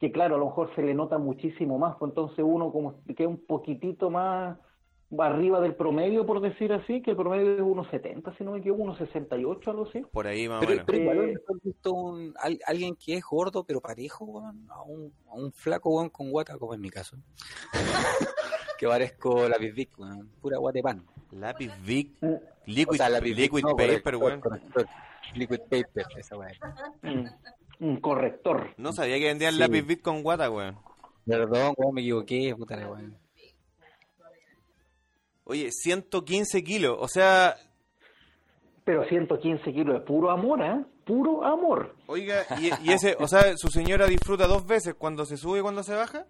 [0.00, 3.14] que claro, a lo mejor se le nota muchísimo más, pues entonces uno como que
[3.14, 4.58] queda un poquitito más
[5.18, 8.84] arriba del promedio, por decir así, que el promedio es 1,70, si no me equivoco,
[8.84, 10.00] 1,68, algo así.
[10.12, 10.86] Por ahí más o Pero, menos.
[10.86, 14.66] pero igual, Eh, ¿has visto un, al- alguien que es gordo pero parejo, weón?
[14.70, 17.16] A un, a un flaco, weón, con guata, como en mi caso.
[18.78, 20.28] que parezco la Big Vic, weón.
[20.40, 21.04] Pura guata de pan.
[21.32, 22.34] Lápiz Vic, Mm,
[22.66, 24.40] liquid, O sea, lápiz Bic, liquid no, paper, weón.
[25.34, 26.52] Liquid paper, esa weón.
[27.02, 27.26] mm,
[27.84, 28.70] Un corrector.
[28.76, 29.58] No sabía que vendían Sí.
[29.60, 30.76] lápiz Vic con guata, weón.
[31.26, 33.16] Perdón, weón, me equivoqué, puta la weón.
[35.44, 37.56] Oye, 115 kilos, o sea,
[38.84, 40.84] Pero 115 kilos de puro amor, ¿eh?
[41.04, 41.94] Puro amor.
[42.06, 45.62] oiga, y, y ese, o sea, su señora disfruta dos veces, cuando se sube y
[45.62, 46.26] cuando se baja.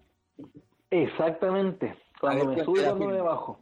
[0.89, 1.95] Exactamente.
[2.19, 3.59] Cuando ver, me subo y cuando me bajo.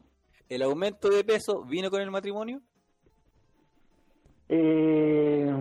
[0.49, 2.61] ¿El aumento de peso vino con el matrimonio?
[4.49, 5.53] Eh,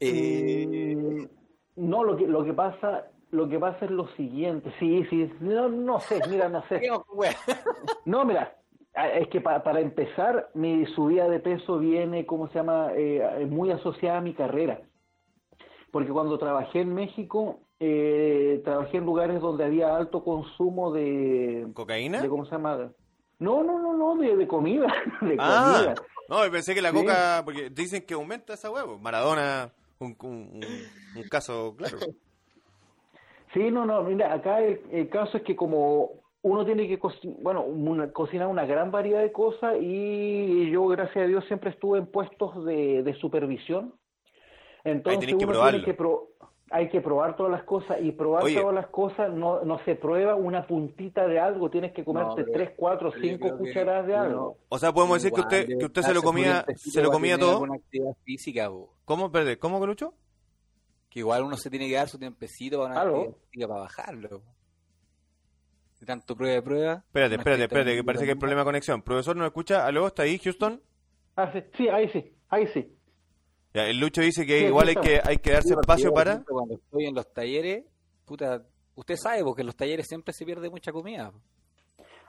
[0.00, 1.26] Eh, Mm,
[1.76, 4.72] No, lo que lo que pasa lo que pasa es lo siguiente.
[4.78, 6.80] Sí, sí, no, no sé, mira, no sé.
[8.04, 8.56] No, mira,
[9.14, 12.90] es que pa- para empezar, mi subida de peso viene, ¿cómo se llama?
[12.94, 14.80] Eh, muy asociada a mi carrera.
[15.90, 22.20] Porque cuando trabajé en México, eh, trabajé en lugares donde había alto consumo de, ¿Cocaína?
[22.22, 22.90] de ¿cómo se llama?
[23.38, 24.86] No, no, no, no, de, de comida,
[25.22, 25.94] de Ah, comida.
[26.28, 26.96] no, pensé que la Sí.
[26.96, 28.98] coca, porque dicen que aumenta esa huevo.
[28.98, 30.84] Maradona, un, un, un-
[31.16, 31.98] un caso claro.
[33.52, 36.10] Sí, no, no, mira, acá el, el caso es que como
[36.42, 41.24] uno tiene que cocinar, bueno, una- cocinar una gran variedad de cosas y yo, gracias
[41.24, 43.94] a Dios, siempre estuve en puestos de, de supervisión.
[44.84, 45.70] Entonces que uno probarlo.
[45.78, 46.28] tiene que pro-
[46.72, 48.60] hay que probar todas las cosas y probar Oye.
[48.60, 52.52] todas las cosas no, no se prueba una puntita de algo, tienes que comerte pero-
[52.52, 54.56] tres, cuatro, cinco que cucharadas de algo.
[54.68, 57.66] O sea, podemos decir que usted, que usted se lo comía, se lo comía todo.
[58.24, 58.70] física.
[59.04, 60.14] ¿Cómo, perdón, cómo, Colucho?
[61.10, 63.34] Que igual uno se tiene que dar su tiempecito para una
[63.68, 64.42] para bajarlo.
[65.98, 66.92] De tanto prueba de prueba.
[67.06, 69.02] Espérate, espérate, espérate, que parece que hay problema de conexión.
[69.02, 69.84] Profesor, ¿nos escucha?
[69.84, 70.06] ¿Aló?
[70.06, 70.80] ¿Está ahí, Houston?
[71.36, 72.96] Ah, sí, sí, ahí sí, ahí sí.
[73.74, 76.42] Ya, el Lucho dice que Sí, igual hay que, hay que darse espacio para...
[76.44, 77.84] Cuando estoy en los talleres,
[78.24, 81.32] puta, usted sabe, porque en los talleres siempre se pierde mucha comida.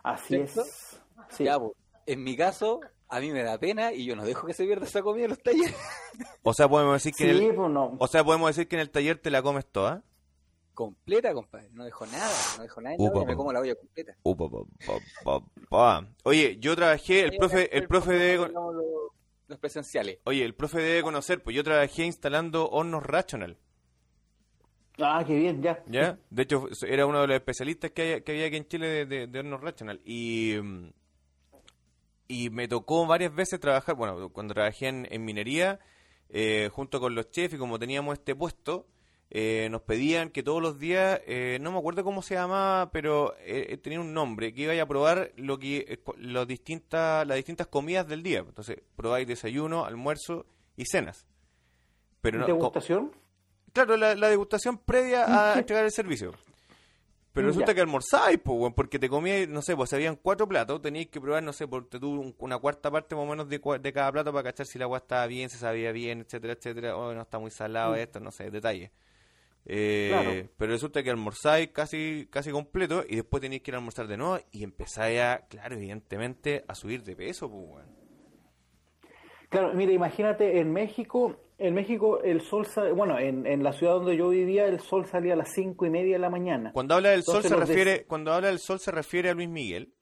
[0.04, 0.62] Así ¿Cierto?
[0.62, 1.02] es.
[1.30, 1.46] Sí.
[1.46, 1.76] Ya, po.
[2.06, 2.82] en mi caso,
[3.12, 5.30] a mí me da pena y yo no dejo que se pierda esa comida en
[5.32, 5.76] los talleres.
[6.44, 7.96] O sea, podemos decir que en Sí, el, pues no.
[8.00, 10.04] o sea, podemos decir que en el taller te la comes toda.
[10.74, 11.70] Completa, compadre.
[11.74, 14.16] No dejo nada, no dejo nada Upa, olla, me como la olla completa.
[14.24, 14.58] Upa, pa,
[15.24, 16.08] pa, pa, pa.
[16.24, 18.76] Oye, yo trabajé, el profe, el profe debe, Digamos,
[19.48, 20.20] Los, presenciales.
[20.24, 23.58] oye, el profe debe conocer, pues yo trabajé instalando hornos Rational,
[25.00, 25.84] Ah, qué bien, ya.
[25.88, 26.20] ¿ya?
[26.30, 29.06] De hecho, era uno de los especialistas que, hay- que había aquí en Chile de,
[29.06, 30.00] de- de hornos Rational.
[30.06, 30.92] Y, mm,
[32.32, 35.80] y me tocó varias veces trabajar, bueno, cuando trabajé en, en minería,
[36.30, 38.88] eh, junto con los chefs y como teníamos este puesto,
[39.30, 43.36] eh, nos pedían que todos los días, eh, no me acuerdo cómo se llamaba, pero
[43.40, 47.68] eh, tenía un nombre, que iba a probar lo que, eh, los distintas, las distintas
[47.68, 48.40] comidas del día.
[48.40, 50.46] Entonces, probáis desayuno, almuerzo
[50.78, 51.28] y cenas.
[52.22, 53.12] Pero no, ¿Degustación?
[53.74, 56.34] claro, la, la degustación previa a entregar el servicio.
[57.34, 57.52] Pero Ya.
[57.52, 61.08] resulta que almorzáis, pues, weón, porque te comías, no sé, pues habían cuatro platos, tenías
[61.08, 64.12] que probar, no sé, porque un- una cuarta parte más o menos de, de cada
[64.12, 67.22] plato para cachar si la agua estaba bien, si sabía bien, etcétera, etcétera, o no
[67.22, 68.92] está muy salado esto, no sé, detalles.
[69.66, 70.50] Eh, Claro.
[70.58, 74.18] Pero resulta que almorzáis casi, casi completo y después tenéis que ir a almorzar de
[74.18, 78.02] nuevo y empezáis a, claro, evidentemente, a subir de peso, pues, weón.
[79.50, 83.94] Claro, mira, imagínate, en México, en México el sol, sa- bueno, en, en la ciudad
[83.94, 86.72] donde yo vivía, el sol salía a las cinco y media de la mañana.
[86.74, 89.50] Cuando habla del sol se de- refiere, cuando habla del sol se refiere a Luis
[89.50, 89.94] Miguel,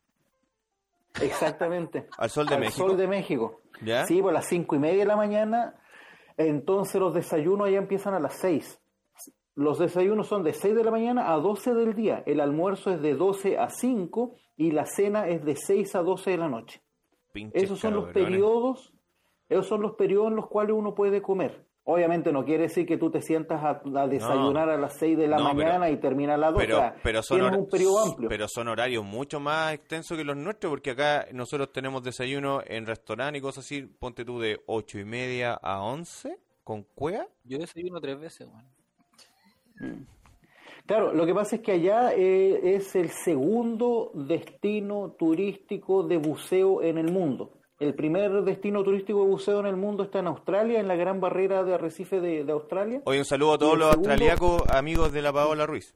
[1.21, 2.07] Exactamente.
[2.17, 2.87] al sol de Al México.
[2.87, 3.61] sol de México.
[3.83, 4.05] ¿Ya?
[4.05, 5.75] Sí, pues a las cinco y media de la mañana,
[6.37, 8.79] entonces los desayunos ya empiezan a las seis.
[9.55, 12.23] Los desayunos son de 6 de la mañana a 12 del día.
[12.25, 16.31] El almuerzo es de 12 a 5 y la cena es de 6 a 12
[16.31, 16.81] de la noche.
[17.33, 18.93] Pinches Esos son los periodos,
[19.49, 21.65] esos son los periodos en los cuales uno puede comer.
[21.85, 25.27] Obviamente no quiere decir que tú te sientas a, a desayunar a las 6 de
[25.27, 26.61] la No, pero- mañana y termina a las 2.
[26.61, 28.29] pero, pero son un periodo amplio.
[28.29, 32.85] pero son horarios mucho más extensos que los nuestros porque acá nosotros tenemos desayuno en
[32.85, 37.57] restaurante y cosas así ponte tú de ocho y media a 11 con cueva Yo
[37.57, 40.07] desayuno tres veces, weón.
[40.85, 46.81] Claro, lo que pasa es que allá eh, es el segundo destino turístico de buceo
[46.83, 47.53] en el mundo.
[47.79, 51.21] El primer destino turístico de buceo en el mundo está en Australia, en la gran
[51.21, 53.01] barrera de arrecife de, de Australia.
[53.05, 55.95] hoy un saludo a todos los segundo- australiacos amigos de la Paola Ruiz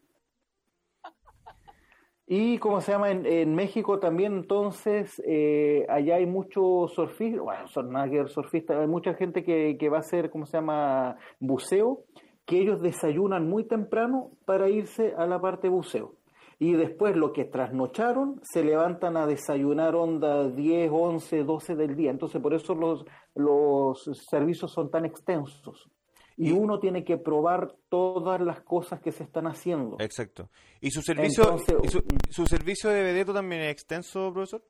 [2.26, 7.68] Y como se llama en, en México también, entonces, eh, allá hay muchos surfistas, bueno,
[7.68, 11.18] son nada que surfistas, hay mucha gente que, que va a hacer, ¿cómo se llama?,
[11.40, 12.06] buceo,
[12.46, 16.16] que ellos desayunan muy temprano para irse a la parte buceo.
[16.64, 22.10] Y después lo que trasnocharon, se levantan a desayunar onda 10, 11, 12 del día.
[22.10, 23.04] Entonces, por eso los,
[23.36, 25.90] los servicios son tan extensos.
[26.38, 29.98] Y uno tiene que probar todas las cosas que se están haciendo.
[30.00, 30.50] exacto
[30.80, 34.64] y su servicio Entonces, y su, su servicio de vedeto también es extenso profesor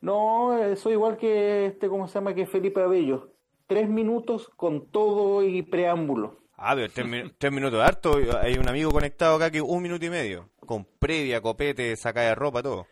[0.00, 2.34] No, eh, soy igual que este, ¿cómo se llama?
[2.34, 3.32] Que Felipe Abello.
[3.66, 6.45] Tres minutos con todo y preámbulo.
[6.58, 10.04] Ah pero tres, mi- tres minutos harto hay un amigo conectado acá que un minuto
[10.04, 12.86] y medio con previa copete saca de ropa todo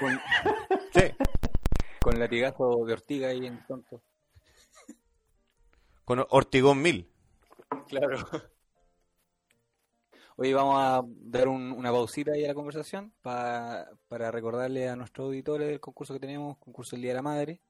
[0.00, 0.20] Con,
[0.92, 1.14] sí
[2.00, 4.02] con latigazo de ortiga ahí en tonto.
[6.04, 7.10] con Ortigón Mil
[7.88, 8.18] Claro.
[10.36, 14.96] Hoy vamos a dar un- una pausita ahí a la conversación pa- para recordarle a
[14.96, 17.60] nuestros auditores del concurso que tenemos, concurso el Día de la Madre.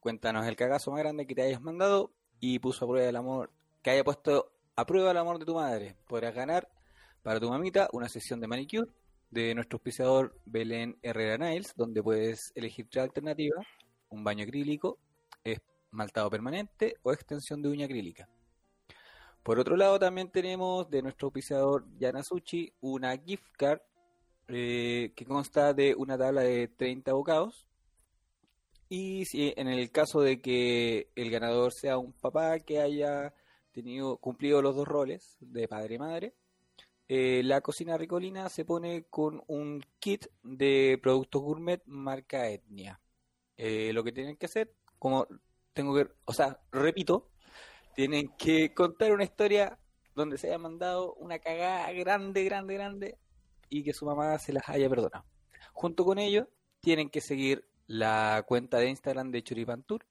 [0.00, 3.50] Cuéntanos el cagazo más grande que te hayas mandado y puso a prueba el amor,
[3.82, 5.96] que haya puesto a prueba el amor de tu madre.
[6.06, 6.68] Podrás ganar
[7.22, 8.90] para tu mamita una sesión de manicure
[9.30, 13.66] de nuestro auspiciador Belén Herrera Niles, donde puedes elegir tres alternativas,
[14.10, 14.98] un baño acrílico,
[15.42, 18.28] esmaltado permanente o extensión de uña acrílica.
[19.42, 23.80] Por otro lado, también tenemos de nuestro auspiciador Yanasuchi una gift card
[24.48, 27.66] eh, que consta de una tabla de 30 bocados.
[28.88, 33.34] Y si en el caso de que el ganador sea un papá que haya
[33.72, 36.34] tenido cumplido los dos roles de padre y madre,
[37.08, 43.00] eh, la cocina ricolina se pone con un kit de productos gourmet marca Etnia.
[43.56, 45.26] Eh, lo que tienen que hacer, como
[45.72, 47.28] tengo que, o sea, repito,
[47.94, 49.78] tienen que contar una historia
[50.14, 53.18] donde se haya mandado una cagada grande, grande, grande
[53.68, 55.24] y que su mamá se las haya perdonado.
[55.72, 56.48] Junto con ello,
[56.80, 60.06] tienen que seguir la cuenta de Instagram de Churipantur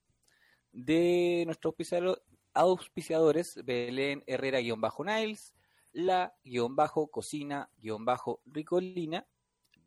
[0.72, 2.22] de nuestros auspiciado-
[2.54, 5.54] auspiciadores Belén Herrera-Niles,
[5.92, 9.26] la guion bajo cocina guion bajo ricolina,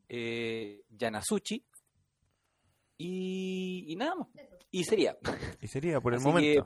[0.07, 1.65] eh, Yanasuchi
[2.97, 4.27] y, y nada más.
[4.71, 5.17] Y sería.
[5.61, 6.63] y sería por el Así momento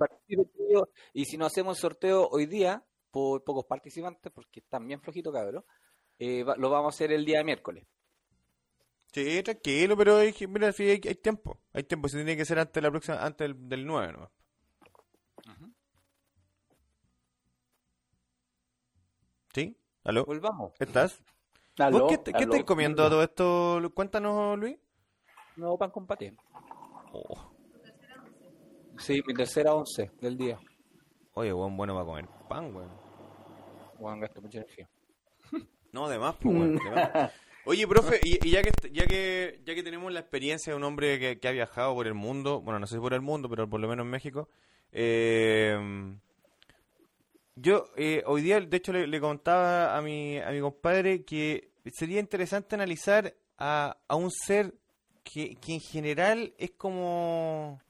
[1.14, 5.66] y si no hacemos sorteo hoy día, por pocos participantes, porque están bien flojitos, cabrón,
[6.20, 7.86] eh, lo vamos a hacer el día miércoles.
[9.12, 11.60] Sí, tranquilo, pero hay, mira, sí, hay, hay tiempo.
[11.74, 14.30] Hay tiempo, se tiene que ser antes de la próxima, antes del, del 9 nomás.
[19.54, 19.76] ¿Sí?
[20.04, 20.26] ¿Aló?
[20.26, 20.74] Volvamos.
[20.80, 21.22] ¿Estás?
[21.78, 22.54] Aló, ¿Vos qué, te- qué aló.
[22.54, 23.82] estás comiendo a todo esto?
[23.94, 24.78] Cuéntanos, Luis.
[25.56, 26.34] Nuevo pan con paté.
[27.14, 27.52] Oh,
[28.98, 30.60] Sí, mi tercera once del día.
[31.34, 32.92] oye, weón, bueno para comer pan, weón.
[33.98, 34.90] Juan gasto mucha energía.
[35.92, 37.32] No, además, pues, weón, de más.
[37.66, 40.84] Oye, profe, y, y ya que ya que ya que tenemos la experiencia de un
[40.84, 43.50] hombre que, que ha viajado por el mundo, bueno, no sé si por el mundo,
[43.50, 44.50] pero por lo menos en México,
[44.92, 45.78] eh,
[47.62, 52.20] yo eh, hoy día, de hecho, le, contaba a mi a mi compadre que sería
[52.20, 54.76] interesante analizar a, a un ser
[55.24, 57.82] que, que en general es como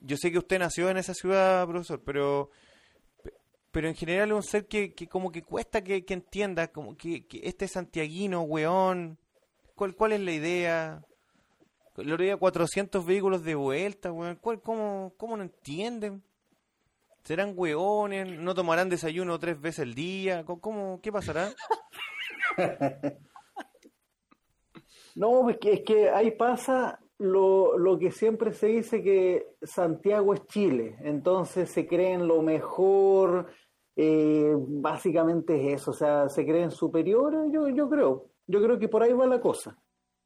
[0.00, 2.50] yo sé que usted nació en esa ciudad, profesor, pero
[3.76, 7.26] pero en general es un ser que, que como que cuesta que, entienda, como que,
[7.26, 9.18] que este santiaguino, weón,
[9.74, 11.04] ¿cuál, ¿cuál es la idea?
[11.96, 16.22] Le haría 400 vehículos de vuelta, weón, ¿cuál, cómo, ¿cómo no entienden?
[17.26, 18.38] ¿Serán weones?
[18.38, 20.44] ¿No tomarán desayuno tres veces al día?
[20.44, 21.48] ¿Cómo, cómo- qué pasará?
[25.14, 30.34] No, es que, es que ahí pasa lo, lo que siempre se dice que Santiago
[30.34, 33.46] es Chile, entonces se creen lo mejor,
[33.96, 38.88] eh, básicamente es eso, o sea, se creen superiores, yo, yo creo, yo creo que
[38.88, 39.78] por ahí va la cosa.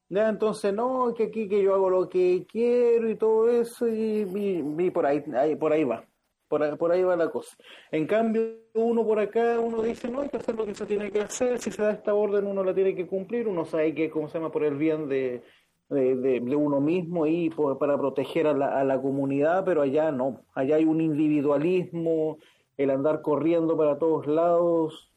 [0.09, 4.23] Ya, entonces no, que aquí que yo hago lo que quiero y todo eso y,
[4.25, 6.05] y- y por ahí, ahí- por ahí va.
[6.51, 7.57] Por por ahí va la cosa.
[7.93, 8.43] En cambio,
[8.75, 11.61] uno por acá, uno dice, no, hay que hacer lo que se tiene que hacer,
[11.61, 14.39] si se da esta orden uno la tiene que cumplir, uno sabe que, ¿cómo se
[14.39, 15.43] llama?, por el bien de,
[15.89, 20.43] de, uno mismo y por- para proteger a la, a la comunidad, pero allá no,
[20.53, 22.39] allá hay un individualismo,
[22.77, 25.13] el andar corriendo para todos lados,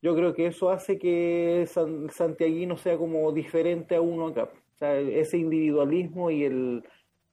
[0.00, 4.44] yo creo que eso hace que San, Santiaguino sea como diferente a uno acá.
[4.44, 6.82] O sea, ese individualismo y el,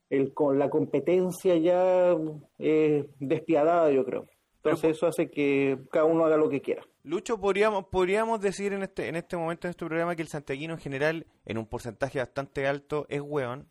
[0.09, 2.15] el con la competencia ya
[2.57, 4.27] es despiadada, yo creo.
[4.63, 6.83] Entonces eso hace que cada uno haga lo que quiera.
[7.03, 10.73] Lucho, podríamos, podríamos decir en este, en este momento en este programa que el santiaguino
[10.73, 13.69] en general, en un porcentaje bastante alto, es weón.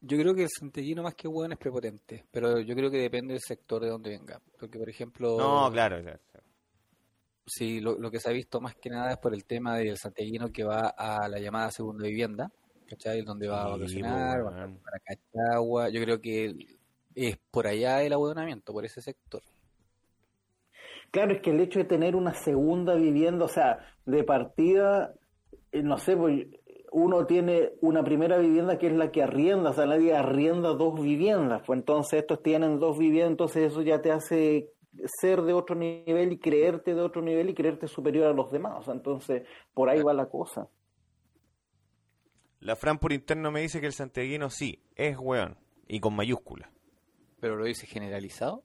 [0.00, 3.34] Yo creo que el santiaguino más que hueón es prepotente, pero yo creo que depende
[3.34, 4.40] del sector de donde venga.
[4.58, 6.00] Porque, por ejemplo, No, claro.
[6.02, 6.18] claro.
[7.46, 9.96] sí, lo, lo que se ha visto más que nada es por el tema del
[9.98, 12.50] santiaguino que va a la llamada segunda vivienda,
[12.92, 13.22] ¿cachai?
[13.22, 15.88] Donde va a vacacionar, pues, va para Cachagua.
[15.88, 16.54] Yo creo que
[17.14, 19.42] es por allá el abuelamiento, por ese sector.
[21.10, 25.14] Claro, es que el hecho de tener una segunda vivienda, o sea, de partida,
[25.72, 26.46] eh, no sé, pues,
[26.92, 31.00] uno tiene una primera vivienda que es la que arrienda, o sea, nadie arrienda dos
[31.00, 34.68] viviendas, pues entonces estos tienen dos viviendas, entonces eso ya te hace
[35.20, 38.74] ser de otro nivel y creerte de otro nivel y creerte superior a los demás,
[38.78, 40.68] o sea, entonces por ahí va la cosa.
[42.62, 45.56] La Fran por interno me dice que el santiaguino sí, es weón.
[45.88, 46.70] Y con mayúscula.
[47.40, 48.62] Pero lo dice generalizado.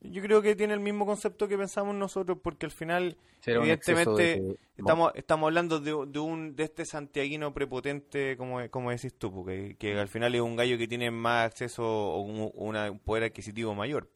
[0.00, 4.22] Yo creo que tiene el mismo concepto que pensamos nosotros, porque al final, Será evidentemente,
[4.22, 9.32] de estamos, estamos hablando de, de un de este santiaguino prepotente, como, como decís tú,
[9.32, 13.00] porque que al final es un gallo que tiene más acceso o un, una- un
[13.00, 14.08] poder adquisitivo mayor.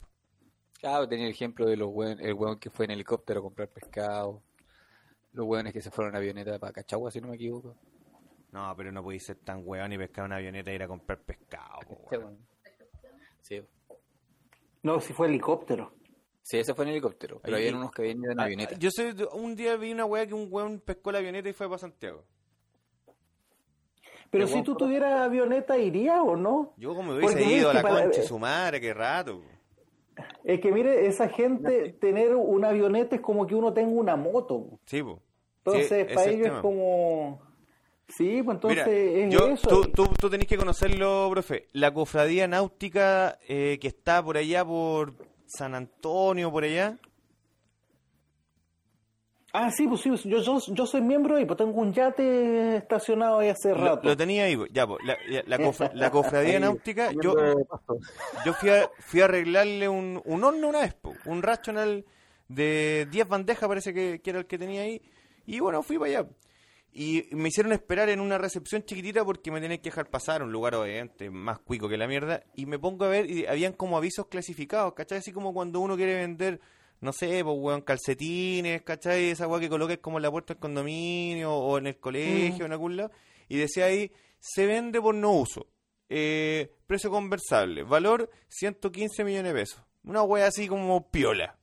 [0.81, 3.69] Claro, tenía el ejemplo de los huen- el hueón que fue en helicóptero a comprar
[3.69, 4.43] pescado.
[5.33, 7.77] Los hueones que se fueron en avioneta para Cachagua, si no me equivoco.
[8.53, 11.19] No, pero no podéis ser tan weón y pescar una avioneta e ir a comprar
[11.21, 11.81] pescado.
[11.89, 12.25] po, Este weón.
[12.35, 12.47] weón.
[13.41, 13.63] Sí.
[14.83, 15.93] No, si fue helicóptero.
[16.43, 18.77] Sí, ese fue en helicóptero, pero había unos que venían en Ah, avioneta.
[18.77, 21.67] Yo sé, un día vi una weá que un weón pescó la avioneta y fue
[21.69, 22.25] para Santiago.
[24.31, 26.73] Pero si bueno, tú tuvieras avioneta, ¿iría o no?
[26.79, 29.41] Yo como me hubiese ido a la para- concha de su madre, qué rato.
[30.45, 34.79] Es que mire, esa gente, tener una avioneta es como que uno tenga una moto.
[34.87, 35.23] Sí, po.
[35.65, 37.41] Entonces, Sí, para el ellos es como...
[38.09, 39.69] Sí, pues entonces Mira, es yo, eso.
[39.69, 41.69] tú, tú, tú tenés que conocerlo, profe.
[41.73, 45.15] La cofradía náutica eh, que está por allá, por
[45.47, 46.99] San Antonio, por allá.
[49.55, 52.77] Ah, sí, pues sí, pues, yo, yo, yo soy miembro y pues tengo un yate
[52.79, 54.09] estacionado ahí hace rato.
[54.09, 54.65] lo tenía ahí, po.
[54.67, 54.97] ya, po.
[55.05, 57.35] La, cofra- la cofradía náutica, yo,
[58.47, 61.13] yo fui a, fui a arreglarle un, un horno una vez, po.
[61.27, 62.07] un rational
[62.49, 65.03] de 10 bandejas, parece que, que era el que tenía ahí.
[65.45, 66.29] Y bueno, fui para allá.
[66.95, 70.53] Y me hicieron esperar en una recepción chiquitita porque me tenían que dejar pasar, un
[70.53, 72.45] lugar obviamente más cuico que la mierda.
[72.55, 75.19] Y me pongo a ver y habían como avisos clasificados, ¿cachai?
[75.19, 76.61] Así como cuando uno quiere vender,
[77.01, 79.31] no sé, pues weón, calcetines, ¿cachai?
[79.31, 82.73] Esa weá que coloques como en la puerta del condominio o en el colegio, en
[82.73, 83.11] algún lado.
[83.49, 85.69] Y decía ahí, se vende por no uso.
[86.11, 89.83] Eh, precio conversable, valor 115 millones de pesos.
[90.05, 91.59] Una weá así como piola.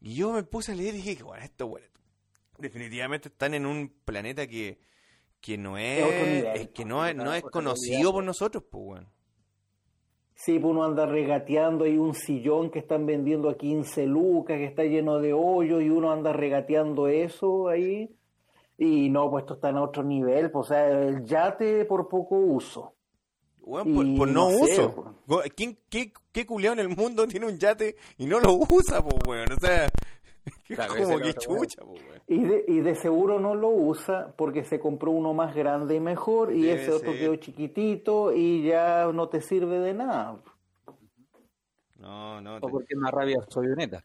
[0.00, 1.86] Y yo me puse a leer y dije, bueno, esto, bueno,
[2.62, 4.78] definitivamente están en un planeta que,
[5.40, 6.70] que no es, nivel.
[6.70, 9.08] que no es, no es conocido por nosotros, pues, weón.
[10.34, 14.64] Sí, pues uno anda regateando y un sillón que están vendiendo a 15 lucas, que
[14.64, 18.10] está lleno de hoyo y uno anda regateando eso ahí.
[18.78, 22.36] Y no, pues esto está en otro nivel, pues, o sea, el yate por poco
[22.36, 22.94] uso.
[23.60, 25.14] Weón, por, no, uso.
[25.54, 29.16] ¿Quién, qué, ¿Qué culiao en el mundo tiene un yate y no lo usa, pues,
[29.26, 29.52] weón?
[29.52, 29.88] O sea,
[30.74, 32.00] Claro, como que chucha, pues.
[32.28, 36.00] Y de, y de seguro no lo usa porque se compró uno más grande y
[36.00, 37.20] mejor y Debe ese otro ser.
[37.20, 40.36] quedó chiquitito y ya no te sirve de nada.
[41.98, 42.56] No, no.
[42.56, 44.04] O te- porque es más rabia su avioneta.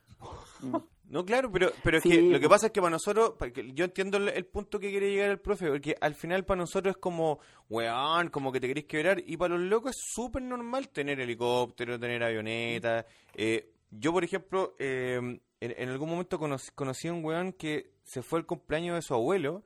[1.09, 3.36] No, claro, pero, pero es Sí, que lo que pasa es que para nosotros,
[3.74, 6.95] yo entiendo el, el punto que quiere llegar el profe, porque al final para nosotros
[6.95, 7.39] es como,
[7.70, 11.97] weón, como que te querés quebrar, y para los locos es súper normal tener helicóptero,
[11.97, 13.05] tener avioneta.
[13.34, 18.39] Eh, yo, por ejemplo, eh, en, algún momento conocí, a un weón que se fue
[18.39, 19.63] al cumpleaños de su abuelo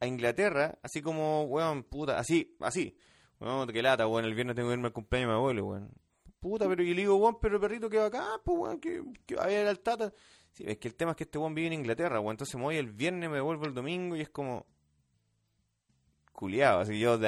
[0.00, 2.96] a Inglaterra, así como, weón, puta, así, así.
[3.38, 5.90] Weón, qué lata, weón, el viernes tengo que irme al cumpleaños de mi abuelo, weón.
[6.40, 9.02] Puta, pero yo le digo, weón, pero el perrito que va acá, pues, weón, que,
[9.26, 10.12] que vaya a ir al tata.
[10.52, 12.34] Sí, es que el tema es que este weón vive en Inglaterra, weón.
[12.34, 14.66] Entonces me voy el viernes, me devuelvo el domingo y es como.
[16.32, 17.18] Culeado, así yo,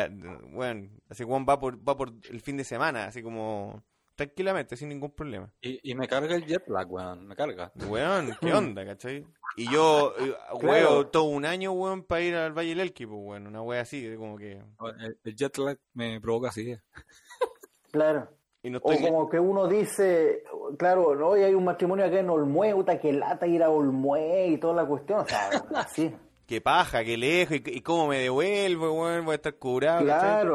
[0.53, 3.82] weón, así weón va por, va por el fin de semana, así como.
[4.15, 5.51] Tranquilamente, sin ningún problema.
[5.61, 7.73] Y, y me carga el jet lag, weón, me carga.
[7.89, 9.27] Weón, ¿qué onda, cachai?
[9.57, 10.73] Y yo, eh, Claro.
[10.73, 13.81] weo todo un año, weón, para ir al Valle del Elqui, pues, weón, una wea
[13.83, 14.63] así, de como que.
[15.01, 16.77] El, el jet lag me provoca así.
[17.91, 18.27] Claro.
[18.63, 20.45] Y no O como que uno dice,
[20.79, 24.47] claro, no, hoy hay un matrimonio acá en Olmué, puta, que lata ir a Olmué
[24.49, 26.15] y toda la cuestión, o sea, así.
[26.47, 30.47] Qué paja, qué lejos, y, y cómo me devuelvo, weón, voy a estar curado, ¿cachai?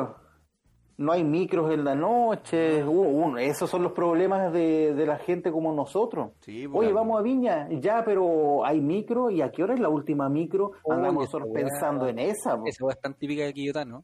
[0.97, 2.83] No hay micros en la noche.
[2.83, 2.89] u-
[3.23, 6.31] uno- esos son los problemas de, de la gente como nosotros.
[6.41, 9.29] Sí, pues, Oye, vamos a Viña, ya, pero hay micro.
[9.29, 10.71] ¿Y a qué hora es la última micro?
[10.89, 12.57] Andamos nosotros pensando en esa.
[12.65, 14.03] Esa es tan típica de Quillotán, ¿no?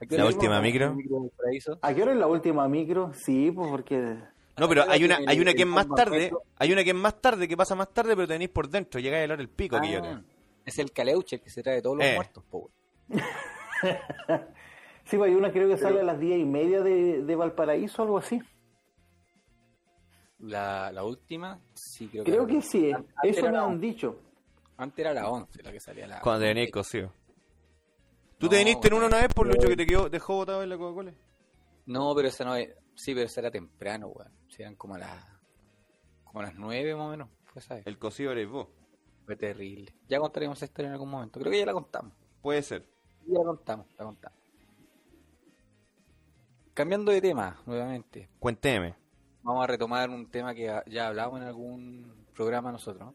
[0.00, 0.96] ¿A qué La última micro.
[1.50, 1.78] ¿El?
[1.82, 3.12] ¿A qué hora es la última micro?
[3.12, 4.16] Sí, pues porque...
[4.56, 6.90] No, pero hay una, El- hay una que es el más tarde, hay una que
[6.90, 9.48] es más tarde, que pasa más tarde, pero tenéis por dentro, llegáis a hora del
[9.50, 10.22] pico, Ah,
[10.64, 12.14] es el caleuche que se trae todos los Eh.
[12.16, 12.70] muertos, po.
[15.08, 18.02] Sí, pues hay una creo que sale a las diez y media de, de Valparaíso,
[18.02, 18.40] algo así.
[20.38, 24.20] La, la última, sí, creo, Creo que sí, Antes eso me han dicho.
[24.76, 27.12] Antes era la 11 la que salía la Cuando te venís cocido.
[28.38, 30.34] ¿Tú No, te viniste en una una vez por pero- Lucho que te quedó, dejó
[30.36, 31.12] botado en la Coca-Cola?
[31.86, 32.68] No, pero esa no es.
[32.94, 34.30] Sí, pero esa era temprano, weón.
[34.48, 35.24] Sí, eran como a las.
[36.24, 37.28] Como a las 9 más o menos.
[37.54, 37.84] Vez.
[37.86, 38.68] El cocido eres vos.
[39.26, 39.92] Fue terrible.
[40.08, 41.40] Ya contaremos esa historia en algún momento.
[41.40, 42.12] Creo que ya la contamos.
[42.40, 42.88] Puede ser.
[43.26, 44.37] Ya la contamos, la contamos.
[46.78, 48.28] Cambiando de tema, nuevamente.
[48.38, 48.94] Cuénteme.
[49.42, 53.14] Vamos a retomar un tema que ya hablamos en algún programa nosotros,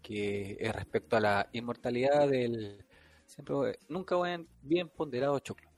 [0.00, 2.86] que es respecto a la inmortalidad del
[3.26, 5.68] siempre nunca buen, bien ponderado choclo,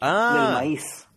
[0.00, 1.08] Ah, Del maíz.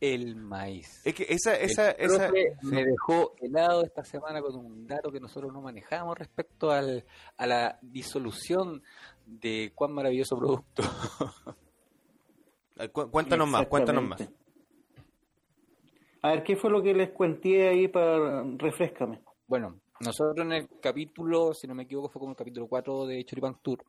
[0.00, 1.02] el maíz.
[1.04, 5.12] es que esa, esa, El esa, profe me dejó helado esta semana con un dato
[5.12, 7.04] que nosotros no manejamos respecto al,
[7.36, 8.82] a la disolución
[9.26, 10.82] de cuán maravilloso producto.
[12.92, 14.28] Cu- cuéntanos más, cuéntanos más.
[16.22, 18.44] A ver, ¿qué fue lo que les cuenté ahí para...
[18.56, 19.22] Refrescame.
[19.46, 23.24] Bueno, nosotros en el capítulo, si no me equivoco, fue como el capítulo 4 de
[23.24, 23.84] Choripan Tour,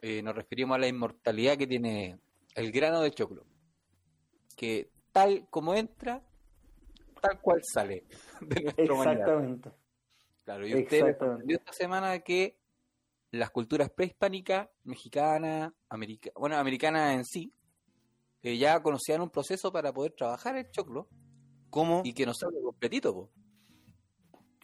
[0.00, 2.18] eh, nos referimos a la inmortalidad que tiene
[2.54, 3.44] el grano de choclo.
[4.56, 6.22] Que tal como entra,
[7.20, 8.04] tal cual sale
[8.40, 9.20] de humanidad.
[9.20, 9.70] Exactamente.
[10.44, 12.56] Claro, y usted sorprendió esta semana que
[13.30, 17.52] las culturas prehispánicas, mexicana, america, bueno, americana en sí,
[18.42, 21.08] eh, ya conocían un proceso para poder trabajar el choclo
[21.70, 22.02] ¿Cómo?
[22.04, 23.14] y que no salga completito.
[23.14, 23.30] po.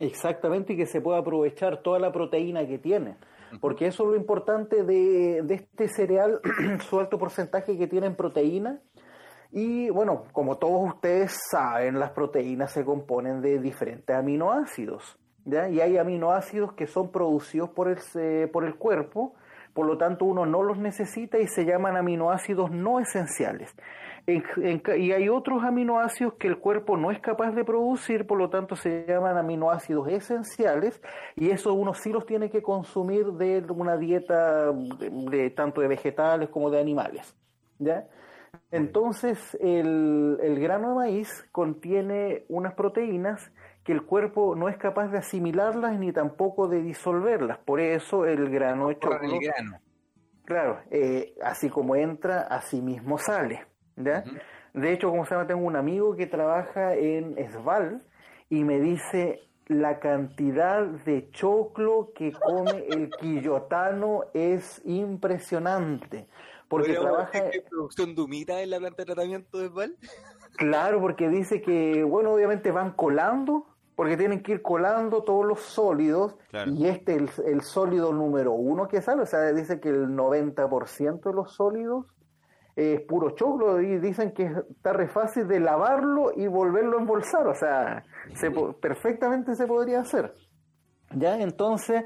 [0.00, 3.16] Exactamente, y que se pueda aprovechar toda la proteína que tiene.
[3.60, 6.40] Porque eso es lo importante de, de este cereal,
[6.88, 8.82] su alto porcentaje que tiene en proteína.
[9.50, 15.18] Y bueno, como todos ustedes saben, las proteínas se componen de diferentes aminoácidos.
[15.46, 15.68] ¿ya?
[15.70, 19.34] Y hay aminoácidos que son producidos por el, por el cuerpo,
[19.78, 23.76] por lo tanto uno no los necesita y se llaman aminoácidos no esenciales.
[24.26, 28.74] Y hay otros aminoácidos que el cuerpo no es capaz de producir, por lo tanto
[28.74, 31.00] se llaman aminoácidos esenciales
[31.36, 35.86] y eso uno sí los tiene que consumir de una dieta de, de- tanto de
[35.86, 37.36] vegetales como de animales.
[37.78, 38.08] ¿ya?
[38.72, 43.52] Entonces el, el grano de maíz contiene unas proteínas
[43.88, 47.56] que el cuerpo no es capaz de asimilarlas ni tampoco de disolverlas.
[47.56, 49.80] Por eso el grano choclo grano.
[50.44, 53.64] Claro, eh, así como entra, así mismo sale.
[53.96, 58.02] De hecho, como se llama, tengo un amigo que trabaja en Sval
[58.50, 66.28] y me dice la cantidad de choclo que come el quillotano es impresionante.
[66.68, 69.96] Porque ¿Podríamos trabaja, que producción de humita en la planta de tratamiento de Val?
[70.58, 73.64] claro, porque dice que, bueno, obviamente van colando,
[73.98, 76.70] porque tienen que ir colando todos los sólidos, Claro.
[76.70, 80.06] y este es el, el sólido número uno que sale, o sea, dice que el
[80.10, 82.06] 90% de los sólidos
[82.76, 87.48] es puro choclo y dicen que está re fácil de lavarlo y volverlo a embolsar,
[87.48, 88.04] o sea,
[88.34, 90.32] se perfectamente se podría hacer.
[91.16, 91.36] ¿Ya?
[91.40, 92.04] Entonces,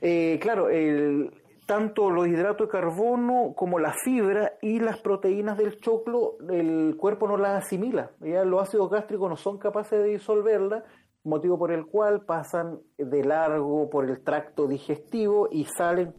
[0.00, 5.80] eh, claro, el, tanto los hidratos de carbono como la fibra y las proteínas del
[5.80, 8.10] choclo, el cuerpo no las asimila.
[8.20, 8.44] ¿ya?
[8.44, 10.84] Los ácidos gástricos no son capaces de disolverlas,
[11.24, 16.14] motivo por el cual pasan de largo por el tracto digestivo y salen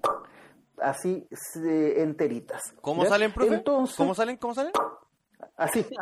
[0.78, 2.62] así enteritas.
[2.82, 3.10] ¿Cómo ¿ya?
[3.10, 3.56] salen, profe?
[3.56, 4.38] Entonces, ¿Cómo salen?
[4.38, 4.74] ¿Cómo salen?
[5.58, 5.86] Así.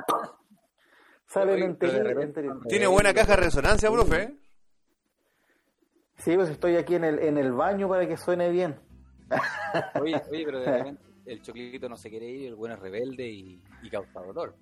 [1.26, 2.58] Salen enteritas.
[2.68, 4.24] Tiene buena caja de resonancia, profe.
[4.24, 4.36] ¿eh?
[6.18, 8.78] Sí, pues estoy aquí en el, en el baño para que suene bien.
[10.02, 13.30] Oye, oye, pero de repente el choclito no se quiere ir, el bueno es rebelde
[13.30, 14.56] y, y causa dolor.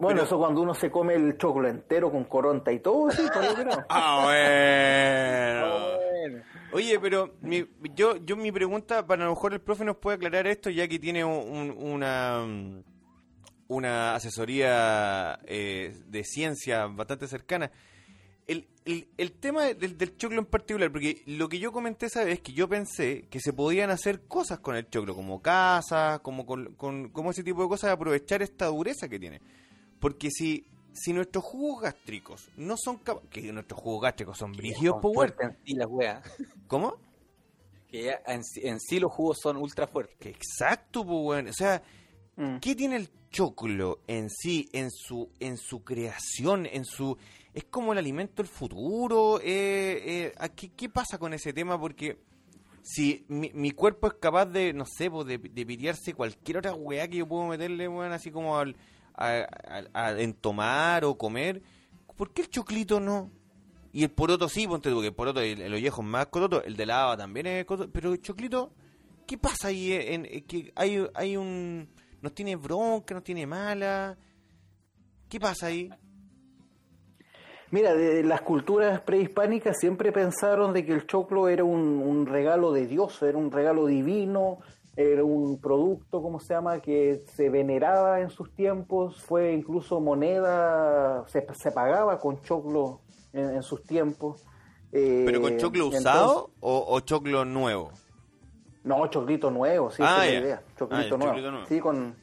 [0.00, 3.22] Bueno, Pero- eso cuando uno se come el choclo entero con coronta y todo, sí,
[3.32, 3.84] pues yo creo.
[3.88, 6.08] Ah, bueno.
[6.10, 6.44] Bueno.
[6.72, 10.16] Oye, pero mi, yo, yo mi pregunta, para a lo mejor el profe nos puede
[10.16, 12.44] aclarar esto, ya que tiene un- una,
[13.68, 17.70] una asesoría eh, de ciencia bastante cercana.
[18.46, 22.24] El, el, el tema del, del choclo en particular, porque lo que yo comenté esa
[22.24, 26.46] vez, que yo pensé que se podían hacer cosas con el choclo, como casas, como,
[26.46, 29.40] con, con- como ese tipo de cosas, aprovechar esta dureza que tiene.
[30.00, 35.00] Porque si, si nuestros jugos gástricos no son capaces, que nuestros jugos gástricos son brígidos,
[35.02, 36.24] Son pues, en sí las weas.
[36.66, 36.96] ¿Cómo?
[37.88, 40.16] Que en, sí- en sí los jugos son ultra fuertes.
[40.18, 41.48] Que exacto, pues, weón.
[41.48, 41.82] O sea,
[42.36, 42.58] Mm.
[42.60, 47.18] ¿qué tiene el choclo en sí, en su, en su creación, en su...
[47.52, 49.40] ¿Es como el alimento del futuro?
[49.40, 51.78] Eh, eh, ¿a ¿qué, ¿Qué pasa con ese tema?
[51.78, 52.18] Porque
[52.82, 56.72] si mi, mi cuerpo es capaz de, no sé, pues, de, de pitearse cualquier otra
[56.72, 58.74] weá que yo puedo meterle, weón, así como al,
[59.20, 59.46] a,
[59.92, 61.62] a- en tomar o comer,
[62.16, 63.30] ¿por qué el choclito no?
[63.92, 66.62] Y el poroto sí, ponte tú, que el poroto, el, el ollejo es más cototo,
[66.64, 68.72] el de lava también es cototo, pero el choclito,
[69.26, 69.92] ¿qué pasa ahí?
[69.92, 71.88] En, en- que hay, hay un...
[72.22, 74.16] ¿Nos tiene bronca, nos tiene mala?
[75.28, 75.90] ¿Qué pasa ahí?
[77.72, 82.86] Mira, de las culturas prehispánicas siempre pensaron de que el choclo era un regalo de
[82.86, 84.58] Dios, era un regalo divino,
[84.96, 91.24] era un producto, ¿cómo se llama?, que se veneraba en sus tiempos, fue incluso moneda,
[91.28, 93.00] se, se pagaba con choclo
[93.32, 94.44] en, en sus tiempos.
[94.92, 97.92] Eh, ¿Pero con choclo entonces- usado o, o choclo nuevo?
[98.82, 100.38] No, choclito nuevo, sí, Ah, esa es ya.
[100.40, 100.62] la idea.
[100.64, 101.24] Ah, Choclito, ya, nuevo.
[101.26, 101.66] choclito nuevo.
[101.66, 102.16] Sí, con.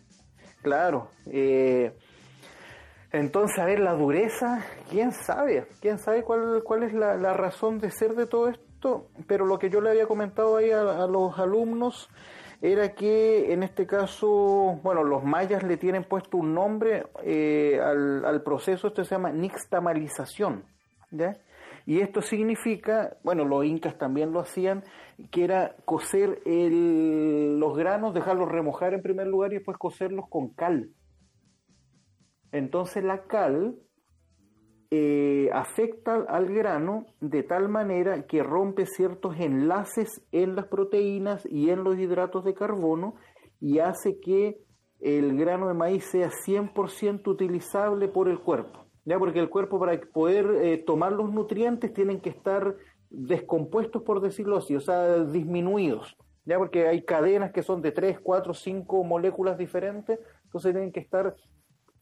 [0.64, 1.08] Claro.
[1.28, 1.96] eh,
[3.12, 7.80] entonces, a ver, la dureza, quién sabe, quién sabe cuál, cuál es la, la razón
[7.80, 11.08] de ser de todo esto, pero lo que yo le había comentado ahí a, a
[11.08, 12.10] los alumnos
[12.62, 18.26] era que en este caso, bueno, los mayas le tienen puesto un nombre eh, al,
[18.26, 20.66] al proceso, esto se llama nixtamalización,
[21.12, 21.38] ¿ya?
[21.86, 24.84] Y esto significa, bueno, los incas también lo hacían,
[25.32, 30.50] que era cocer el- los granos, dejarlos remojar en primer lugar y después cocerlos con
[30.50, 30.90] cal.
[32.52, 33.76] Entonces la cal
[34.90, 41.70] eh, afecta al grano de tal manera que rompe ciertos enlaces en las proteínas y
[41.70, 43.16] en los hidratos de carbono
[43.60, 44.62] y hace que
[45.00, 48.86] el grano de maíz sea 100% utilizable por el cuerpo.
[49.04, 49.20] ¿ya?
[49.20, 52.76] Porque el cuerpo para poder eh, tomar los nutrientes tienen que estar
[53.10, 56.16] descompuestos, por decirlo así, o sea, disminuidos.
[56.46, 56.58] ¿ya?
[56.58, 61.36] Porque hay cadenas que son de 3, 4, 5 moléculas diferentes, entonces tienen que estar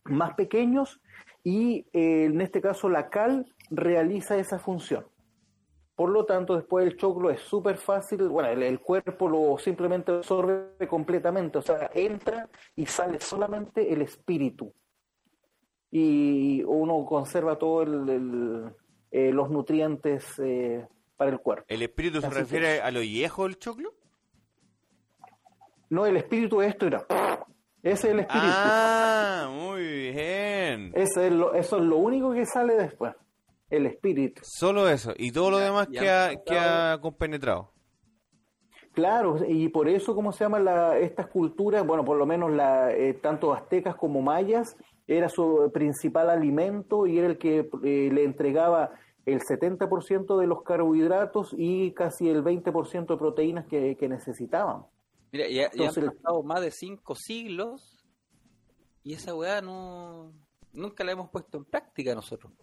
[0.06, 1.02] más pequeños
[1.46, 5.06] y eh, en este caso la cal realiza esa función.
[5.96, 10.12] Por lo tanto, después el choclo es súper fácil, bueno, el, el cuerpo lo simplemente
[10.12, 14.74] absorbe completamente, o sea, entra y sale solamente el espíritu.
[15.92, 20.86] Y uno conserva todos los nutrientes eh,
[21.16, 21.66] para el cuerpo.
[21.70, 23.94] ¿El espíritu se Así refiere a lo viejo del choclo?
[25.92, 27.06] No, el espíritu es esto, era.
[27.86, 28.48] Ese es el espíritu.
[28.52, 29.82] Ah, muy
[30.12, 30.92] bien.
[30.96, 33.14] Ese es lo- eso es lo único que sale después.
[33.70, 34.42] El espíritu.
[34.44, 35.14] Solo eso.
[35.18, 37.72] Y todo lo Ya, demás ya queda, han queda compenetrado.
[38.94, 41.86] Claro, y por eso, ¿cómo se llaman la, estas culturas?
[41.86, 47.20] Bueno, por lo menos la, eh, tanto aztecas como mayas, era su principal alimento y
[47.20, 48.92] era el que eh, le entregaba
[49.26, 54.86] el 70% de los carbohidratos y casi el 20% de proteínas que, que necesitaban.
[55.36, 58.06] Mira, ya, ya Entonces, han pasado más de cinco siglos
[59.04, 60.32] y esa weá no.
[60.72, 62.54] Nunca la hemos puesto en práctica nosotros.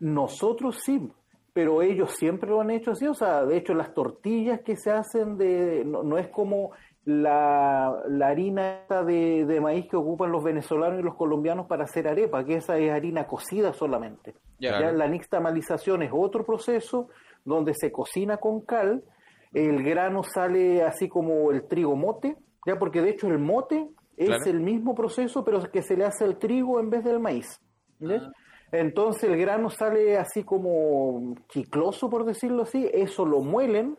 [0.00, 1.10] Nosotros sí,
[1.52, 3.06] pero ellos siempre lo han hecho así.
[3.06, 6.72] O sea, de hecho, las tortillas que se hacen de no, no es como
[7.04, 11.84] la, la harina esta de, de maíz que ocupan los venezolanos y los colombianos para
[11.84, 14.34] hacer arepa, que esa es harina cocida solamente.
[14.58, 17.08] Ya, Ya la nixtamalización es otro proceso
[17.44, 19.04] donde se cocina con cal,
[19.52, 22.36] el grano sale así como el trigo mote,
[22.66, 24.44] ya porque de hecho el mote es Claro.
[24.46, 27.60] el mismo proceso, pero que se le hace al trigo en vez del maíz.
[27.98, 28.22] ¿ves?
[28.24, 28.32] Ah.
[28.72, 33.96] Entonces el grano sale así como chicloso, por decirlo así, eso lo muelen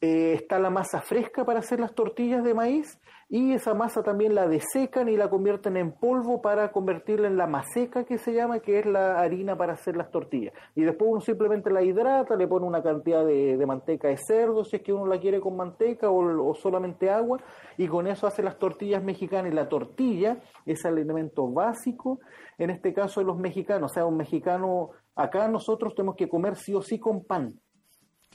[0.00, 4.34] eh, está la masa fresca para hacer las tortillas de maíz y esa masa también
[4.34, 8.60] la desecan y la convierten en polvo para convertirla en la maseca que se llama,
[8.60, 10.52] que es la harina para hacer las tortillas.
[10.74, 14.76] Y después uno simplemente la hidrata, le pone una cantidad de, manteca de cerdo, si
[14.76, 17.40] es que uno la quiere con manteca o, solamente agua,
[17.78, 19.50] y con eso hace las tortillas mexicanas.
[19.50, 22.20] Y la tortilla es el elemento básico,
[22.58, 23.90] en este caso de los mexicanos.
[23.90, 27.54] O sea, un mexicano, acá nosotros tenemos que comer sí o sí con pan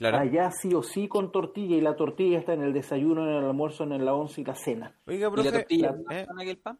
[0.00, 3.44] Allá sí o sí con tortilla y la tortilla está en el desayuno, en el
[3.44, 4.96] almuerzo, en la once y la cena.
[5.06, 6.24] Oiga, profe, ¿Y la tortilla es más ¿eh?
[6.26, 6.78] sana que el pan?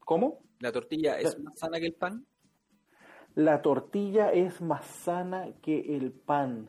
[0.00, 0.40] ¿Cómo?
[0.58, 2.26] ¿La tortilla es más sana que el pan?
[3.34, 6.68] La tortilla es más sana que el pan.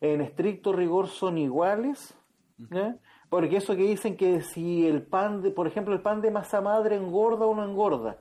[0.00, 2.16] En estricto rigor son iguales,
[2.70, 2.94] ¿eh?
[3.28, 6.60] porque eso que dicen que si el pan, de, por ejemplo, el pan de masa
[6.60, 8.20] madre engorda o no engorda.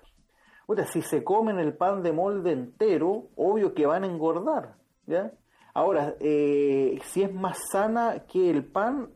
[0.67, 4.75] sea, si se comen el pan de molde entero, obvio que van a engordar,
[5.05, 5.31] ¿ya?
[5.73, 9.09] Ahora, eh, si es más sana que el pan,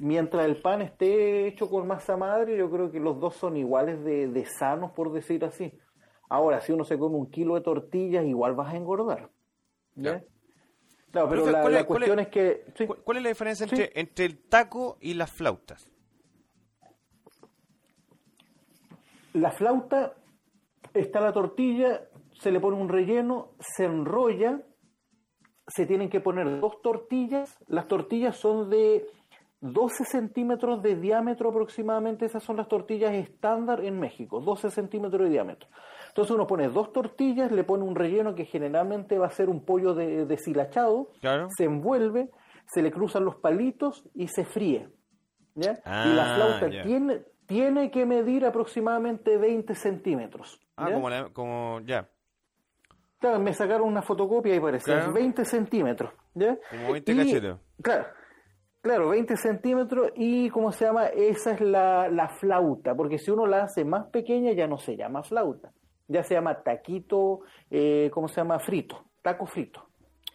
[0.00, 4.02] mientras el pan esté hecho con masa madre, yo creo que los dos son iguales
[4.04, 5.72] de, sanos, por decir así.
[6.28, 9.30] Ahora, si uno se come un kilo de tortillas, igual vas a engordar.
[9.94, 10.22] ¿ya?
[11.12, 12.64] Claro, pero la, cuestión es, que...
[13.04, 15.92] ¿Cuál es la diferencia entre, entre el taco y las flautas?
[19.32, 20.14] La flauta,
[20.92, 22.08] está la tortilla,
[22.40, 24.60] se le pone un relleno, se enrolla
[25.74, 27.58] se tienen que poner dos tortillas.
[27.68, 29.06] Las tortillas son de
[29.60, 32.26] 12 centímetros de diámetro aproximadamente.
[32.26, 35.68] Esas son las tortillas estándar en México, 12 centímetros de diámetro.
[36.08, 39.64] Entonces uno pone dos tortillas, le pone un relleno que generalmente va a ser un
[39.64, 41.10] pollo deshilachado,
[41.56, 42.30] se envuelve,
[42.66, 44.88] se le cruzan los palitos y se fríe.
[45.54, 50.60] y la ah, flauta tiene, tiene que medir aproximadamente 20 centímetros.
[50.76, 52.08] Ah, como, como ya.
[53.20, 56.10] Claro, me sacaron una fotocopia y parece 20 centímetros.
[56.34, 56.58] ¿ya?
[56.70, 57.56] Como 20 cachetes.
[57.82, 58.06] Claro,
[58.80, 61.06] claro, 20 centímetros y, ¿cómo se llama?
[61.08, 64.96] Esa es la, la, flauta, porque si uno la hace más pequeña ya no se
[64.96, 65.70] llama flauta,
[66.08, 67.40] ya se llama taquito,
[67.70, 68.58] eh, ¿cómo se llama?
[68.58, 69.86] Frito, taco frito.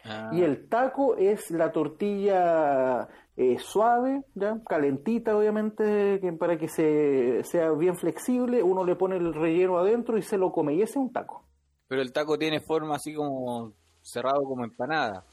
[0.03, 0.29] Ah.
[0.31, 4.59] Y el taco es la tortilla eh, suave, ¿ya?
[4.67, 10.19] calentita obviamente, que para que se, sea bien flexible, uno le pone el relleno adentro
[10.19, 11.45] y se lo come, y ese es un taco.
[11.87, 15.25] Pero el taco tiene forma así como cerrado como empanada.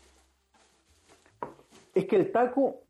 [1.94, 2.82] Es que el taco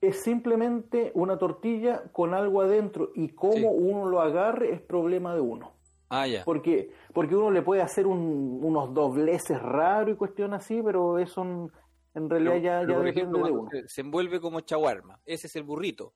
[0.00, 5.40] es simplemente una tortilla con algo adentro y cómo uno lo agarre es problema de
[5.40, 5.72] uno.
[6.08, 6.44] Ah, ya.
[6.44, 11.70] Porque, porque uno le puede hacer unos dobleces raros y cuestiones así, pero eso
[12.14, 13.70] en realidad ya, ya depende de uno.
[13.86, 15.20] Se envuelve como chaguarma.
[15.24, 16.14] Ese es el burrito,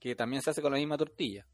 [0.00, 1.46] que también se hace con la misma tortilla.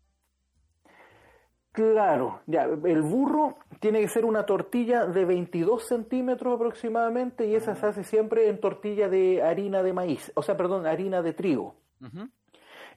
[1.75, 7.75] Claro, ya, el burro tiene que ser una tortilla de 22 centímetros aproximadamente y esa
[7.75, 11.75] se hace siempre en tortilla de harina de maíz, o sea, perdón, harina de trigo.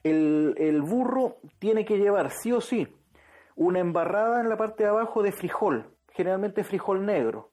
[0.04, 2.86] el, burro tiene que llevar sí o sí
[3.56, 7.50] una embarrada en la parte de abajo de frijol, generalmente frijol negro.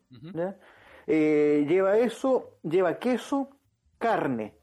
[1.08, 3.50] Eh, lleva eso, lleva queso,
[3.98, 4.54] carne,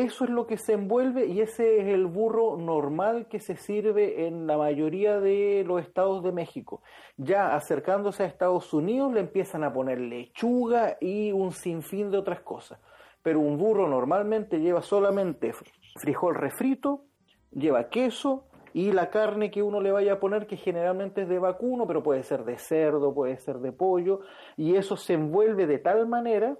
[0.00, 4.26] eso es lo que se envuelve y ese es el burro normal que se sirve
[4.26, 6.82] en la mayoría de los estados de México.
[7.16, 12.40] Ya acercándose a Estados Unidos le empiezan a poner lechuga y un sinfín de otras
[12.40, 12.80] cosas.
[13.22, 15.52] Pero un burro normalmente lleva solamente
[15.96, 17.04] frijol refrito,
[17.50, 21.38] lleva queso y la carne que uno le vaya a poner, que generalmente es de
[21.38, 24.20] vacuno, pero puede ser de cerdo, puede ser de pollo,
[24.56, 26.58] y eso se envuelve de tal manera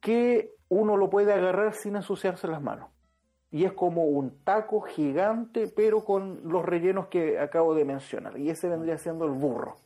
[0.00, 2.90] que uno lo puede agarrar sin ensuciarse las manos.
[3.50, 8.38] Y es como un taco gigante, pero con los rellenos que acabo de mencionar.
[8.38, 9.76] Y ese vendría siendo el burro.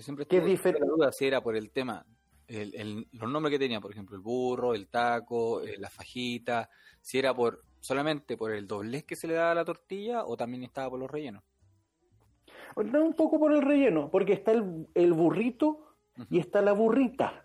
[0.00, 0.86] siempre que diferente.
[0.86, 2.04] duda si era por el tema,
[2.46, 6.68] el, los nombres que tenía, por ejemplo, el burro, el taco, eh, la fajita,
[7.00, 10.36] si era por solamente por el doblez que se le daba a la tortilla o
[10.36, 11.42] también estaba por los rellenos.
[12.76, 15.96] un poco por el relleno, porque está el, burrito
[16.30, 17.41] y está la burrita.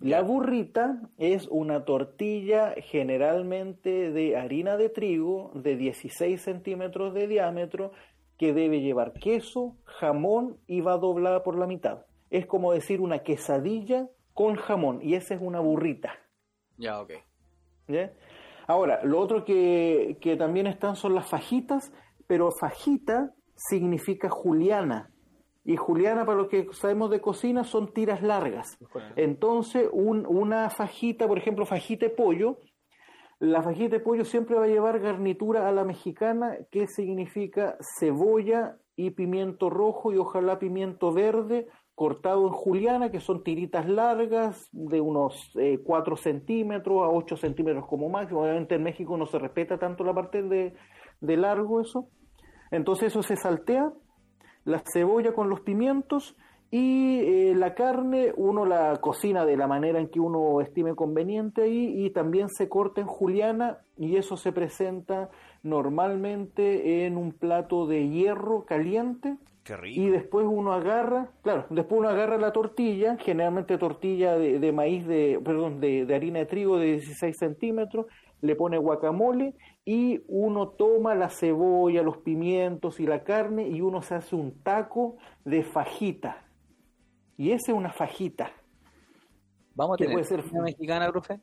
[0.00, 7.90] La burrita es una tortilla generalmente de harina de trigo de 16 centímetros de diámetro
[8.36, 12.06] que debe llevar queso, jamón y va doblada por la mitad.
[12.30, 16.14] Es como decir una quesadilla con jamón y esa es una burrita.
[16.76, 17.14] Ya, ok.
[18.68, 21.92] Ahora, lo otro que, que también están son las fajitas,
[22.28, 25.10] pero fajita significa juliana
[25.68, 28.78] y Juliana, para lo que sabemos de cocina, son tiras largas.
[29.16, 32.56] Entonces, una fajita, por ejemplo, fajita de pollo,
[33.38, 38.78] la fajita de pollo siempre va a llevar garnitura a la mexicana, que significa cebolla
[38.96, 45.02] y pimiento rojo y ojalá pimiento verde cortado en juliana, que son tiritas largas de
[45.02, 48.40] unos eh, 4 centímetros a 8 centímetros como máximo.
[48.40, 50.72] Obviamente en México no se respeta tanto la parte de,
[51.20, 52.08] de largo eso.
[52.70, 53.92] Entonces eso se saltea,
[54.68, 56.36] la cebolla con los pimientos
[56.70, 61.62] y eh, la carne uno la cocina de la manera en que uno estime conveniente
[61.62, 65.30] ahí y también se corta en juliana y eso se presenta
[65.62, 70.02] normalmente en un plato de hierro caliente Qué rico.
[70.02, 75.06] y después uno agarra, claro, después uno agarra la tortilla, generalmente tortilla de, de maíz,
[75.06, 78.06] de, perdón, de, de harina de trigo de 16 centímetros,
[78.40, 84.02] le pone guacamole y uno toma la cebolla, los pimientos y la carne y uno
[84.02, 86.44] se hace un taco de fajita.
[87.36, 88.52] Y esa es una fajita.
[89.74, 90.44] Vamos a ¿Qué tener puede ser?
[90.52, 91.40] una mexicana, profe.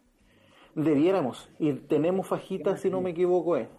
[0.75, 1.49] Debiéramos.
[1.57, 3.69] Y tenemos fajita, si no me equivoco, eh.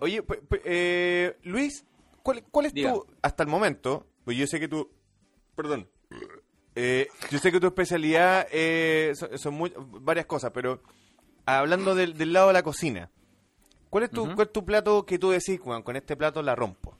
[0.00, 1.86] Oye, pe- pe- eh, Luis,
[2.22, 2.92] ¿cuál, cuál es Diga.
[2.92, 4.90] tu, hasta el momento, pues yo sé que tú,
[5.56, 5.88] perdón,
[6.74, 9.72] eh, yo sé que tu especialidad eh, son, son muy-
[10.02, 10.82] varias cosas, pero
[11.46, 13.10] hablando del, del lado de la cocina,
[13.92, 16.56] ¿cuál es tu, cuál es tu plato que tú decís, "Juan, con este plato la
[16.56, 16.96] rompo?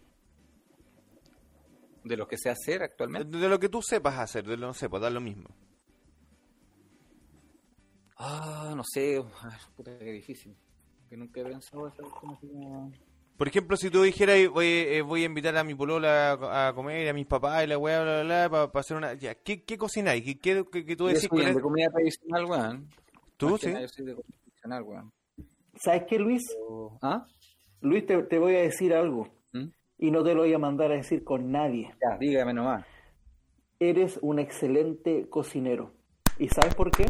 [2.05, 3.39] De lo que sé hacer actualmente.
[3.39, 5.49] de lo que tú sepas hacer, de lo no sé, pues da lo mismo.
[8.17, 9.23] Ah, no sé.
[9.43, 10.55] Ay, puta, qué difícil.
[11.09, 12.91] Que nunca he pensado hacer como
[13.37, 16.75] Por ejemplo, si tú dijeras, voy, eh, voy a invitar a mi polola a, a
[16.75, 19.15] comer, a mis papás y la weá, bla, bla, bla, para hacer una...
[19.15, 20.25] Ya, ¿qué, qué cocináis?
[20.25, 22.89] ¿Qué, qué, qué- qué tú Yo decís soy bien el- de comida tradicional, weón.
[23.37, 23.67] ¿Tú, sí?
[23.69, 25.13] nada, Yo soy de comida tradicional, weón.
[25.83, 26.43] ¿Sabes qué, Luis?
[27.03, 27.27] ¿Ah?
[27.81, 29.29] Luis, te, te voy a decir algo.
[29.53, 29.67] ¿Mm?
[29.99, 31.91] Y no te lo voy a mandar a decir con nadie.
[32.01, 32.87] Ya, dígame nomás.
[33.81, 35.91] Eres un excelente cocinero.
[36.39, 37.07] ¿Y sabes por qué?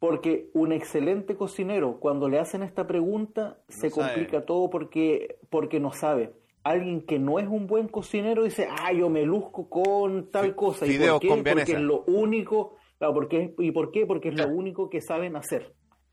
[0.00, 4.08] Porque un excelente cocinero, cuando le hacen esta pregunta, se sabe.
[4.14, 6.32] complica todo porque, porque no sabe.
[6.64, 10.84] Alguien que no es un buen cocinero dice, ah, yo me luzco con tal cosa.
[10.86, 11.28] ¿Y por qué?
[11.28, 14.04] Porque es lo único, claro, porque es- ¿y por qué?
[14.06, 15.72] Porque es lo único que saben hacer.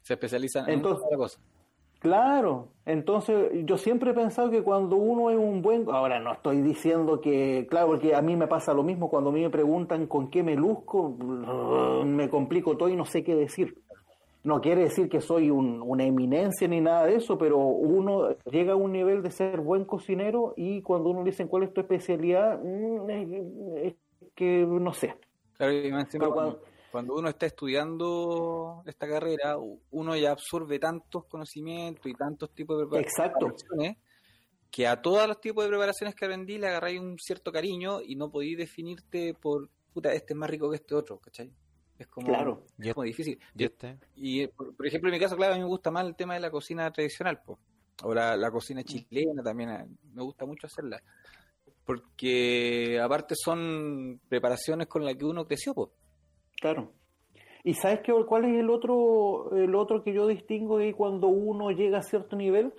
[0.10, 1.40] Se especializan Entonces- en otra cosa.
[2.00, 6.62] Claro, entonces yo siempre he pensado que cuando uno es un buen, ahora no estoy
[6.64, 10.08] diciendo que, claro, porque a mí me pasa lo mismo, cuando a mí me preguntan
[10.08, 11.14] con qué me luzco,
[12.06, 13.78] me complico todo y no sé qué decir.
[14.44, 18.74] No quiere decir que soy un- una eminencia ni nada de eso, pero uno llega
[18.74, 21.82] a un nivel de ser buen cocinero y cuando uno le dicen cuál es tu
[21.82, 23.44] especialidad, mm, es,
[23.84, 23.96] es
[24.34, 25.14] que no sé.
[25.56, 26.62] Claro, y más encima Pero cuando,
[26.92, 29.58] cuando- uno está estudiando esta carrera,
[29.92, 33.48] uno ya absorbe tantos conocimientos y tantos tipos de Exacto.
[33.48, 33.98] preparaciones
[34.72, 38.16] que a todos los tipos de preparaciones que aprendí le agarráis un cierto cariño y
[38.16, 41.52] no podéis definirte por, puta, este es más rico que este otro, ¿cachai?
[41.98, 42.64] Es como, Claro.
[42.78, 43.40] es como difícil.
[43.56, 44.44] ¿Y?
[44.44, 46.36] Y, por, por ejemplo, en mi caso, claro, a mí me gusta más el tema
[46.36, 47.58] de la cocina tradicional, pues.
[48.04, 51.02] O la, la cocina chilena también, eh, me gusta mucho hacerla.
[51.84, 55.90] Porque aparte son preparaciones con las que uno creció, pues.
[56.60, 56.92] Claro.
[57.64, 61.72] ¿Y sabes qué, cuál es el otro, el otro que yo distingo de cuando uno
[61.72, 62.74] llega a cierto nivel?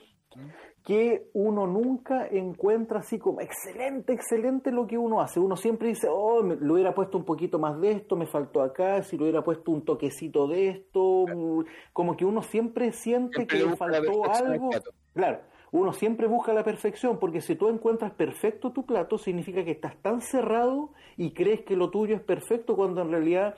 [0.84, 5.38] Que uno nunca encuentra así como excelente, excelente lo que uno hace.
[5.38, 8.62] Uno siempre dice, oh, me, le hubiera puesto un poquito más de esto, me faltó
[8.62, 11.26] acá, si le hubiera puesto un toquecito de esto.
[11.26, 14.70] mm, Como que uno siempre siente Siempre que le faltó algo.
[15.12, 15.40] Claro,
[15.72, 19.96] uno siempre busca la perfección, porque si tú encuentras perfecto tu plato, significa que estás
[20.02, 23.54] tan cerrado y crees que lo tuyo es perfecto cuando en realidad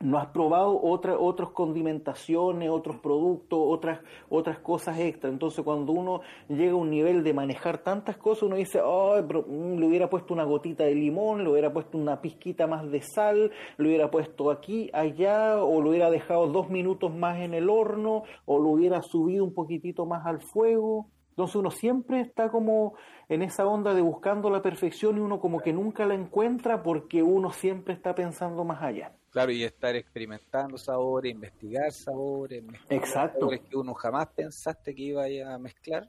[0.00, 5.30] no has probado otra, otras condimentaciones, otros productos, otras, otras cosas extra.
[5.30, 9.46] Entonces, cuando uno llega a un nivel de manejar tantas cosas, uno dice, "Ay, pero,
[9.48, 13.00] mm, le hubiera puesto una gotita de limón, le hubiera puesto una pizquita más de
[13.00, 17.70] sal, le hubiera puesto aquí, allá, o lo hubiera dejado dos minutos más en el
[17.70, 21.06] horno, o lo hubiera subido un poquitito más al fuego.
[21.36, 22.94] Entonces uno siempre está como
[23.28, 27.22] en esa onda de buscando la perfección y uno como que nunca la encuentra porque
[27.22, 29.12] uno siempre está pensando más allá.
[29.28, 33.40] Claro, y estar experimentando sabores, investigar sabores, mezclar Exacto.
[33.40, 36.08] sabores que uno jamás pensaste que iba a mezclar.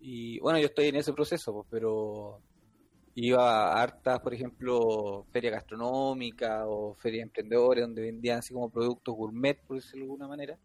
[0.00, 2.40] Y bueno, yo estoy en ese proceso, pues, pero
[3.14, 8.70] iba a hartas, por ejemplo, feria gastronómica o feria de emprendedores donde vendían así como
[8.70, 10.58] productos gourmet, por decirlo de alguna manera.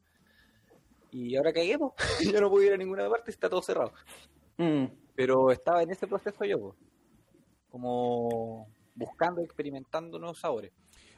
[1.12, 1.92] Y ahora cagué, pues.
[2.34, 3.94] yo no puedo ir a ninguna parte, está todo cerrado.
[4.58, 4.86] Mm,
[5.16, 6.76] Pero estaba en ese proceso yo, pues.
[7.70, 10.72] como buscando, experimentando nuevos sabores.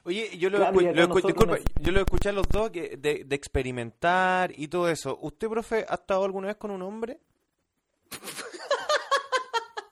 [0.05, 2.29] Oye, yo lo, Claro, escu- y acá lo escu- nosotros disculpa, nos- yo lo escuché
[2.29, 5.17] a los dos que de, de experimentar y todo eso.
[5.21, 7.19] ¿Usted, profe, ha estado alguna vez con un hombre?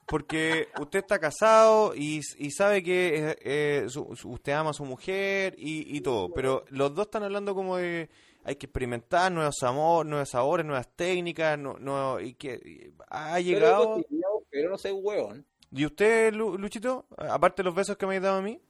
[0.06, 4.74] Porque usted está casado y, y sabe que eh, eh, su- su- usted ama a
[4.74, 8.10] su mujer y, y todo, pero los dos están hablando como de
[8.44, 13.38] hay que experimentar nuevos amores, nuevos sabores, nuevas técnicas, no, no, y que y ha
[13.40, 14.02] llegado...
[14.08, 15.46] Pero, pero no soy hueón.
[15.70, 17.06] ¿Y usted, Lu- Luchito?
[17.16, 18.60] Aparte de los besos que me ha dado a mí.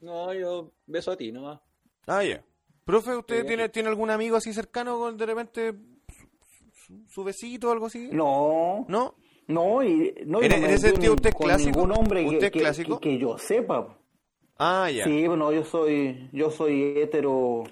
[0.00, 1.60] No, yo beso a ti nomás.
[2.06, 2.42] Ah, ya.
[2.84, 3.46] Profe, ¿usted Sí.
[3.46, 5.74] tiene, tiene algún amigo así cercano con de repente
[6.86, 8.08] su, su besito o algo así?
[8.12, 9.14] No, ¿No?
[9.46, 11.70] no, y no, En- no en me ese sentido, ¿usted es con clásico?
[11.70, 13.00] ningún hombre que, ¿Usted es que- clásico?
[13.00, 13.96] que- que yo sepa.
[14.58, 15.04] Ah, ya.
[15.04, 17.64] Sí, bueno, yo soy, yo soy hetero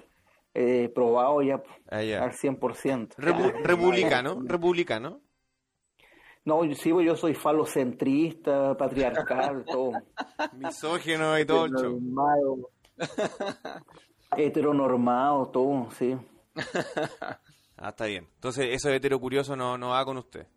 [0.53, 2.23] eh, probado ya Ah, ya.
[2.23, 3.15] al 100%.
[3.17, 3.61] Repu- Ya.
[3.67, 5.21] republicano, republicano.
[6.45, 9.91] No, yo- sí, pues, yo soy falocentrista, patriarcal, todo.
[10.53, 11.67] Misógino y todo.
[11.69, 12.65] Normal.
[14.35, 16.17] Heteronormado, todo, sí.
[17.75, 18.29] Ah, está bien.
[18.35, 20.47] Entonces, eso de hetero curioso no, no va con usted.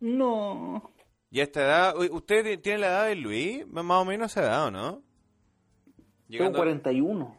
[0.00, 0.92] No.
[1.30, 1.96] ¿Y a esta edad?
[1.96, 3.66] ¿Usted tiene la edad de Luis?
[3.66, 5.02] Más o menos esa edad, ¿o no?
[6.30, 7.36] Tengo 41.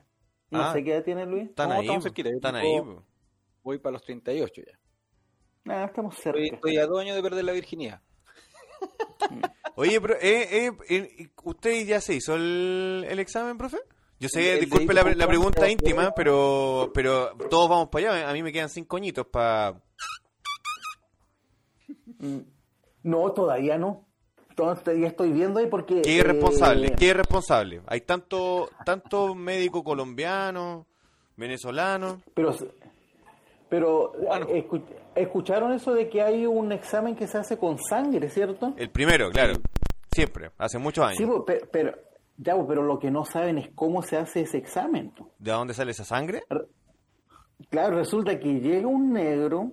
[0.51, 0.73] No Ah.
[0.73, 1.49] sé qué edad tiene Luis.
[1.49, 3.03] Están ahí, estamos cerquita, yo Están ahí, po.
[3.63, 4.79] Voy para los 38 ya.
[5.71, 6.55] Ah, estamos Estoy, cerca.
[6.55, 8.01] estoy a dos años de perder la virginidad.
[9.75, 13.77] Oye, pero, eh, eh, eh, ¿usted ya se hizo el, el examen, profe?
[14.19, 16.13] Yo sé, El disculpe la, pregunta íntima, cuerda.
[16.15, 18.29] pero, pero todos vamos para allá.
[18.29, 19.81] A mí me quedan cinco añitos para...
[22.19, 22.39] Mm.
[23.03, 24.08] No, todavía no.
[24.63, 26.01] Entonces, ya estoy viendo ahí porque...
[26.01, 26.93] ¿Qué eh, irresponsable?
[26.97, 27.81] ¿Qué irresponsable?
[27.87, 30.85] Hay tanto, tanto médico colombiano,
[31.37, 32.21] venezolano.
[32.33, 32.55] Pero,
[33.69, 34.83] pero eh, escu-
[35.15, 38.73] escucharon eso de que hay un examen que se hace con sangre, ¿cierto?
[38.77, 39.53] El primero, claro.
[40.11, 41.17] Siempre, hace muchos años.
[41.17, 41.95] Sí, pe- pero,
[42.37, 45.13] ya, pero lo que no saben es cómo se hace ese examen.
[45.37, 46.41] ¿De dónde sale esa sangre?
[47.69, 49.71] Claro, resulta que llega un negro,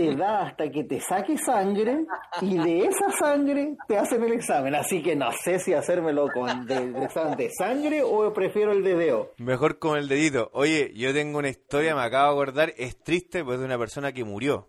[0.00, 2.06] te da hasta que te saque sangre
[2.40, 4.74] y de esa sangre te hacen el examen.
[4.74, 8.82] Así que no sé si hacérmelo con de, de examen de sangre o prefiero el
[8.82, 9.32] de dedo.
[9.36, 10.50] Mejor con el dedito.
[10.54, 14.12] Oye, yo tengo una historia, me acabo de acordar, es triste, pues de una persona
[14.12, 14.68] que murió.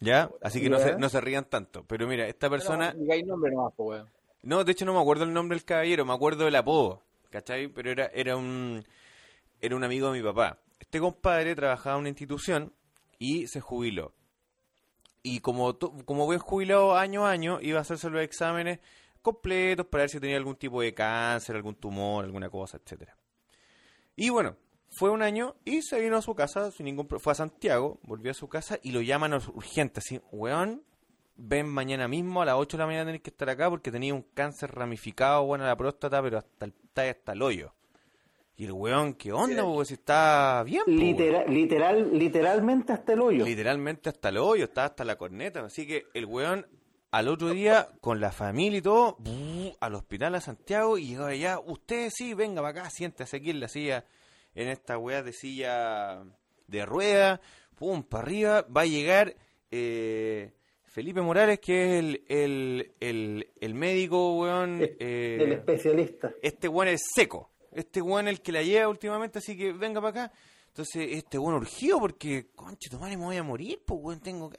[0.00, 0.28] ¿Ya?
[0.42, 1.84] Así que no, se, no se rían tanto.
[1.86, 2.92] Pero mira, esta persona...
[2.92, 4.10] No, digáis nombre nomás, po, weón.
[4.42, 7.68] No, de hecho no me acuerdo el nombre del caballero, me acuerdo del apodo, ¿cachai?
[7.68, 8.84] Pero era, era un
[9.60, 10.58] era un amigo de mi papá.
[10.80, 12.72] Este compadre trabajaba en una institución
[13.22, 14.12] y se jubiló.
[15.22, 18.80] Y como, como buen jubilado año a año, iba a hacerse los exámenes
[19.22, 23.16] completos para ver si tenía algún tipo de cáncer, algún tumor, alguna cosa, etcétera.
[24.16, 24.56] Y bueno,
[24.90, 28.32] fue un año y se vino a su casa sin ningún fue a Santiago, volvió
[28.32, 30.82] a su casa y lo llaman urgente, así, weón,
[31.36, 34.14] ven mañana mismo a las 8 de la mañana tenés que estar acá porque tenía
[34.14, 37.72] un cáncer ramificado, bueno, en la próstata, pero hasta el, hasta el hoyo.
[38.56, 39.64] Y el weón, ¿qué onda?
[39.64, 41.00] Porque si está bien, po, weón.
[41.00, 43.44] Literal, literal, literalmente hasta el hoyo.
[43.44, 45.64] Literalmente hasta el hoyo, estaba hasta la corneta.
[45.64, 46.66] Así que el weón
[47.12, 49.18] al otro día, con la familia y todo,
[49.80, 51.58] al hospital a Santiago y llegaba allá.
[51.60, 54.04] Usted sí, venga para acá, siéntese aquí en la silla,
[54.54, 56.22] en esta weá de silla
[56.66, 57.40] de rueda,
[57.74, 58.66] pum, para arriba.
[58.74, 59.34] Va a llegar
[59.70, 60.52] eh,
[60.84, 64.80] Felipe Morales, que es el, el, el, el médico, weón.
[64.98, 66.32] eh, El especialista.
[66.42, 67.50] este weón es seco.
[67.72, 70.32] Este weón es el que la lleva últimamente, así que venga para acá.
[70.68, 74.50] Entonces, este weón urgido porque, conche, tu madre me voy a morir, pues weón, tengo
[74.50, 74.58] que...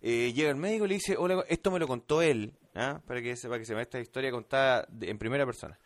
[0.00, 3.00] Eh, llega el médico y le dice, hola, esto me lo contó él, ¿ah?
[3.06, 5.78] para que sepa que se me esta historia contada en primera persona.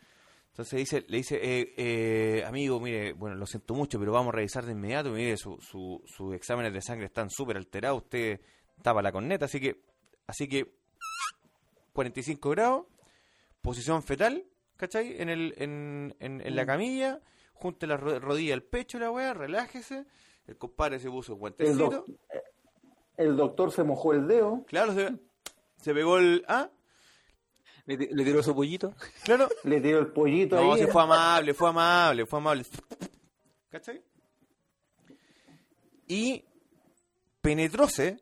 [0.49, 4.35] Entonces dice, le dice, eh, eh, amigo, mire, bueno, lo siento mucho, pero vamos a
[4.35, 5.09] revisar de inmediato.
[5.11, 8.03] Mire, su- su- sus exámenes de sangre están súper alterados.
[8.03, 8.41] Usted
[8.81, 9.81] tapa la corneta, así que,
[10.27, 10.75] así que
[11.93, 12.87] 45 grados,
[13.61, 14.43] posición fetal,
[14.79, 15.21] ¿cachai?
[15.21, 17.19] En, el, en, en, en la camilla,
[17.53, 20.05] junte la ro- rodilla al pecho, la weá, relájese.
[20.47, 21.89] El compadre se puso El, guantecito.
[21.89, 22.09] doc-
[23.17, 25.11] el doctor se mojó el dedo, Claro, se,
[25.81, 26.43] se pegó el...
[26.47, 26.69] ¿Ah?
[27.85, 28.93] Le tiró su pollito.
[29.23, 29.49] Claro.
[29.63, 30.79] le tiró el pollito No, ahí.
[30.81, 32.63] se fue amable, fue amable, fue amable.
[33.69, 34.01] ¿Cachai?
[36.07, 36.45] Y
[37.41, 38.19] penetróse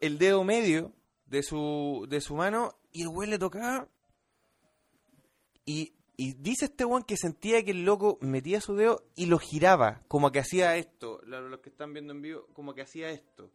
[0.00, 0.92] el dedo medio
[1.26, 3.86] de su, de su mano y el güey le tocaba.
[5.72, 9.38] Y, y dice este weón que sentía que el loco metía su dedo y lo
[9.38, 11.20] giraba, como que hacía esto.
[11.24, 13.50] Lo- Los que están viendo en vivo, como que hacía esto.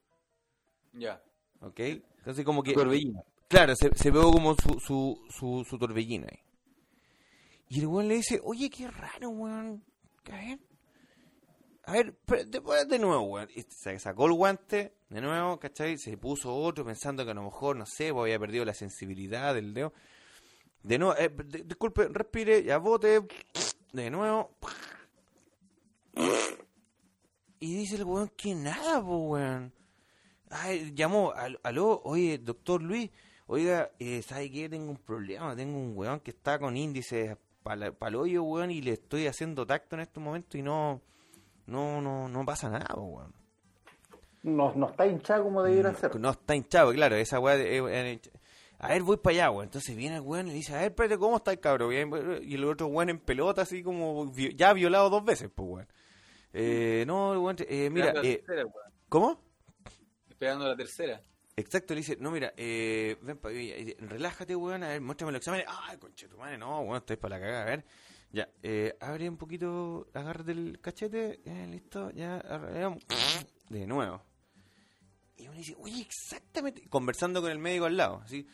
[0.94, 1.22] Ya.
[1.60, 1.80] ¿Ok?
[1.80, 2.74] Entonces como que...
[2.74, 3.24] Torbellino.
[3.50, 6.40] Claro, se, se pegó como su, su, su, su torbellina ahí.
[7.68, 9.84] Y el weón le dice, oye, qué raro, weón.
[10.32, 10.60] A ver,
[11.84, 13.50] a ver, pero después de nuevo, weón.
[13.70, 15.98] Se sacó el guante, de nuevo, ¿cachai?
[15.98, 19.54] Se puso otro pensando que a lo mejor, no sé, pues había perdido la sensibilidad
[19.54, 19.94] del dedo.
[20.86, 21.32] De nuevo, eh,
[21.66, 23.22] disculpe, respire, ya bote.
[23.92, 24.52] De nuevo.
[27.60, 29.74] Y dice el weón que nada, pues, weón.
[30.50, 33.10] Ay, llamó, al- aló, oye, doctor Luis,
[33.48, 34.70] oiga, eh, ¿sabe qué?
[34.70, 38.82] Tengo un problema, tengo un weón que está con índices para el hoyo, weón, y
[38.82, 41.02] le estoy haciendo tacto en este momento y no,
[41.66, 43.34] no, no, no pasa nada, po, weón.
[44.44, 46.16] no, no está hinchada como debiera ser.
[46.20, 47.56] No está hinchado, claro, esa weá.
[47.56, 48.20] eh, eh,
[48.86, 49.66] a ver, voy para allá, weón.
[49.66, 51.94] Entonces viene el weón y dice, a ver, espérate, ¿cómo está el cabrón?
[52.44, 55.88] Y el otro weón en pelota, así como ya violado dos veces, pues weón.
[56.54, 58.94] Eh, no, weón, eh, mira, Esperando la eh, tercera, weón.
[59.10, 59.42] ¿cómo?
[60.30, 61.22] Esperando la tercera.
[61.58, 65.40] Exacto, le dice, no, mira, eh, ven pa, eh, relájate, weón, a ver, muéstrame los
[65.40, 65.66] exámenes.
[65.70, 67.86] Ay, conche tu madre, no, weón, estoy para la cagada, a ver.
[68.32, 73.00] Ya, eh, abre un poquito, agárrate el cachete, eh, listo, ya, arre-
[73.70, 74.22] de nuevo.
[75.38, 78.46] Y uno dice, oye, exactamente, conversando con el médico al lado, así,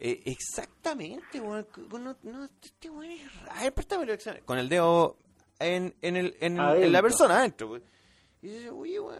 [0.00, 4.06] eh, exactamente, weón, no, no, este weón es raro, préstame.
[4.44, 5.18] Con el dedo
[5.58, 7.84] en, en, el, en, en la persona, adentro, weón.
[8.40, 9.18] Y dice, oye, weón,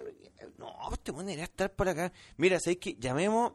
[0.59, 2.13] no, este weón debería estar por acá.
[2.37, 2.95] Mira, ¿sabes qué?
[2.99, 3.53] Llamemos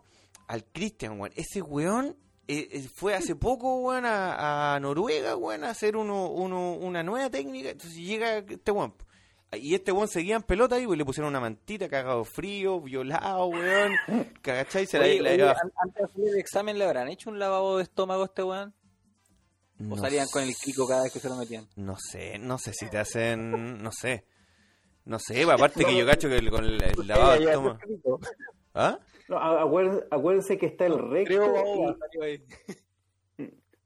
[0.47, 1.31] al Cristian, weón.
[1.35, 2.17] Ese weón
[2.47, 7.03] eh, eh, fue hace poco, weón, a, a Noruega, weón, a hacer uno, uno, una
[7.03, 7.69] nueva técnica.
[7.69, 8.93] Entonces llega este weón.
[9.57, 13.45] Y este weón seguía en pelota ahí, weón, le pusieron una mantita, cagado frío, violado,
[13.47, 13.93] weón.
[14.41, 14.85] ¿Cachai?
[14.85, 15.43] Se la- Oye, la oye,
[15.81, 18.73] antes de hacer el examen, ¿le habrán hecho un lavado de estómago a este weón?
[19.79, 21.67] ¿O No salían con el clico cada vez que se lo metían?
[21.75, 24.25] No sé, no sé si te hacen, no sé.
[25.05, 27.79] No sé, aparte que yo cacho que el- con el, el lavado de estómago.
[28.73, 28.97] ¿Ah?
[29.27, 31.27] No, acuérdense que está el recto.
[31.27, 32.43] Creo, y-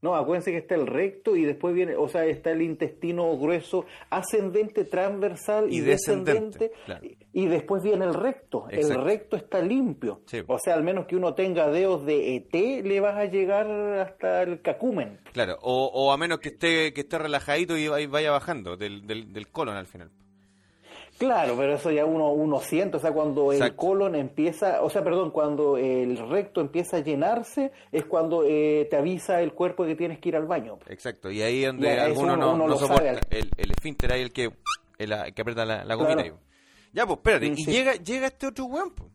[0.02, 3.86] no, acuérdense que está el recto y después viene, o sea, está el intestino grueso
[4.11, 6.72] ascendente, transversal y, Y descendente, descendente.
[6.86, 7.06] claro.
[7.06, 8.65] Y, y después viene el recto.
[8.69, 8.99] Exacto.
[9.02, 10.22] El recto está limpio.
[10.26, 10.41] Sí.
[10.48, 12.53] O sea, al menos que uno tenga dedos de ET,
[12.86, 13.68] le vas a llegar
[13.99, 15.19] hasta el cacumen.
[15.34, 19.34] Claro, o, o a menos que esté que esté relajadito y vaya- bajando del, del,
[19.34, 20.11] del colon al final.
[21.18, 25.03] Claro, pero eso ya uno, uno siente, o sea, cuando el colon empieza, o sea,
[25.03, 29.95] perdón, cuando el recto empieza a llenarse, es cuando eh, te avisa el cuerpo que
[29.95, 30.77] tienes que ir al baño.
[30.88, 33.15] Exacto, y ahí donde eso alguno uno- no, lo soporta.
[33.15, 33.19] sabe.
[33.31, 34.52] El, el esfínter ahí el que
[34.99, 36.22] el, el que aprieta la, la gomita.
[36.22, 36.38] Claro.
[36.94, 38.91] Ya, pues espérate, Sí, y llega llega este otro weón.
[38.91, 39.10] pues.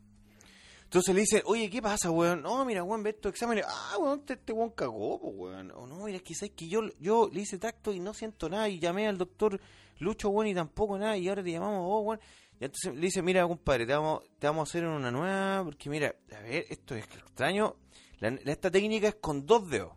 [0.85, 2.43] Entonces le dice, oye, ¿qué pasa, weón?
[2.43, 3.65] No, mira, weón, ve estos exámenes.
[3.67, 5.71] Ah, weón, este, este weón cagó, pues, weón.
[5.71, 8.49] O no, mira, es que sabes que yo, yo le hice tacto y no siento
[8.51, 8.69] nada.
[8.69, 9.59] Y llamé al doctor
[9.99, 11.17] Lucho, weón, y tampoco nada.
[11.17, 12.21] Y ahora te llamamos a vos, weón.
[12.61, 15.65] Y entonces le dice, mira, compadre, te vamos, te vamos a hacer una nueva.
[15.65, 17.77] Porque mira, a ver, esto es extraño.
[18.19, 19.93] La- esta técnica es con dos dedos.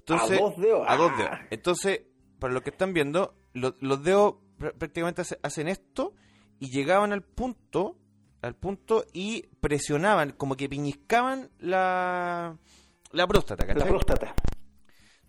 [0.00, 0.84] Entonces, a dos dedos.
[0.86, 1.30] a dos Ah, dedos.
[1.50, 2.02] Entonces,
[2.38, 6.14] para los que están viendo, lo- los dedos pr- prácticamente hace- hacen esto
[6.58, 7.96] y llegaban al punto,
[8.42, 12.58] al punto y presionaban, como que piñiscaban la,
[13.12, 14.34] la próstata, La próstata.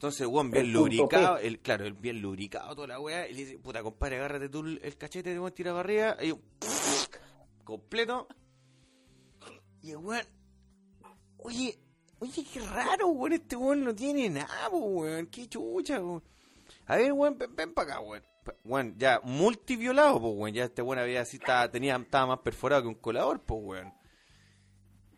[0.05, 3.39] Entonces, weón, bien El lubricado, el, claro, el bien lubricado toda la weá, y le
[3.39, 6.31] dice, puta compadre, agárrate tú el, cachete, weón, tira para arriba, y
[7.63, 8.27] completo.
[9.81, 10.21] Y el weón,
[11.37, 11.79] oye,
[12.19, 16.21] oye, qué raro, weón, este weón no tiene nada, weón, qué chucha, weón.
[16.85, 18.23] A ver, weón, ven, ven para acá, weón.
[18.63, 22.83] Weón, ya multiviolado, pues, weón, ya este weón había así, estaba, tenía, estaba más perforado
[22.83, 23.93] que un colador, pues, weón.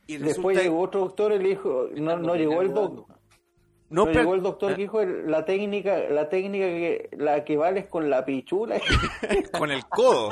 [0.08, 3.17] Y Después llegó otro doctor y le dijo, no, no llegó el doctor.
[3.90, 4.76] No, pero- llegó el doctor ¿Eh?
[4.76, 8.80] que dijo el- la técnica, la técnica que la que vale es con la pichula.
[9.58, 10.30] con el codo.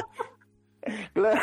[1.14, 1.41] Claro.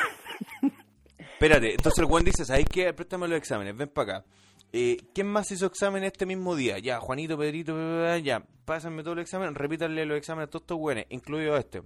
[1.19, 2.93] Espérate, entonces el Juan dice, ¿sabes qué?
[2.93, 4.27] Préstame los exámenes, ven para acá.
[4.73, 6.79] Eh, ¿Quién más hizo examen este mismo día?
[6.79, 7.75] Ya, Juanito, Pedrito,
[8.19, 11.83] ya, pásenme todo el examen, repítanle los exámenes a todos estos güeyes, incluido este.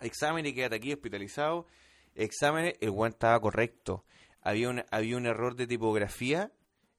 [0.00, 1.66] Examen y quédate aquí hospitalizado.
[2.14, 4.04] Exámenes, el Juan estaba correcto.
[4.42, 6.50] Había un, había un error de tipografía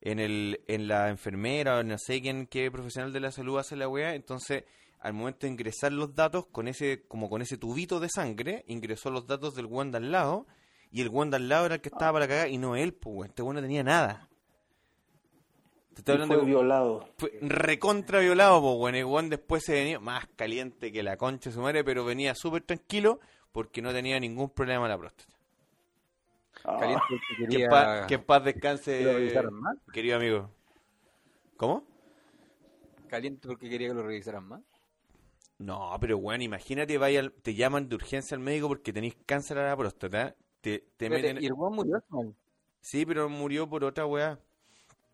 [0.02, 3.76] en el en la enfermera o no sé quién, qué profesional de la salud hace
[3.76, 4.64] la weá, entonces
[5.00, 9.10] al momento de ingresar los datos con ese como con ese tubito de sangre, ingresó
[9.10, 10.46] los datos del Juan de al lado
[10.92, 12.94] y el Juan de al lado era el que estaba para cagar y no él,
[12.94, 14.28] pues este weón no tenía nada.
[15.94, 17.10] Te estoy hablando fue de- violado.
[17.18, 21.50] fue recontra violado, pues bueno, el weón después se venía más caliente que la concha
[21.50, 23.20] de su madre, pero venía súper tranquilo
[23.52, 25.34] porque no tenía ningún problema en la próstata.
[26.64, 29.78] Ah, Caliente que Que, en quería paz, que en paz descanse, lo revisaran más.
[29.92, 30.52] querido amigo.
[31.58, 31.84] ¿Cómo?
[33.08, 34.62] Caliente porque quería que lo revisaran más.
[35.60, 39.58] No, pero weón, imagínate, vaya, al- te llaman de urgencia al médico porque tenéis cáncer
[39.58, 41.44] a la próstata, te, te Espérate, meten...
[41.44, 42.36] Y el weón murió final.
[42.82, 44.40] Sí, pero murió por otra weá.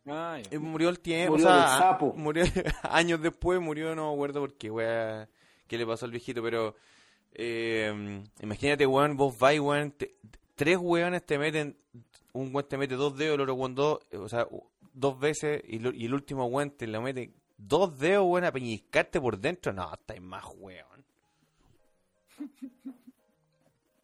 [0.07, 0.49] Ah, ya.
[0.51, 2.13] Eh, Murió el tiempo, Murió o sea, sapo.
[2.13, 2.43] murió
[2.83, 5.29] años después, murió, no me acuerdo por qué, weá,
[5.67, 6.75] qué le pasó al viejito, pero
[7.33, 10.17] eh, imagínate, weón, vos vais, weón, te-
[10.55, 11.77] tres weones te meten,
[12.33, 14.47] un weón te mete dos dedos, el otro weón dos, eh, o sea,
[14.93, 18.51] dos veces, y, lo- y el último weón te lo mete dos dedos, weón, a
[18.51, 20.85] peñiscarte por dentro, no, estáis más weón.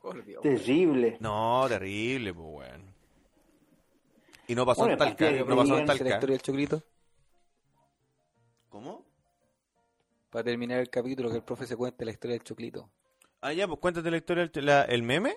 [0.01, 0.41] Por Dios.
[0.41, 1.17] terrible.
[1.19, 2.81] No, terrible, pues weón.
[4.47, 6.09] Y no pasó Bueno, en Talca, no pasó en que ¿Esa es la Talca.
[6.15, 6.83] historia del choclito?
[8.69, 9.05] ¿Cómo?
[10.29, 12.89] Para terminar el capítulo, que el profe se cuente la historia del choclito.
[13.41, 15.35] Ah, ya, pues cuéntate la historia, del- la- el meme.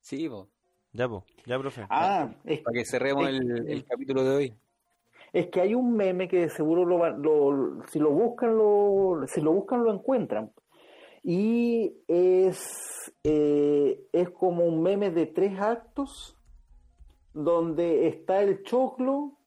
[0.00, 0.48] Sí, po,
[0.92, 1.24] Ya, po.
[1.46, 1.86] Ya, profe.
[1.88, 4.54] Ah, es, para que cerremos Es- el, el capítulo de hoy.
[5.32, 9.40] es que hay un meme que seguro lo, van- lo- si lo buscan lo si
[9.40, 10.52] lo buscan lo encuentran
[11.22, 16.36] y es eh, es como un meme de tres actos
[17.32, 19.38] donde está el choclo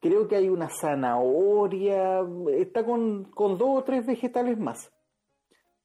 [0.00, 2.20] creo que hay una zanahoria
[2.56, 4.92] está con, con dos o tres vegetales más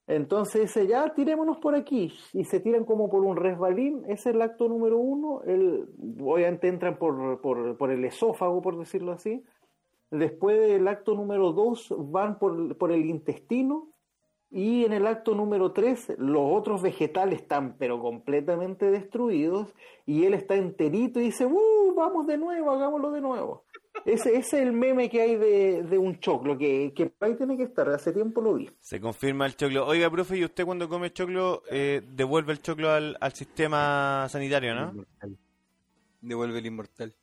[0.07, 2.13] entonces dice ya tirémonos por aquí.
[2.33, 4.03] Y se tiran como por un resbalín.
[4.05, 5.41] Ese es el acto número uno.
[5.43, 5.87] El,
[6.21, 9.43] obviamente entran por, por, por el esófago por decirlo así.
[10.11, 13.89] Después del acto número 2 van por, por el intestino.
[14.51, 19.73] Y en el acto número 3 los otros vegetales están pero completamente destruidos.
[20.05, 23.65] Y él está enterito y dice, ¡Uh, vamos de nuevo, hagámoslo de nuevo!
[24.03, 27.57] Ese, ese es el meme que hay de, de un choclo, que, que ahí tiene
[27.57, 28.69] que estar, hace tiempo lo vi.
[28.79, 29.85] Se confirma el choclo.
[29.87, 34.75] Oiga, profe, ¿y usted cuando come choclo eh, devuelve el choclo al, al sistema sanitario,
[34.75, 34.89] no?
[34.91, 35.37] Inmortal.
[36.21, 37.15] Devuelve el inmortal.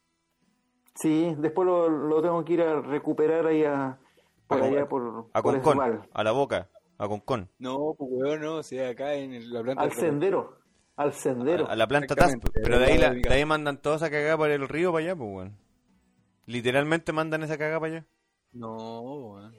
[0.95, 3.99] Sí, después lo, lo tengo que ir a recuperar ahí a,
[4.47, 6.09] por A- allá por, A por Concón, Esmal.
[6.13, 6.69] a la boca,
[6.99, 7.49] a Concón.
[7.59, 10.59] No, pues weón, no, o sea, acá en la planta Al de- sendero,
[10.97, 11.69] al sendero.
[11.69, 12.45] A la planta TASP.
[12.53, 15.17] Pero de ahí, la- de ahí mandan todos a cagar por el río para allá,
[15.17, 15.62] pues, weón.
[16.47, 18.07] Literalmente mandan esa cagada para allá.
[18.53, 19.55] No, weón.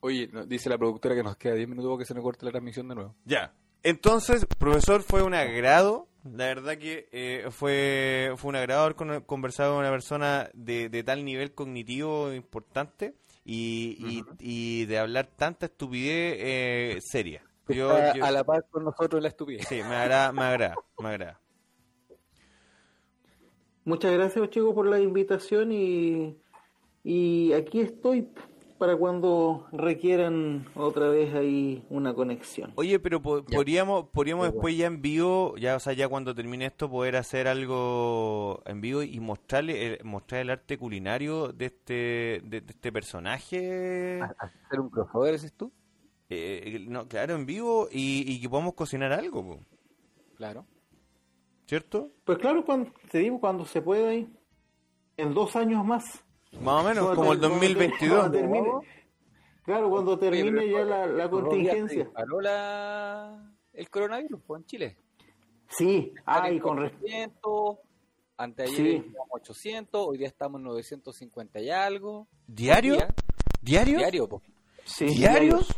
[0.00, 2.50] Oye, dice la productora que nos queda 10 minutos para que se nos corte la
[2.52, 3.14] transmisión de nuevo.
[3.24, 3.54] Ya.
[3.82, 6.08] Entonces, profesor, fue un agrado.
[6.24, 10.88] La verdad que eh, fue, fue un agrado haber con- conversado con una persona de,
[10.88, 13.14] de tal nivel cognitivo importante
[13.44, 14.24] y, y,
[14.82, 17.42] y de hablar tanta estupidez eh, seria.
[17.68, 19.66] Yo, yo- a la par con nosotros la estupidez.
[19.68, 21.40] sí, me agrada, me agrada, me agrada.
[23.84, 26.36] Muchas gracias, chicos, por la invitación y,
[27.02, 28.28] y aquí estoy
[28.78, 32.72] para cuando requieran otra vez ahí una conexión.
[32.76, 33.56] Oye, pero po- Ya.
[33.56, 37.46] podríamos, podríamos después ya en vivo, ya, o sea, ya cuando termine esto, poder hacer
[37.46, 41.92] algo en vivo y mostrarle, el, mostrar el arte culinario de este,
[42.44, 44.20] de, de este personaje.
[44.38, 45.70] ¿Hacer un crossover, dices tú?
[46.30, 49.60] Eh, no, claro, en vivo y, y que podamos cocinar algo, po,
[50.36, 50.64] Claro.
[51.66, 52.10] ¿Cierto?
[52.24, 54.28] Pues claro, cuando, te digo, cuando se pueda ahí,
[55.16, 56.04] en dos años más.
[56.60, 58.18] Más o menos, Cuando como el te- cuando te- 2022.
[58.18, 58.70] cuando termine,
[59.64, 62.04] claro, cuando termine Oye, ya la, la contingencia.
[62.04, 63.52] disparó la...
[63.72, 64.96] el coronavirus pues, en Chile.
[65.68, 67.78] Sí, Están ay, en con res- 400,
[68.36, 68.96] anteayer Sí.
[68.96, 72.28] estábamos 800, hoy día estamos en 950 y algo.
[72.46, 72.98] ¿Diario?
[73.60, 73.98] ¿Diario?
[73.98, 74.42] Diario, po.
[74.84, 75.74] sí, ¿Diarios?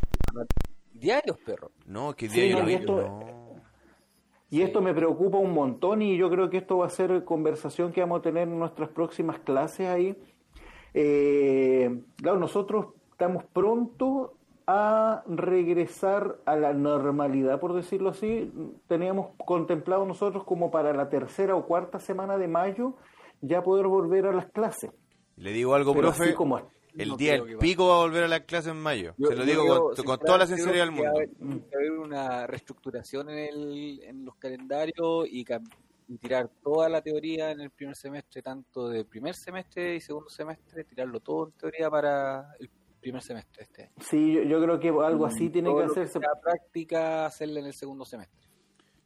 [0.93, 1.71] Diarios, perro.
[1.87, 2.67] No, que diario.
[2.69, 3.36] esto- no.
[4.57, 7.93] Y esto me preocupa un montón y yo creo que esto va a ser conversación
[7.93, 10.17] que vamos a tener en nuestras próximas clases ahí.
[10.95, 14.33] Eh, claro, nosotros estamos pronto
[14.67, 18.51] a regresar a la normalidad, por decirlo así.
[18.89, 22.95] Teníamos contemplado nosotros como para la tercera o cuarta semana de mayo
[23.43, 24.91] ya poder volver a las clases.
[25.37, 26.25] Le digo algo, Pero profe.
[26.25, 26.63] así como
[26.97, 29.15] El No día del pico va a volver a las clases en mayo.
[29.19, 31.09] Yo- Se lo digo con, con toda la sinceridad del mundo.
[31.09, 35.45] a haber- que una reestructuración en, el, en los calendarios y,
[36.21, 40.85] tirar toda la teoría en el primer semestre, tanto de primer semestre y segundo semestre,
[40.85, 42.71] tirarlo todo en teoría para el
[43.01, 43.93] primer semestre este año.
[44.01, 46.21] Sí, yo, yo creo que algo así tiene Todo que hacerse.
[46.21, 48.47] sea práctica, hacerla en el segundo semestre.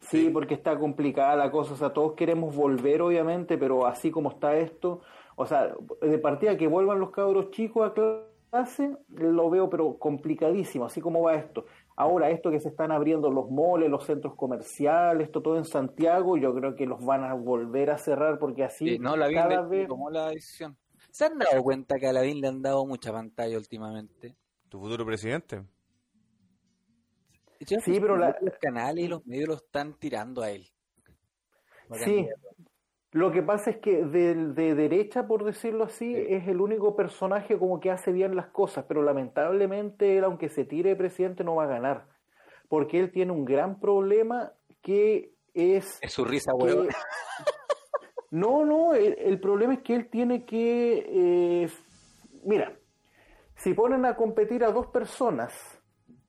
[0.01, 4.31] Sí, porque está complicada la cosa, o sea, todos queremos volver obviamente, pero así como
[4.31, 5.01] está esto,
[5.41, 10.85] o sea, de partida que vuelvan los cabros chicos a clase, lo veo pero complicadísimo,
[10.85, 11.65] así como va esto.
[11.97, 16.37] Ahora, esto que se están abriendo los moles, los centros comerciales, esto todo en Santiago,
[16.37, 19.63] yo creo que los van a volver a cerrar porque así Sí, no, la cada
[19.63, 19.89] vez...
[19.89, 20.77] tomó la decisión.
[21.11, 24.37] ¿Se han dado cuenta que a la BIN le han dado mucha pantalla últimamente?
[24.69, 25.63] Tu futuro presidente.
[27.61, 30.67] Yo Sí, pero la- Los canales y los medios lo están tirando a él.
[32.05, 32.29] Sí.
[33.13, 36.25] Lo que pasa es que de, de derecha, por decirlo así, Sí.
[36.29, 40.65] es el único personaje como que hace bien las cosas, pero lamentablemente él, aunque se
[40.65, 42.07] tire de presidente, no va a ganar,
[42.69, 45.99] porque él tiene un gran problema que es...
[46.03, 46.89] Es su risa, que-.
[48.31, 51.05] No, no, el, el problema es que él tiene que...
[51.65, 51.69] eh,
[52.45, 52.73] mira,
[53.57, 55.53] si ponen a competir a dos personas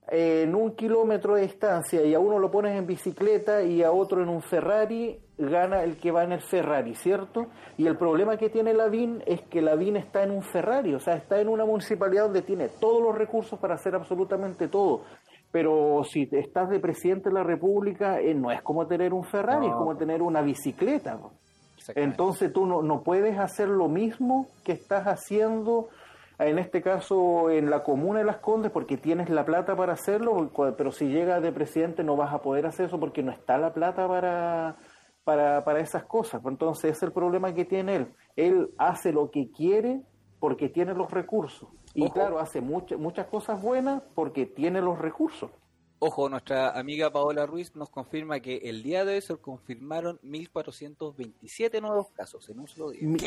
[0.08, 4.20] en un kilómetro de distancia y a uno lo pones en bicicleta y a otro
[4.20, 7.46] en un Ferrari, gana el que va en el Ferrari, ¿cierto?
[7.76, 11.14] Y el problema que tiene Lavín es que Lavín está en un Ferrari, o sea,
[11.14, 15.02] está en una municipalidad donde tiene todos los recursos para hacer absolutamente todo.
[15.50, 19.66] Pero si estás de presidente de la República, eh, no es como tener un Ferrari,
[19.66, 21.18] es como tener una bicicleta.
[21.94, 25.88] Entonces tú no, no puedes hacer lo mismo que estás haciendo
[26.38, 30.50] en este caso en la comuna de Las Condes porque tienes la plata para hacerlo,
[30.76, 33.72] pero si llegas de presidente no vas a poder hacer eso porque no está la
[33.72, 34.76] plata para,
[35.24, 36.42] para, para esas cosas.
[36.44, 38.14] Entonces es el problema que tiene él.
[38.36, 40.02] Él hace lo que quiere
[40.40, 41.68] porque tiene los recursos.
[41.94, 45.50] Y claro, hace muchas muchas cosas buenas porque tiene los recursos.
[45.98, 51.80] Ojo, nuestra amiga Paola Ruiz nos confirma que el día de hoy se confirmaron 1.427
[51.80, 53.02] nuevos casos en un solo día.
[53.02, 53.26] Sí,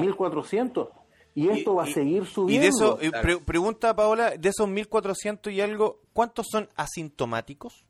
[0.00, 0.88] 1.400.
[1.34, 2.52] Y esto va a seguir subiendo.
[2.54, 7.84] Y de eso, eh, pregunta Paola, de esos 1.400 y algo, ¿cuántos son asintomáticos?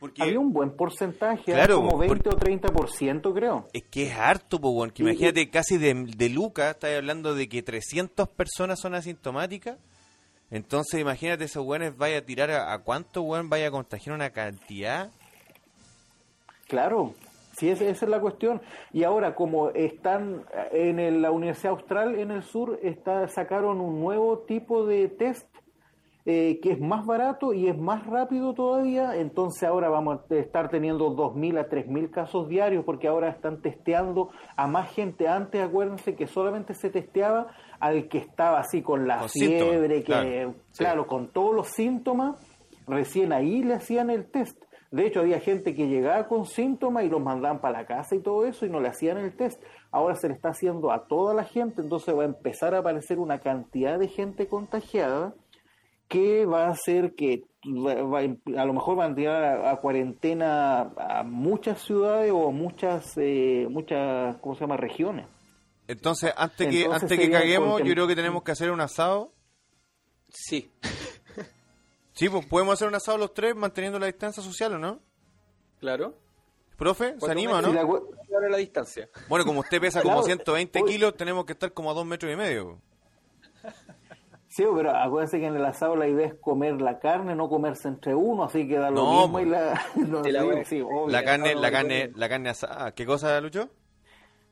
[0.00, 3.66] Porque, Había un buen porcentaje, claro, como 20 o 30% creo.
[3.74, 7.62] Es que es harto, pues, que imagínate casi de, de Luca, estás hablando de que
[7.62, 9.76] 300 personas son asintomáticas.
[10.50, 15.10] Entonces, imagínate, esos buenos vaya a tirar a, cuánto buen vaya a contagiar una cantidad.
[16.66, 17.12] Claro,
[17.58, 18.62] sí, esa, es la cuestión.
[18.94, 24.38] Y ahora, como están en la Universidad Austral en el sur, está, sacaron un nuevo
[24.38, 25.46] tipo de test
[26.26, 30.68] eh, que es más barato y es más rápido todavía, entonces ahora vamos a estar
[30.68, 35.28] teniendo 2.000 a 3.000 casos diarios porque ahora están testeando a más gente.
[35.28, 37.46] Antes, acuérdense que solamente se testeaba
[37.78, 42.36] al que estaba así con la fiebre, que claro, con todos los síntomas,
[42.86, 44.62] recién ahí le hacían el test.
[44.90, 48.18] De hecho, había gente que llegaba con síntomas y los mandaban para la casa y
[48.18, 49.62] todo eso y no le hacían el test.
[49.90, 53.18] Ahora se le está haciendo a toda la gente, entonces va a empezar a aparecer
[53.18, 55.34] una cantidad de gente contagiada
[56.10, 61.80] que va a hacer que a lo mejor van a tirar a, cuarentena a muchas
[61.82, 65.26] ciudades o muchas, eh, muchas ¿cómo se llama?, regiones.
[65.86, 69.32] Entonces, antes que antes que caguemos, yo creo que tenemos que hacer un asado.
[70.28, 70.72] Sí.
[72.12, 75.00] sí, pues podemos hacer un asado los tres manteniendo la distancia social, ¿o no?
[75.78, 76.14] Claro.
[76.76, 77.72] Profe, ¿se anima, no?
[77.72, 79.08] la distancia.
[79.28, 82.36] Bueno, como usted pesa como 120 kilos, tenemos que estar como a dos metros y
[82.36, 82.80] medio.
[84.50, 87.86] Sí, pero acuérdense que en el asado la idea es comer la carne, no comerse
[87.86, 89.80] entre uno, así que da lo mismo y la...
[91.08, 92.92] la, carne, la carne, la carne asada.
[92.92, 93.68] ¿Qué cosa, Lucho?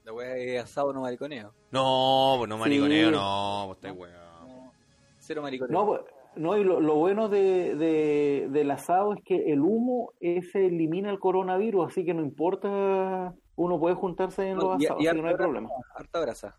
[0.05, 1.53] La wea es asado no mariconeo.
[1.73, 4.71] No, pues no mariconeo, no, pues está weón.
[5.19, 5.73] Cero mariconeo.
[5.73, 6.01] No, pues,
[6.37, 11.19] no y lo, bueno de, de, del asado es que el humo ese elimina el
[11.19, 15.69] coronavirus, así que no importa, uno puede juntarse en los asados, y, no hay problema.
[15.97, 16.57] Harta grasa.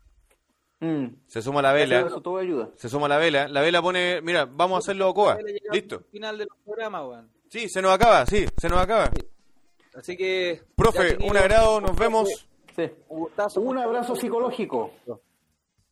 [0.80, 1.06] Mm.
[1.26, 2.08] Se suma la vela.
[2.76, 3.48] Se suma la vela.
[3.48, 5.38] La vela pone, mira, vamos a hacerlo a Coa.
[5.72, 6.04] Listo.
[6.10, 7.30] Final de los programas, weón.
[7.48, 9.10] Sí, se nos acaba, sí, se nos acaba.
[9.94, 10.62] Así que.
[10.74, 12.28] Profe, un agrado, nos vemos.
[12.76, 12.90] Sí.
[13.08, 14.92] Un, abrazo psicológico.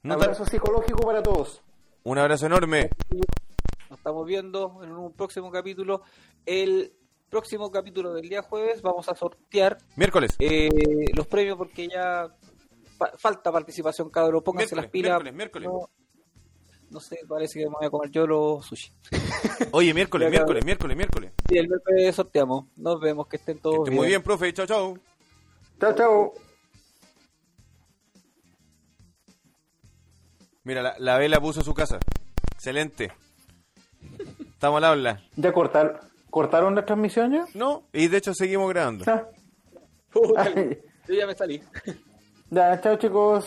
[0.04, 1.60] Un abrazo psicológico para todos.
[2.04, 2.88] Un abrazo enorme.
[3.90, 6.02] Nos estamos viendo en un próximo capítulo.
[6.46, 6.92] El
[7.28, 9.78] próximo capítulo del día jueves vamos a sortear.
[9.96, 10.36] Miércoles.
[10.38, 10.70] Eh,
[11.14, 12.28] los premios porque ya
[13.16, 14.42] falta participación, cabrón.
[14.42, 15.22] Pónganse las pilas.
[15.32, 15.68] Miércoles,
[16.90, 18.92] No, sé, parece que me voy a comer yo los sushi.
[19.72, 21.32] Oye, miércoles, miércoles, miércoles, miércoles.
[21.48, 22.66] Sí, el miércoles sorteamos.
[22.76, 24.52] Nos vemos, que estén todos Muy bien, profe.
[24.52, 24.98] Chao, chao.
[25.80, 26.32] Chao, chao.
[30.64, 31.98] Mira, la, la vela puso su casa.
[32.54, 33.12] Excelente.
[34.40, 35.22] Estamos al habla.
[35.36, 36.00] ¿Ya cortar,
[36.30, 37.46] cortaron la transmisión ya?
[37.54, 39.04] No, y de hecho seguimos grabando.
[40.12, 41.62] yo ya me salí.
[42.50, 43.44] Ya, chao chicos.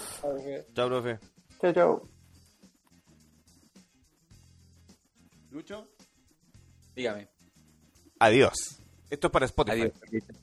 [0.75, 1.17] Chao, profe.
[1.59, 2.03] Chao, chao.
[5.49, 5.87] Lucho.
[6.95, 7.27] Dígame.
[8.19, 8.53] Adiós.
[9.09, 9.81] Esto es para Spotify.
[9.81, 10.33] Adiós, perrito.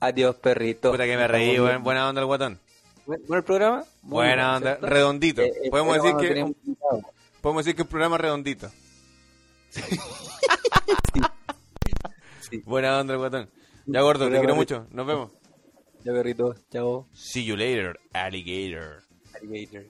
[0.00, 0.90] Adiós, perrito.
[0.92, 2.60] Puta que me reí, buena onda el guatón.
[3.06, 3.84] ¿Buen el programa?
[4.02, 5.42] buena onda, redondito.
[5.42, 6.54] Eh, eh, podemos decir que
[7.42, 8.70] podemos decir que el programa redondito.
[12.40, 12.62] sí.
[12.64, 13.50] Buena onda el guatón.
[13.86, 14.86] Ya gordo, te quiero mucho.
[14.90, 15.30] Nos vemos.
[16.04, 17.06] Ya perrito, chao.
[17.14, 19.02] See you later, alligator.
[19.34, 19.86] Alligator.